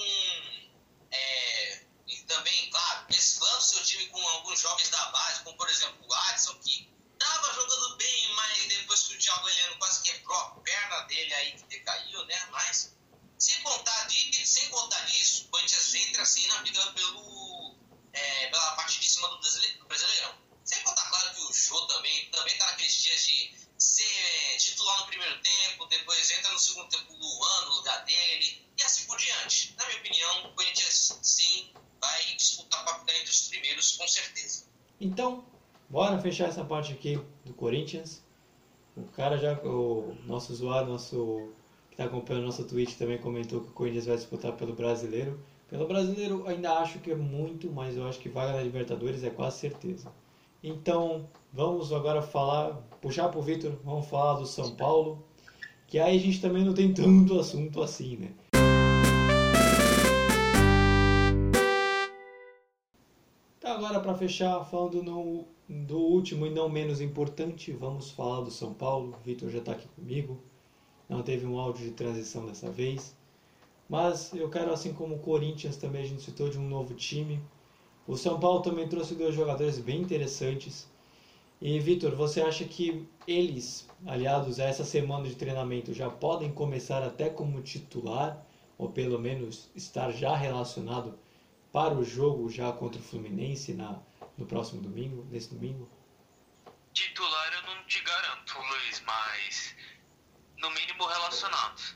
É, 1.11 1.81
e 2.07 2.17
também, 2.23 2.69
claro, 2.69 3.05
mesclando 3.09 3.61
seu 3.61 3.83
time 3.83 4.07
com 4.07 4.27
alguns 4.29 4.59
jovens 4.59 4.89
da 4.89 5.05
base, 5.11 5.43
como 5.43 5.55
por 5.55 5.69
exemplo 5.69 6.05
o 6.05 6.13
Adson, 6.13 6.55
que 6.55 6.90
estava 7.21 7.53
jogando 7.53 7.95
bem, 7.97 8.33
mas 8.35 8.67
depois 8.67 9.03
que 9.03 9.15
o 9.15 9.19
Thiago 9.19 9.47
Heleno 9.47 9.77
quase 9.77 10.01
quebrou 10.03 10.37
a 10.37 10.49
perna 10.61 11.01
dele 11.01 11.33
aí 11.33 11.51
que 11.53 11.63
decaiu, 11.63 12.25
né? 12.25 12.47
Mas 12.51 12.95
sem 13.37 13.61
contar, 13.61 14.07
de, 14.07 14.47
sem 14.47 14.69
contar 14.69 15.03
nisso, 15.07 15.45
o 15.45 15.47
Corinthians 15.49 15.93
entra 15.95 16.23
assim 16.23 16.45
na 16.47 16.59
briga 16.59 16.91
pelo, 16.93 17.75
é, 18.13 18.47
pela 18.47 18.75
parte 18.75 18.99
de 18.99 19.09
cima 19.09 19.27
do 19.29 19.39
Brasileirão. 19.87 20.35
Sem 20.63 20.81
contar, 20.83 21.09
claro, 21.09 21.33
que 21.35 21.41
o 21.41 21.53
Jô 21.53 21.87
também, 21.87 22.29
também 22.29 22.57
tá 22.57 22.65
naqueles 22.67 22.93
dias 22.93 23.25
de 23.25 23.71
ser 23.77 24.57
titular 24.59 24.99
no 25.01 25.07
primeiro 25.07 25.41
tempo, 25.41 25.85
depois 25.87 26.29
entra 26.31 26.51
no 26.51 26.59
segundo 26.59 26.89
tempo 26.89 27.13
o 27.13 27.17
Luan 27.17 27.65
no 27.65 27.75
lugar 27.77 28.05
dele, 28.05 28.71
e 28.77 28.83
assim 28.83 29.05
por 29.05 29.17
diante. 29.17 29.73
Na 29.75 29.85
minha 29.87 29.99
opinião, 29.99 30.45
o 30.45 30.53
Corinthians 30.53 31.19
sim 31.23 31.73
vai 31.99 32.35
disputar 32.35 32.83
para 32.85 32.99
ficar 32.99 33.15
entre 33.15 33.31
os 33.31 33.47
primeiros, 33.47 33.91
com 33.93 34.07
certeza. 34.07 34.67
Então, 34.99 35.43
bora 35.91 36.17
fechar 36.17 36.47
essa 36.47 36.63
parte 36.63 36.93
aqui 36.93 37.19
do 37.45 37.53
Corinthians. 37.53 38.23
O 38.95 39.03
cara 39.03 39.37
já, 39.37 39.53
o 39.63 40.15
nosso 40.25 40.53
usuário, 40.53 40.89
nosso 40.89 41.49
que 41.89 41.95
está 41.95 42.05
acompanhando 42.05 42.45
nosso 42.45 42.63
tweet 42.63 42.97
também 42.97 43.17
comentou 43.17 43.59
que 43.59 43.67
o 43.67 43.73
Corinthians 43.73 44.05
vai 44.05 44.15
disputar 44.15 44.53
pelo 44.53 44.73
brasileiro. 44.73 45.37
Pelo 45.69 45.85
brasileiro 45.85 46.47
ainda 46.47 46.79
acho 46.79 46.99
que 46.99 47.11
é 47.11 47.15
muito, 47.15 47.69
mas 47.69 47.97
eu 47.97 48.07
acho 48.07 48.19
que 48.19 48.29
vaga 48.29 48.53
na 48.53 48.63
Libertadores 48.63 49.23
é 49.23 49.29
quase 49.29 49.59
certeza. 49.59 50.11
Então, 50.63 51.27
vamos 51.51 51.91
agora 51.91 52.21
falar, 52.21 52.73
puxar 53.01 53.29
para 53.29 53.39
o 53.39 53.41
Vitor, 53.41 53.73
vamos 53.83 54.07
falar 54.07 54.39
do 54.39 54.45
São 54.45 54.75
Paulo, 54.75 55.23
que 55.87 55.99
aí 55.99 56.15
a 56.15 56.19
gente 56.19 56.39
também 56.39 56.63
não 56.63 56.73
tem 56.73 56.93
tanto 56.93 57.39
assunto 57.39 57.81
assim, 57.81 58.15
né? 58.15 58.50
Agora, 63.71 64.01
para 64.01 64.13
fechar, 64.13 64.65
falando 64.65 65.01
no, 65.01 65.45
do 65.69 65.97
último 65.97 66.45
e 66.45 66.49
não 66.49 66.67
menos 66.67 66.99
importante, 66.99 67.71
vamos 67.71 68.11
falar 68.11 68.41
do 68.41 68.51
São 68.51 68.73
Paulo. 68.73 69.15
O 69.17 69.23
Vitor 69.23 69.49
já 69.49 69.59
está 69.59 69.71
aqui 69.71 69.87
comigo. 69.95 70.37
Não 71.07 71.23
teve 71.23 71.45
um 71.45 71.57
áudio 71.57 71.85
de 71.85 71.91
transição 71.91 72.45
dessa 72.45 72.69
vez. 72.69 73.15
Mas 73.87 74.33
eu 74.33 74.49
quero, 74.49 74.73
assim 74.73 74.91
como 74.91 75.15
o 75.15 75.19
Corinthians 75.19 75.77
também 75.77 76.01
a 76.01 76.05
gente 76.05 76.21
citou 76.21 76.49
de 76.49 76.59
um 76.59 76.67
novo 76.67 76.93
time. 76.95 77.39
O 78.05 78.17
São 78.17 78.37
Paulo 78.41 78.61
também 78.61 78.89
trouxe 78.89 79.15
dois 79.15 79.33
jogadores 79.33 79.79
bem 79.79 80.01
interessantes. 80.01 80.89
E 81.61 81.79
Vitor, 81.79 82.13
você 82.13 82.41
acha 82.41 82.65
que 82.65 83.07
eles, 83.25 83.87
aliados 84.05 84.59
a 84.59 84.65
essa 84.65 84.83
semana 84.83 85.29
de 85.29 85.35
treinamento, 85.35 85.93
já 85.93 86.09
podem 86.09 86.51
começar 86.51 87.01
até 87.03 87.29
como 87.29 87.61
titular, 87.61 88.45
ou 88.77 88.89
pelo 88.89 89.17
menos 89.17 89.69
estar 89.73 90.11
já 90.11 90.35
relacionado 90.35 91.17
para 91.71 91.93
o 91.93 92.03
jogo 92.03 92.49
já 92.49 92.71
contra 92.71 92.99
o 92.99 93.03
Fluminense 93.03 93.73
na, 93.73 93.99
no 94.37 94.45
próximo 94.45 94.81
domingo, 94.81 95.25
nesse 95.31 95.53
domingo? 95.53 95.89
Titular 96.93 97.53
eu 97.53 97.61
não 97.63 97.83
te 97.85 98.01
garanto, 98.01 98.59
Luiz, 98.59 99.01
mas 99.01 99.75
no 100.57 100.69
mínimo 100.71 101.05
relacionados. 101.05 101.95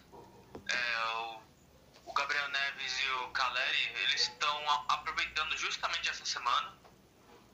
É, 0.67 1.05
o, 1.17 1.41
o, 2.05 2.13
Gabriel 2.13 2.47
Neves 2.49 2.99
e 2.99 3.09
o 3.23 3.29
Caleri, 3.31 3.91
eles 4.03 4.21
estão 4.21 4.69
aproveitando 4.87 5.57
justamente 5.57 6.09
essa 6.09 6.25
semana 6.25 6.77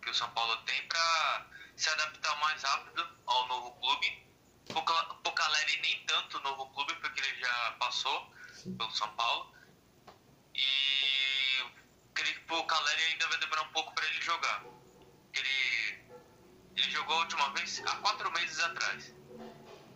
que 0.02 0.10
o 0.10 0.14
São 0.14 0.30
Paulo 0.32 0.56
tem 0.66 0.88
para 0.88 1.48
se 1.76 1.90
adaptar 1.90 2.40
mais 2.40 2.62
rápido 2.62 3.08
ao 3.26 3.48
novo 3.48 3.72
clube. 3.80 4.24
O 4.76 5.32
Caleri 5.32 5.82
nem 5.82 6.06
tanto 6.06 6.38
o 6.38 6.42
novo 6.42 6.68
clube, 6.68 6.94
porque 6.96 7.20
ele 7.20 7.40
já 7.40 7.72
passou 7.80 8.32
Sim. 8.54 8.78
pelo 8.78 8.92
São 8.92 9.12
Paulo. 9.16 9.52
E 10.54 11.11
creio 12.22 12.40
que 12.40 12.54
o 12.54 12.64
Caleri 12.66 13.04
ainda 13.04 13.28
vai 13.28 13.38
demorar 13.40 13.64
um 13.64 13.72
pouco 13.72 13.94
para 13.94 14.06
ele 14.06 14.22
jogar. 14.22 14.64
Ele, 15.34 16.06
ele 16.76 16.92
jogou 16.92 17.16
a 17.16 17.20
última 17.20 17.50
vez 17.54 17.82
há 17.86 17.96
quatro 17.98 18.32
meses 18.32 18.60
atrás. 18.60 19.14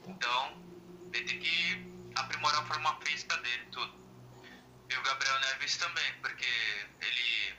Então, 0.07 0.63
ele 1.13 1.25
tem 1.25 1.39
que 1.39 2.11
aprimorar 2.15 2.61
a 2.61 2.65
forma 2.65 2.99
física 3.01 3.37
dele, 3.37 3.65
tudo. 3.71 3.93
E 4.89 4.97
o 4.97 5.01
Gabriel 5.03 5.39
Neves 5.39 5.77
também, 5.77 6.13
porque 6.21 6.45
ele. 7.01 7.55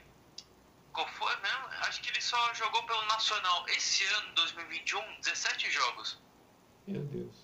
Qual 0.91 1.07
foi 1.09 1.35
mesmo? 1.37 1.67
Acho 1.87 2.01
que 2.01 2.09
ele 2.09 2.21
só 2.21 2.53
jogou 2.55 2.83
pelo 2.83 3.05
Nacional 3.05 3.67
esse 3.69 4.03
ano, 4.05 4.33
2021, 4.33 5.19
17 5.21 5.69
jogos. 5.71 6.19
Meu 6.87 7.03
Deus. 7.03 7.35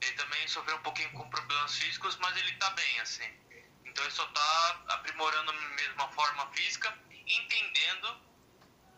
Ele 0.00 0.12
também 0.12 0.46
sofreu 0.48 0.76
um 0.76 0.82
pouquinho 0.82 1.10
com 1.12 1.28
problemas 1.28 1.76
físicos, 1.76 2.16
mas 2.18 2.36
ele 2.36 2.52
tá 2.54 2.70
bem, 2.70 3.00
assim. 3.00 3.30
Então 4.00 4.06
ele 4.06 4.16
só 4.16 4.24
está 4.24 4.84
aprimorando 4.94 5.52
mesmo 5.52 6.02
a 6.02 6.08
forma 6.08 6.46
física, 6.52 6.96
entendendo 7.12 8.16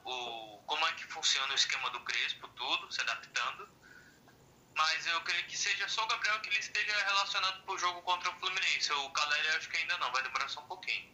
o, 0.05 0.59
como 0.64 0.86
é 0.86 0.92
que 0.92 1.05
funciona 1.07 1.50
o 1.53 1.57
esquema 1.57 1.90
do 1.90 1.98
Crespo, 2.00 2.46
tudo, 2.55 2.92
se 2.92 3.00
adaptando. 3.00 3.68
Mas 4.76 5.05
eu 5.09 5.20
creio 5.22 5.44
que 5.46 5.59
seja 5.59 5.88
só 5.88 6.05
o 6.05 6.07
Gabriel 6.07 6.40
que 6.40 6.50
ele 6.50 6.59
esteja 6.61 6.96
relacionado 7.05 7.64
para 7.64 7.74
o 7.74 7.78
jogo 7.78 8.00
contra 8.03 8.30
o 8.30 8.34
Fluminense. 8.38 8.92
O 8.92 9.11
Caleri 9.11 9.48
acho 9.57 9.68
que 9.70 9.76
ainda 9.76 9.98
não, 9.98 10.12
vai 10.12 10.22
demorar 10.22 10.48
só 10.48 10.61
um 10.61 10.66
pouquinho. 10.66 11.11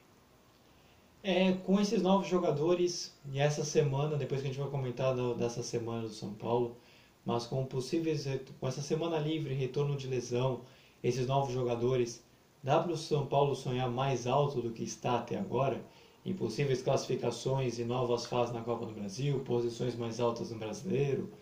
É, 1.22 1.52
com 1.64 1.80
esses 1.80 2.02
novos 2.02 2.28
jogadores, 2.28 3.18
e 3.32 3.40
essa 3.40 3.64
semana, 3.64 4.18
depois 4.18 4.42
que 4.42 4.48
a 4.48 4.50
gente 4.50 4.60
vai 4.60 4.70
comentar 4.70 5.14
dessa 5.38 5.62
semana 5.62 6.02
do 6.02 6.12
São 6.12 6.34
Paulo, 6.34 6.78
mas 7.24 7.46
com 7.46 7.64
possíveis, 7.64 8.26
com 8.60 8.68
essa 8.68 8.82
semana 8.82 9.18
livre, 9.18 9.54
retorno 9.54 9.96
de 9.96 10.06
lesão, 10.06 10.66
esses 11.02 11.26
novos 11.26 11.54
jogadores, 11.54 12.22
Dá 12.68 12.80
para 12.80 12.92
o 12.92 12.98
São 12.98 13.26
Paulo 13.26 13.54
sonhar 13.54 13.88
mais 13.88 14.26
alto 14.26 14.60
do 14.60 14.74
que 14.74 14.84
está 14.84 15.20
até 15.20 15.38
agora? 15.38 15.82
Em 16.22 16.34
possíveis 16.34 16.82
classificações 16.82 17.78
e 17.78 17.82
novas 17.82 18.26
fases 18.26 18.52
na 18.52 18.60
Copa 18.60 18.84
do 18.84 18.92
Brasil, 18.92 19.40
posições 19.40 19.94
mais 19.94 20.20
altas 20.20 20.50
no 20.50 20.58
Brasileiro? 20.58 21.32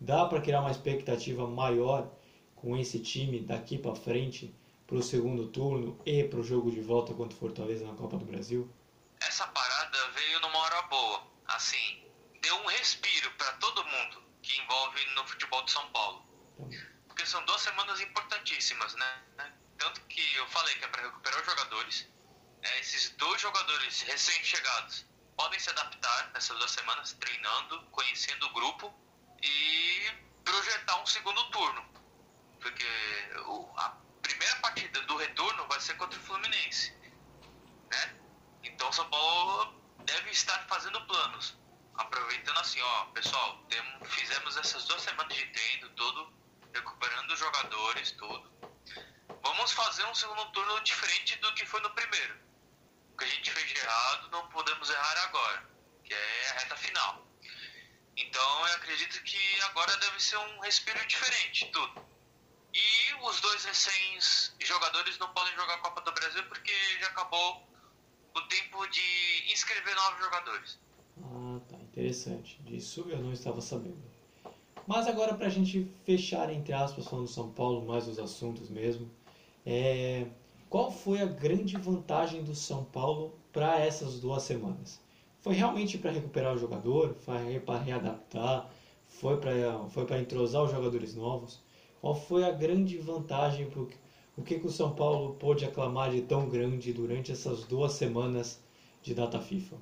Dá 0.00 0.24
para 0.26 0.40
criar 0.40 0.60
uma 0.60 0.70
expectativa 0.70 1.48
maior 1.48 2.08
com 2.54 2.76
esse 2.76 3.00
time 3.00 3.40
daqui 3.40 3.76
para 3.76 3.96
frente 3.96 4.54
para 4.86 4.98
o 4.98 5.02
segundo 5.02 5.48
turno 5.48 6.00
e 6.06 6.22
para 6.22 6.38
o 6.38 6.44
jogo 6.44 6.70
de 6.70 6.80
volta 6.80 7.12
contra 7.12 7.36
o 7.36 7.40
Fortaleza 7.40 7.84
na 7.84 7.94
Copa 7.94 8.16
do 8.16 8.24
Brasil? 8.24 8.70
Essa 9.20 9.48
parada 9.48 9.98
veio 10.14 10.38
numa 10.42 10.58
hora 10.58 10.82
boa. 10.82 11.22
Assim, 11.48 12.04
deu 12.40 12.54
um 12.54 12.66
respiro 12.66 13.28
para 13.36 13.50
todo 13.54 13.82
mundo 13.82 14.22
que 14.42 14.56
envolve 14.60 15.04
no 15.16 15.26
futebol 15.26 15.64
de 15.64 15.72
São 15.72 15.90
Paulo. 15.90 16.22
Tá 16.56 16.64
Porque 17.08 17.26
são 17.26 17.44
duas 17.46 17.62
semanas 17.62 18.00
importantíssimas, 18.00 18.94
né? 18.94 19.57
Tanto 19.78 20.00
que 20.02 20.34
eu 20.34 20.46
falei 20.48 20.74
que 20.74 20.84
é 20.84 20.88
para 20.88 21.02
recuperar 21.02 21.40
os 21.40 21.46
jogadores. 21.46 22.08
É, 22.62 22.80
esses 22.80 23.10
dois 23.10 23.40
jogadores 23.40 24.02
recém-chegados 24.02 25.06
podem 25.36 25.58
se 25.60 25.70
adaptar 25.70 26.32
nessas 26.34 26.58
duas 26.58 26.70
semanas, 26.72 27.12
treinando, 27.12 27.80
conhecendo 27.92 28.46
o 28.46 28.52
grupo 28.52 28.92
e 29.40 30.12
projetar 30.44 31.00
um 31.00 31.06
segundo 31.06 31.42
turno. 31.50 31.86
Porque 32.60 32.84
o, 33.46 33.72
a 33.76 33.96
primeira 34.20 34.56
partida 34.56 35.00
do 35.02 35.16
retorno 35.16 35.66
vai 35.68 35.80
ser 35.80 35.94
contra 35.94 36.18
o 36.18 36.22
Fluminense. 36.24 36.90
Né? 37.88 38.16
Então 38.64 38.90
São 38.92 39.08
Paulo 39.08 39.80
deve 40.04 40.30
estar 40.30 40.66
fazendo 40.66 41.00
planos. 41.06 41.56
Aproveitando 41.94 42.58
assim, 42.58 42.80
ó, 42.80 43.04
pessoal, 43.06 43.58
temos, 43.68 44.08
fizemos 44.12 44.56
essas 44.56 44.84
duas 44.86 45.02
semanas 45.02 45.36
de 45.36 45.46
treino, 45.46 45.88
tudo, 45.90 46.32
recuperando 46.74 47.30
os 47.30 47.38
jogadores, 47.38 48.10
tudo 48.12 48.58
vamos 49.42 49.72
fazer 49.72 50.04
um 50.06 50.14
segundo 50.14 50.44
turno 50.52 50.80
diferente 50.80 51.36
do 51.38 51.52
que 51.54 51.66
foi 51.66 51.80
no 51.80 51.90
primeiro. 51.90 52.36
O 53.12 53.16
que 53.16 53.24
a 53.24 53.28
gente 53.28 53.50
fez 53.50 53.82
errado, 53.82 54.30
não 54.30 54.48
podemos 54.48 54.88
errar 54.90 55.24
agora, 55.24 55.68
que 56.04 56.14
é 56.14 56.50
a 56.50 56.52
reta 56.60 56.76
final. 56.76 57.26
Então 58.16 58.66
eu 58.66 58.74
acredito 58.74 59.22
que 59.22 59.60
agora 59.62 59.96
deve 59.96 60.20
ser 60.20 60.36
um 60.38 60.60
respiro 60.60 61.04
diferente, 61.06 61.66
tudo. 61.72 62.04
E 62.74 63.14
os 63.22 63.40
dois 63.40 63.64
recém-jogadores 63.64 65.18
não 65.18 65.32
podem 65.32 65.54
jogar 65.54 65.74
a 65.74 65.78
Copa 65.78 66.00
do 66.02 66.12
Brasil 66.12 66.44
porque 66.44 66.72
já 67.00 67.06
acabou 67.08 67.66
o 68.34 68.40
tempo 68.42 68.86
de 68.88 69.52
inscrever 69.52 69.94
novos 69.94 70.20
jogadores. 70.20 70.78
Ah, 71.22 71.60
tá. 71.68 71.76
Interessante. 71.76 72.60
Disso 72.62 73.06
eu 73.08 73.18
não 73.18 73.32
estava 73.32 73.60
sabendo. 73.60 74.02
Mas 74.86 75.06
agora, 75.06 75.34
para 75.34 75.46
a 75.46 75.50
gente 75.50 75.92
fechar, 76.06 76.50
entre 76.50 76.72
aspas, 76.72 77.06
falando 77.06 77.26
do 77.26 77.32
São 77.32 77.52
Paulo, 77.52 77.86
mais 77.86 78.08
os 78.08 78.18
assuntos 78.18 78.70
mesmo, 78.70 79.10
é, 79.64 80.26
qual 80.68 80.90
foi 80.90 81.20
a 81.20 81.26
grande 81.26 81.76
vantagem 81.76 82.42
do 82.42 82.54
São 82.54 82.84
Paulo 82.84 83.38
para 83.52 83.78
essas 83.78 84.20
duas 84.20 84.42
semanas? 84.42 85.00
Foi 85.40 85.54
realmente 85.54 85.96
para 85.96 86.10
recuperar 86.10 86.54
o 86.54 86.58
jogador? 86.58 87.14
Foi 87.24 87.60
para 87.60 87.78
readaptar? 87.78 88.70
Foi 89.08 89.38
para 89.38 89.52
foi 89.88 90.18
entrosar 90.18 90.62
os 90.62 90.70
jogadores 90.70 91.14
novos? 91.14 91.60
Qual 92.00 92.14
foi 92.14 92.44
a 92.44 92.50
grande 92.50 92.98
vantagem? 92.98 93.68
Pro, 93.70 93.90
o 94.36 94.42
que, 94.42 94.58
que 94.58 94.66
o 94.66 94.70
São 94.70 94.94
Paulo 94.94 95.34
pôde 95.34 95.64
aclamar 95.64 96.10
de 96.10 96.22
tão 96.22 96.48
grande 96.48 96.92
durante 96.92 97.32
essas 97.32 97.64
duas 97.64 97.92
semanas 97.92 98.62
de 99.02 99.14
data 99.14 99.40
FIFA? 99.40 99.76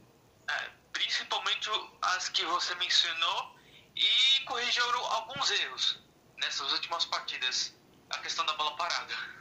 É, 0.48 0.70
principalmente 0.92 1.68
as 2.00 2.28
que 2.28 2.44
você 2.44 2.74
mencionou 2.76 3.50
e 3.94 4.44
corrigiram 4.44 5.04
alguns 5.12 5.50
erros 5.50 6.00
nessas 6.38 6.72
últimas 6.72 7.04
partidas. 7.06 7.74
A 8.10 8.18
questão 8.18 8.46
da 8.46 8.54
bola 8.54 8.76
parada. 8.76 9.35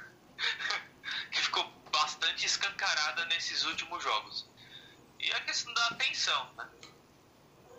Que 1.31 1.39
ficou 1.41 1.63
bastante 1.91 2.45
escancarada 2.45 3.25
nesses 3.25 3.63
últimos 3.63 4.03
jogos. 4.03 4.47
E 5.19 5.31
a 5.31 5.39
questão 5.41 5.73
da 5.73 5.88
atenção, 5.88 6.53
né? 6.53 6.69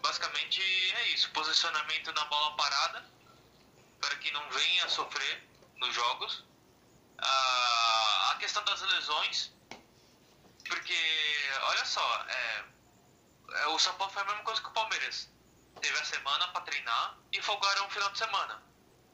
Basicamente 0.03 0.63
é 0.63 1.09
isso, 1.09 1.31
posicionamento 1.31 2.13
na 2.13 2.25
bola 2.27 2.57
parada, 2.57 3.05
para 4.01 4.17
que 4.17 4.31
não 4.31 4.51
venha 4.51 4.85
a 4.85 4.89
sofrer 4.89 5.49
nos 5.77 5.95
jogos. 5.95 6.45
Ah, 7.19 8.31
a 8.33 8.37
questão 8.37 8.63
das 8.65 8.81
lesões, 8.83 9.53
porque, 10.69 11.51
olha 11.63 11.85
só, 11.85 12.25
é, 12.29 12.65
é, 13.53 13.67
o 13.69 13.79
São 13.79 13.95
Paulo 13.95 14.13
foi 14.13 14.23
a 14.23 14.27
mesma 14.27 14.43
coisa 14.43 14.61
que 14.61 14.69
o 14.69 14.73
Palmeiras. 14.73 15.29
Teve 15.81 15.99
a 15.99 16.05
semana 16.05 16.49
para 16.49 16.63
treinar 16.63 17.19
e 17.33 17.43
folgaram 17.43 17.87
o 17.87 17.91
final 17.91 18.11
de 18.11 18.19
semana. 18.19 18.63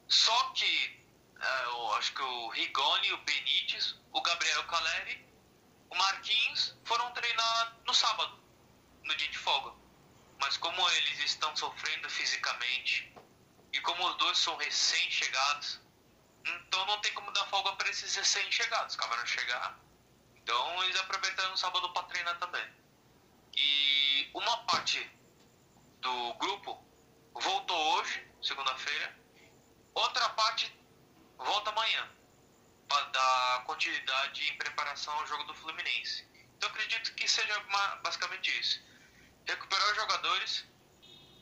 Só 0.08 0.50
que 0.50 1.01
eu 1.42 1.94
acho 1.94 2.12
que 2.14 2.22
o 2.22 2.48
Rigoni, 2.50 3.12
o 3.12 3.18
Benítez, 3.18 3.96
o 4.12 4.20
Gabriel 4.22 4.64
Caleri, 4.64 5.26
o 5.90 5.96
Marquinhos 5.96 6.76
foram 6.84 7.10
treinar 7.12 7.76
no 7.84 7.94
sábado, 7.94 8.38
no 9.02 9.14
dia 9.16 9.28
de 9.28 9.38
folga. 9.38 9.72
Mas 10.40 10.56
como 10.56 10.88
eles 10.90 11.18
estão 11.20 11.54
sofrendo 11.56 12.08
fisicamente 12.10 13.12
e 13.72 13.80
como 13.80 14.08
os 14.08 14.16
dois 14.16 14.38
são 14.38 14.56
recém-chegados, 14.56 15.80
então 16.44 16.86
não 16.86 17.00
tem 17.00 17.12
como 17.14 17.30
dar 17.32 17.46
folga 17.46 17.72
para 17.72 17.88
esses 17.90 18.14
recém-chegados, 18.14 18.94
acabaram 18.96 19.24
de 19.24 19.30
chegar. 19.30 19.78
Então 20.36 20.84
eles 20.84 20.98
aproveitaram 21.00 21.52
o 21.54 21.56
sábado 21.56 21.92
para 21.92 22.02
treinar 22.04 22.38
também. 22.38 22.66
E 23.54 24.30
uma 24.34 24.58
parte 24.64 25.10
do 26.00 26.34
grupo 26.34 26.84
voltou 27.34 27.98
hoje, 27.98 28.26
segunda-feira. 28.42 29.16
Outra 29.94 30.28
parte 30.30 30.81
volta 31.42 31.70
amanhã 31.70 32.08
para 32.88 33.04
dar 33.06 33.64
continuidade 33.64 34.42
em 34.48 34.58
preparação 34.58 35.12
ao 35.14 35.26
jogo 35.26 35.44
do 35.44 35.54
Fluminense. 35.54 36.26
Então 36.56 36.68
acredito 36.68 37.14
que 37.14 37.28
seja 37.28 37.58
basicamente 38.02 38.50
isso. 38.60 38.80
Recuperar 39.46 39.90
os 39.90 39.96
jogadores 39.96 40.64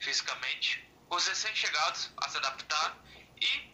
fisicamente, 0.00 0.88
os 1.10 1.26
recém-chegados 1.26 2.10
a 2.16 2.28
se 2.28 2.38
adaptar 2.38 2.96
e 3.40 3.72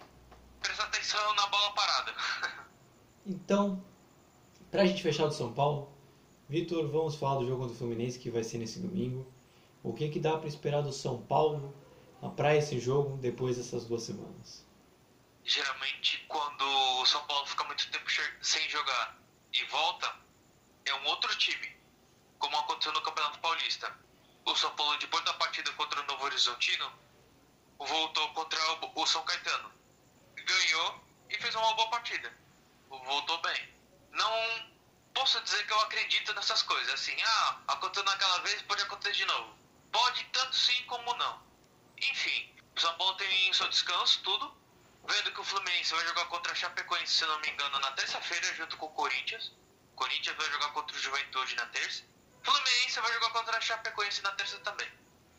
prestar 0.60 0.84
atenção 0.84 1.34
na 1.34 1.46
bola 1.46 1.72
parada. 1.72 2.14
Então, 3.28 3.84
pra 4.70 4.86
gente 4.86 5.02
fechar 5.02 5.26
do 5.26 5.34
São 5.34 5.52
Paulo, 5.52 5.92
Vitor, 6.48 6.86
vamos 6.88 7.16
falar 7.16 7.40
do 7.40 7.46
jogo 7.46 7.66
do 7.66 7.74
Fluminense 7.74 8.20
que 8.20 8.30
vai 8.30 8.44
ser 8.44 8.58
nesse 8.58 8.78
domingo. 8.78 9.26
O 9.82 9.92
que, 9.92 10.08
que 10.08 10.20
dá 10.20 10.36
para 10.36 10.46
esperar 10.46 10.80
do 10.82 10.92
São 10.92 11.20
Paulo 11.22 11.74
para 12.36 12.54
esse 12.54 12.78
jogo 12.78 13.16
depois 13.16 13.56
dessas 13.56 13.84
duas 13.84 14.02
semanas? 14.02 14.65
Geralmente, 15.46 16.18
quando 16.26 16.64
o 17.00 17.06
São 17.06 17.24
Paulo 17.28 17.46
fica 17.46 17.62
muito 17.62 17.88
tempo 17.92 18.10
sem 18.42 18.68
jogar 18.68 19.16
e 19.52 19.64
volta, 19.66 20.12
é 20.84 20.92
um 20.92 21.06
outro 21.06 21.32
time, 21.36 21.76
como 22.40 22.58
aconteceu 22.58 22.92
no 22.92 23.00
Campeonato 23.00 23.38
Paulista. 23.38 23.96
O 24.44 24.56
São 24.56 24.74
Paulo, 24.74 24.98
depois 24.98 25.24
da 25.24 25.32
partida 25.34 25.72
contra 25.74 26.00
o 26.00 26.06
Novo 26.06 26.24
Horizontino, 26.24 26.92
voltou 27.78 28.34
contra 28.34 28.58
o 28.96 29.06
São 29.06 29.22
Caetano. 29.24 29.72
Ganhou 30.34 31.04
e 31.30 31.38
fez 31.40 31.54
uma 31.54 31.74
boa 31.74 31.90
partida. 31.90 32.36
Voltou 32.88 33.40
bem. 33.42 33.72
Não 34.10 34.72
posso 35.14 35.40
dizer 35.42 35.64
que 35.64 35.72
eu 35.72 35.80
acredito 35.80 36.34
nessas 36.34 36.62
coisas. 36.62 36.92
Assim, 36.92 37.16
ah, 37.22 37.60
aconteceu 37.68 38.04
naquela 38.04 38.40
vez, 38.40 38.62
pode 38.62 38.82
acontecer 38.82 39.12
de 39.12 39.24
novo. 39.26 39.56
Pode 39.92 40.24
tanto 40.24 40.56
sim 40.56 40.82
como 40.86 41.14
não. 41.14 41.40
Enfim, 41.98 42.52
o 42.76 42.80
São 42.80 42.96
Paulo 42.98 43.14
tem 43.14 43.52
seu 43.52 43.68
descanso, 43.68 44.20
tudo. 44.24 44.65
Vendo 45.08 45.32
que 45.32 45.40
o 45.40 45.44
Fluminense 45.44 45.94
vai 45.94 46.04
jogar 46.06 46.24
contra 46.26 46.52
a 46.52 46.54
Chapecoense, 46.54 47.12
se 47.12 47.26
não 47.26 47.38
me 47.40 47.48
engano, 47.50 47.78
na 47.78 47.92
terça-feira, 47.92 48.54
junto 48.54 48.76
com 48.76 48.86
o 48.86 48.90
Corinthians. 48.90 49.52
O 49.92 49.96
Corinthians 49.96 50.36
vai 50.36 50.50
jogar 50.50 50.68
contra 50.72 50.96
o 50.96 50.98
Juventude 50.98 51.54
na 51.54 51.66
terça. 51.66 52.02
O 52.40 52.44
Fluminense 52.44 53.00
vai 53.00 53.12
jogar 53.12 53.30
contra 53.30 53.56
a 53.56 53.60
Chapecoense 53.60 54.22
na 54.22 54.32
terça 54.32 54.58
também. 54.60 54.90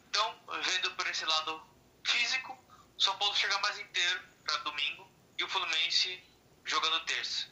Então, 0.09 0.39
vendo 0.61 0.91
por 0.91 1.05
esse 1.07 1.25
lado 1.25 1.61
físico, 2.05 2.57
o 2.97 3.01
São 3.01 3.17
Paulo 3.17 3.35
chega 3.35 3.59
mais 3.59 3.77
inteiro 3.77 4.21
para 4.45 4.57
domingo 4.59 5.11
e 5.37 5.43
o 5.43 5.49
Fluminense 5.49 6.23
jogando 6.63 7.05
terça. 7.05 7.47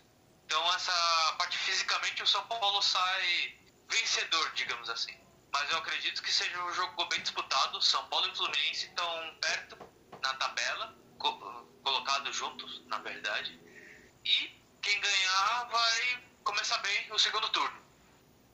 Então, 0.46 0.74
essa 0.74 1.36
parte 1.38 1.58
fisicamente, 1.58 2.24
o 2.24 2.28
São 2.28 2.46
Paulo 2.48 2.82
sai 2.82 3.60
vencedor, 3.90 4.52
digamos 4.54 4.90
assim. 4.90 5.18
Mas 5.52 5.70
eu 5.70 5.78
acredito 5.78 6.22
que 6.22 6.32
seja 6.32 6.64
um 6.64 6.74
jogo 6.74 7.06
bem 7.06 7.22
disputado. 7.22 7.82
São 7.82 8.08
Paulo 8.08 8.28
e 8.28 8.36
Fluminense 8.36 8.88
estão 8.88 9.38
perto 9.42 9.78
na 10.22 10.34
tabela, 10.36 10.96
colocados 11.86 12.36
juntos, 12.36 12.82
na 12.88 12.98
verdade. 12.98 13.58
E 14.26 14.50
quem 14.82 15.00
ganhar 15.00 15.70
vai 15.72 16.24
começar 16.44 16.80
bem 16.80 17.14
o 17.14 17.20
segundo 17.20 17.48
turno. 17.50 17.78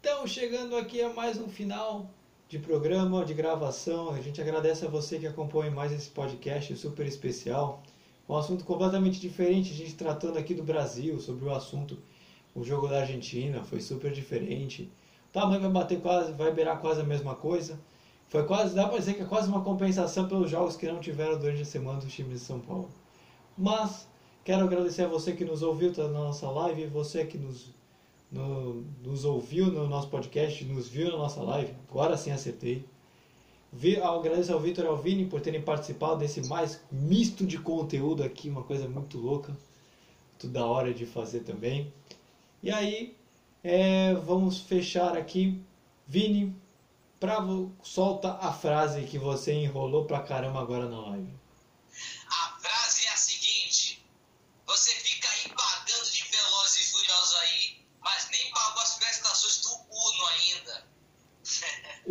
Então, 0.02 0.28
chegando 0.28 0.76
aqui 0.76 1.02
a 1.02 1.10
mais 1.14 1.38
um 1.38 1.48
final 1.48 2.12
de 2.50 2.60
programa, 2.60 3.24
de 3.24 3.34
gravação. 3.34 4.10
A 4.10 4.22
gente 4.22 4.42
agradece 4.42 4.86
a 4.86 4.90
você 4.90 5.18
que 5.18 5.26
acompanha 5.26 5.72
mais 5.72 5.94
esse 5.94 6.10
podcast 6.10 6.76
super 6.76 7.06
especial. 7.06 7.82
Um 8.28 8.36
assunto 8.36 8.66
completamente 8.66 9.20
diferente, 9.20 9.72
a 9.72 9.76
gente 9.76 9.96
tratando 9.96 10.38
aqui 10.38 10.54
do 10.54 10.64
Brasil, 10.64 11.20
sobre 11.20 11.46
o 11.46 11.56
assunto, 11.56 11.98
o 12.54 12.64
jogo 12.64 12.88
da 12.90 13.00
Argentina, 13.00 13.64
foi 13.64 13.80
super 13.80 14.12
diferente. 14.12 14.92
O 15.30 15.32
tamanho 15.32 15.62
vai 15.62 15.72
bater 15.72 16.02
quase, 16.02 16.34
vai 16.34 16.52
beirar 16.52 16.82
quase 16.82 17.00
a 17.00 17.06
mesma 17.06 17.36
coisa. 17.36 17.80
Foi 18.28 18.46
quase, 18.46 18.76
dá 18.76 18.88
pra 18.88 18.98
dizer 18.98 19.14
que 19.14 19.22
é 19.22 19.26
quase 19.26 19.48
uma 19.48 19.64
compensação 19.64 20.28
pelos 20.28 20.50
jogos 20.50 20.76
que 20.76 20.86
não 20.86 21.00
tiveram 21.00 21.38
durante 21.40 21.62
a 21.62 21.66
semana 21.66 22.00
dos 22.00 22.14
times 22.14 22.40
de 22.40 22.46
São 22.46 22.60
Paulo. 22.60 22.90
Mas 23.58 24.08
quero 24.44 24.64
agradecer 24.66 25.04
a 25.04 25.08
você 25.08 25.34
que 25.34 25.46
nos 25.46 25.62
ouviu 25.62 25.94
tá 25.94 26.04
na 26.04 26.20
nossa 26.20 26.50
live, 26.50 26.88
você 26.88 27.26
que 27.26 27.38
nos 27.38 27.70
no- 28.32 28.84
nos 29.04 29.26
ouviu 29.26 29.68
no 29.68 29.88
nosso 29.88 30.08
podcast, 30.10 30.64
nos 30.66 30.88
viu 30.88 31.12
na 31.12 31.18
nossa 31.18 31.42
live, 31.44 31.74
agora 31.90 32.16
sim 32.18 32.32
acertei. 32.32 32.86
Vi, 33.74 33.98
agradeço 34.00 34.54
ao 34.54 34.60
Vitor 34.60 34.86
e 34.86 34.88
ao 34.88 34.98
Vini 34.98 35.26
por 35.26 35.42
terem 35.42 35.62
participado 35.62 36.18
desse 36.20 36.48
mais 36.48 36.82
misto 36.92 37.46
de 37.46 37.58
conteúdo 37.58 38.24
aqui, 38.24 38.50
uma 38.50 38.64
coisa 38.64 38.88
muito 38.88 39.18
louca, 39.18 39.56
tudo 40.40 40.54
da 40.54 40.66
hora 40.66 40.94
de 40.94 41.06
fazer 41.06 41.42
também. 41.42 41.92
E 42.64 42.72
aí, 42.72 43.16
é, 43.64 44.14
vamos 44.16 44.60
fechar 44.60 45.18
aqui. 45.18 45.62
Vini, 46.08 46.56
pra, 47.20 47.40
solta 47.84 48.34
a 48.34 48.52
frase 48.54 49.04
que 49.04 49.18
você 49.18 49.54
enrolou 49.54 50.06
pra 50.06 50.22
caramba 50.22 50.62
agora 50.62 50.90
na 50.90 51.00
live. 51.02 51.34
A 52.30 52.51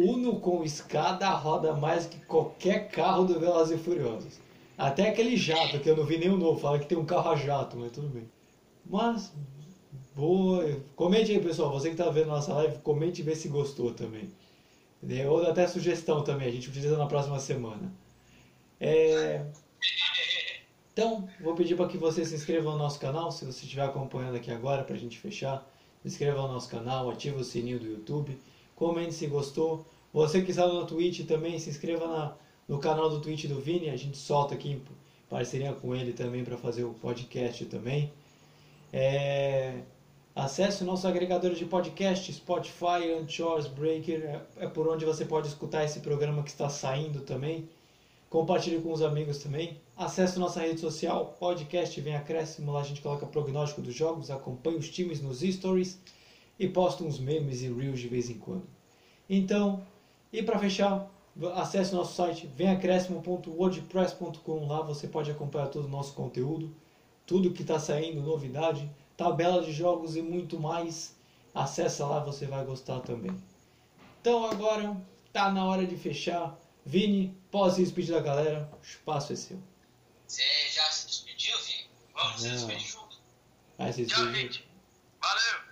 Uno 0.02 0.40
com 0.40 0.64
escada 0.64 1.28
roda 1.30 1.74
mais 1.74 2.06
que 2.06 2.18
qualquer 2.24 2.88
carro 2.90 3.24
do 3.24 3.38
Velozes 3.38 3.78
e 3.78 3.82
Furiosos. 3.82 4.40
Até 4.78 5.08
aquele 5.10 5.36
jato, 5.36 5.78
que 5.80 5.90
eu 5.90 5.96
não 5.96 6.04
vi 6.04 6.16
nenhum 6.18 6.36
novo, 6.38 6.58
fala 6.58 6.78
que 6.78 6.86
tem 6.86 6.96
um 6.96 7.04
carro 7.04 7.30
a 7.30 7.36
jato, 7.36 7.76
mas 7.76 7.92
tudo 7.92 8.08
bem. 8.08 8.26
Mas, 8.86 9.32
boa. 10.14 10.80
Comente 10.96 11.32
aí, 11.32 11.40
pessoal. 11.40 11.70
Você 11.72 11.88
que 11.88 11.94
está 11.94 12.10
vendo 12.10 12.28
nossa 12.28 12.52
live, 12.54 12.78
comente 12.78 13.20
e 13.20 13.24
vê 13.24 13.34
se 13.34 13.48
gostou 13.48 13.92
também. 13.92 14.30
É, 15.08 15.28
Ou 15.28 15.46
até 15.46 15.66
sugestão 15.66 16.22
também, 16.24 16.48
a 16.48 16.52
gente 16.52 16.68
utiliza 16.70 16.96
na 16.96 17.06
próxima 17.06 17.38
semana. 17.38 17.92
É, 18.80 19.44
Então, 20.92 21.28
vou 21.40 21.54
pedir 21.54 21.76
para 21.76 21.88
que 21.88 21.96
você 21.96 22.24
se 22.24 22.34
inscreva 22.34 22.70
no 22.72 22.78
nosso 22.78 22.98
canal, 23.00 23.30
se 23.32 23.44
você 23.44 23.64
estiver 23.64 23.82
acompanhando 23.84 24.36
aqui 24.36 24.50
agora, 24.50 24.84
para 24.84 24.94
a 24.94 24.98
gente 24.98 25.18
fechar. 25.18 25.66
Se 26.02 26.08
inscreva 26.08 26.42
no 26.42 26.48
nosso 26.48 26.68
canal, 26.68 27.10
ative 27.10 27.36
o 27.36 27.44
sininho 27.44 27.78
do 27.78 27.86
YouTube, 27.86 28.38
comente 28.80 29.12
se 29.12 29.26
gostou. 29.26 29.84
Você 30.10 30.40
que 30.40 30.52
está 30.52 30.66
no 30.66 30.86
Twitch 30.86 31.26
também, 31.26 31.58
se 31.58 31.68
inscreva 31.68 32.08
na, 32.08 32.34
no 32.66 32.78
canal 32.78 33.10
do 33.10 33.20
Twitch 33.20 33.44
do 33.44 33.60
Vini, 33.60 33.90
a 33.90 33.96
gente 33.96 34.16
solta 34.16 34.54
aqui 34.54 34.70
em 34.70 34.82
parceria 35.28 35.74
com 35.74 35.94
ele 35.94 36.14
também 36.14 36.42
para 36.42 36.56
fazer 36.56 36.84
o 36.84 36.94
podcast 36.94 37.66
também. 37.66 38.10
É, 38.90 39.82
acesse 40.34 40.82
o 40.82 40.86
nosso 40.86 41.06
agregador 41.06 41.52
de 41.52 41.66
podcast, 41.66 42.32
Spotify, 42.32 43.12
Anchors, 43.20 43.66
Breaker, 43.66 44.24
é, 44.24 44.64
é 44.64 44.66
por 44.66 44.88
onde 44.88 45.04
você 45.04 45.26
pode 45.26 45.48
escutar 45.48 45.84
esse 45.84 46.00
programa 46.00 46.42
que 46.42 46.48
está 46.48 46.70
saindo 46.70 47.20
também. 47.20 47.68
Compartilhe 48.30 48.80
com 48.80 48.92
os 48.92 49.02
amigos 49.02 49.38
também. 49.38 49.76
Acesse 49.94 50.38
nossa 50.38 50.60
rede 50.60 50.80
social, 50.80 51.36
podcast 51.38 52.00
Vem 52.00 52.16
Acréscimo. 52.16 52.72
Lá 52.72 52.80
a 52.80 52.84
gente 52.84 53.02
coloca 53.02 53.26
prognóstico 53.26 53.82
dos 53.82 53.94
jogos, 53.94 54.30
acompanha 54.30 54.78
os 54.78 54.88
times 54.88 55.20
nos 55.20 55.40
stories 55.40 55.98
e 56.60 56.68
posta 56.68 57.02
uns 57.02 57.18
memes 57.18 57.62
e 57.62 57.72
reels 57.72 57.98
de 57.98 58.06
vez 58.06 58.28
em 58.28 58.38
quando. 58.38 58.68
Então, 59.28 59.84
e 60.30 60.42
para 60.42 60.58
fechar, 60.58 61.08
acesse 61.54 61.94
nosso 61.94 62.14
site 62.14 62.46
venacréscimo.wordpress.com. 62.48 64.66
Lá 64.66 64.82
você 64.82 65.08
pode 65.08 65.30
acompanhar 65.30 65.68
todo 65.68 65.86
o 65.86 65.88
nosso 65.88 66.12
conteúdo, 66.12 66.76
tudo 67.26 67.50
que 67.52 67.62
está 67.62 67.78
saindo, 67.78 68.20
novidade, 68.20 68.90
tabela 69.16 69.62
de 69.62 69.72
jogos 69.72 70.16
e 70.16 70.22
muito 70.22 70.60
mais. 70.60 71.16
Acesse 71.54 72.02
lá, 72.02 72.18
você 72.20 72.44
vai 72.46 72.62
gostar 72.64 73.00
também. 73.00 73.34
Então 74.20 74.44
agora 74.44 74.94
tá 75.32 75.50
na 75.50 75.64
hora 75.64 75.86
de 75.86 75.96
fechar. 75.96 76.58
Vini, 76.84 77.34
pode 77.50 77.76
se 77.76 77.82
despedir 77.82 78.14
da 78.14 78.20
galera, 78.20 78.70
o 78.78 78.82
espaço 78.84 79.32
é 79.32 79.36
seu. 79.36 79.58
Você 80.26 80.42
já 80.72 80.84
se 80.90 81.06
despediu, 81.06 81.56
Vi? 81.58 81.86
Vamos 82.14 82.42
se 82.42 82.48
Não. 82.48 82.54
despedir 82.54 82.86
junto. 82.86 83.18
Vai 83.78 83.92
se 83.94 84.04
Tchau, 84.06 84.24
despedir. 84.26 84.52
gente. 84.52 84.68
Valeu! 85.22 85.69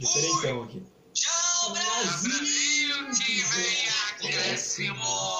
Diferentão 0.00 0.62
aqui. 0.62 0.82
tchau, 1.12 1.72
Brasil! 1.72 2.30
Brasil 2.30 3.10
que 3.22 3.42
vem 3.42 3.88
acréscimo! 4.08 5.39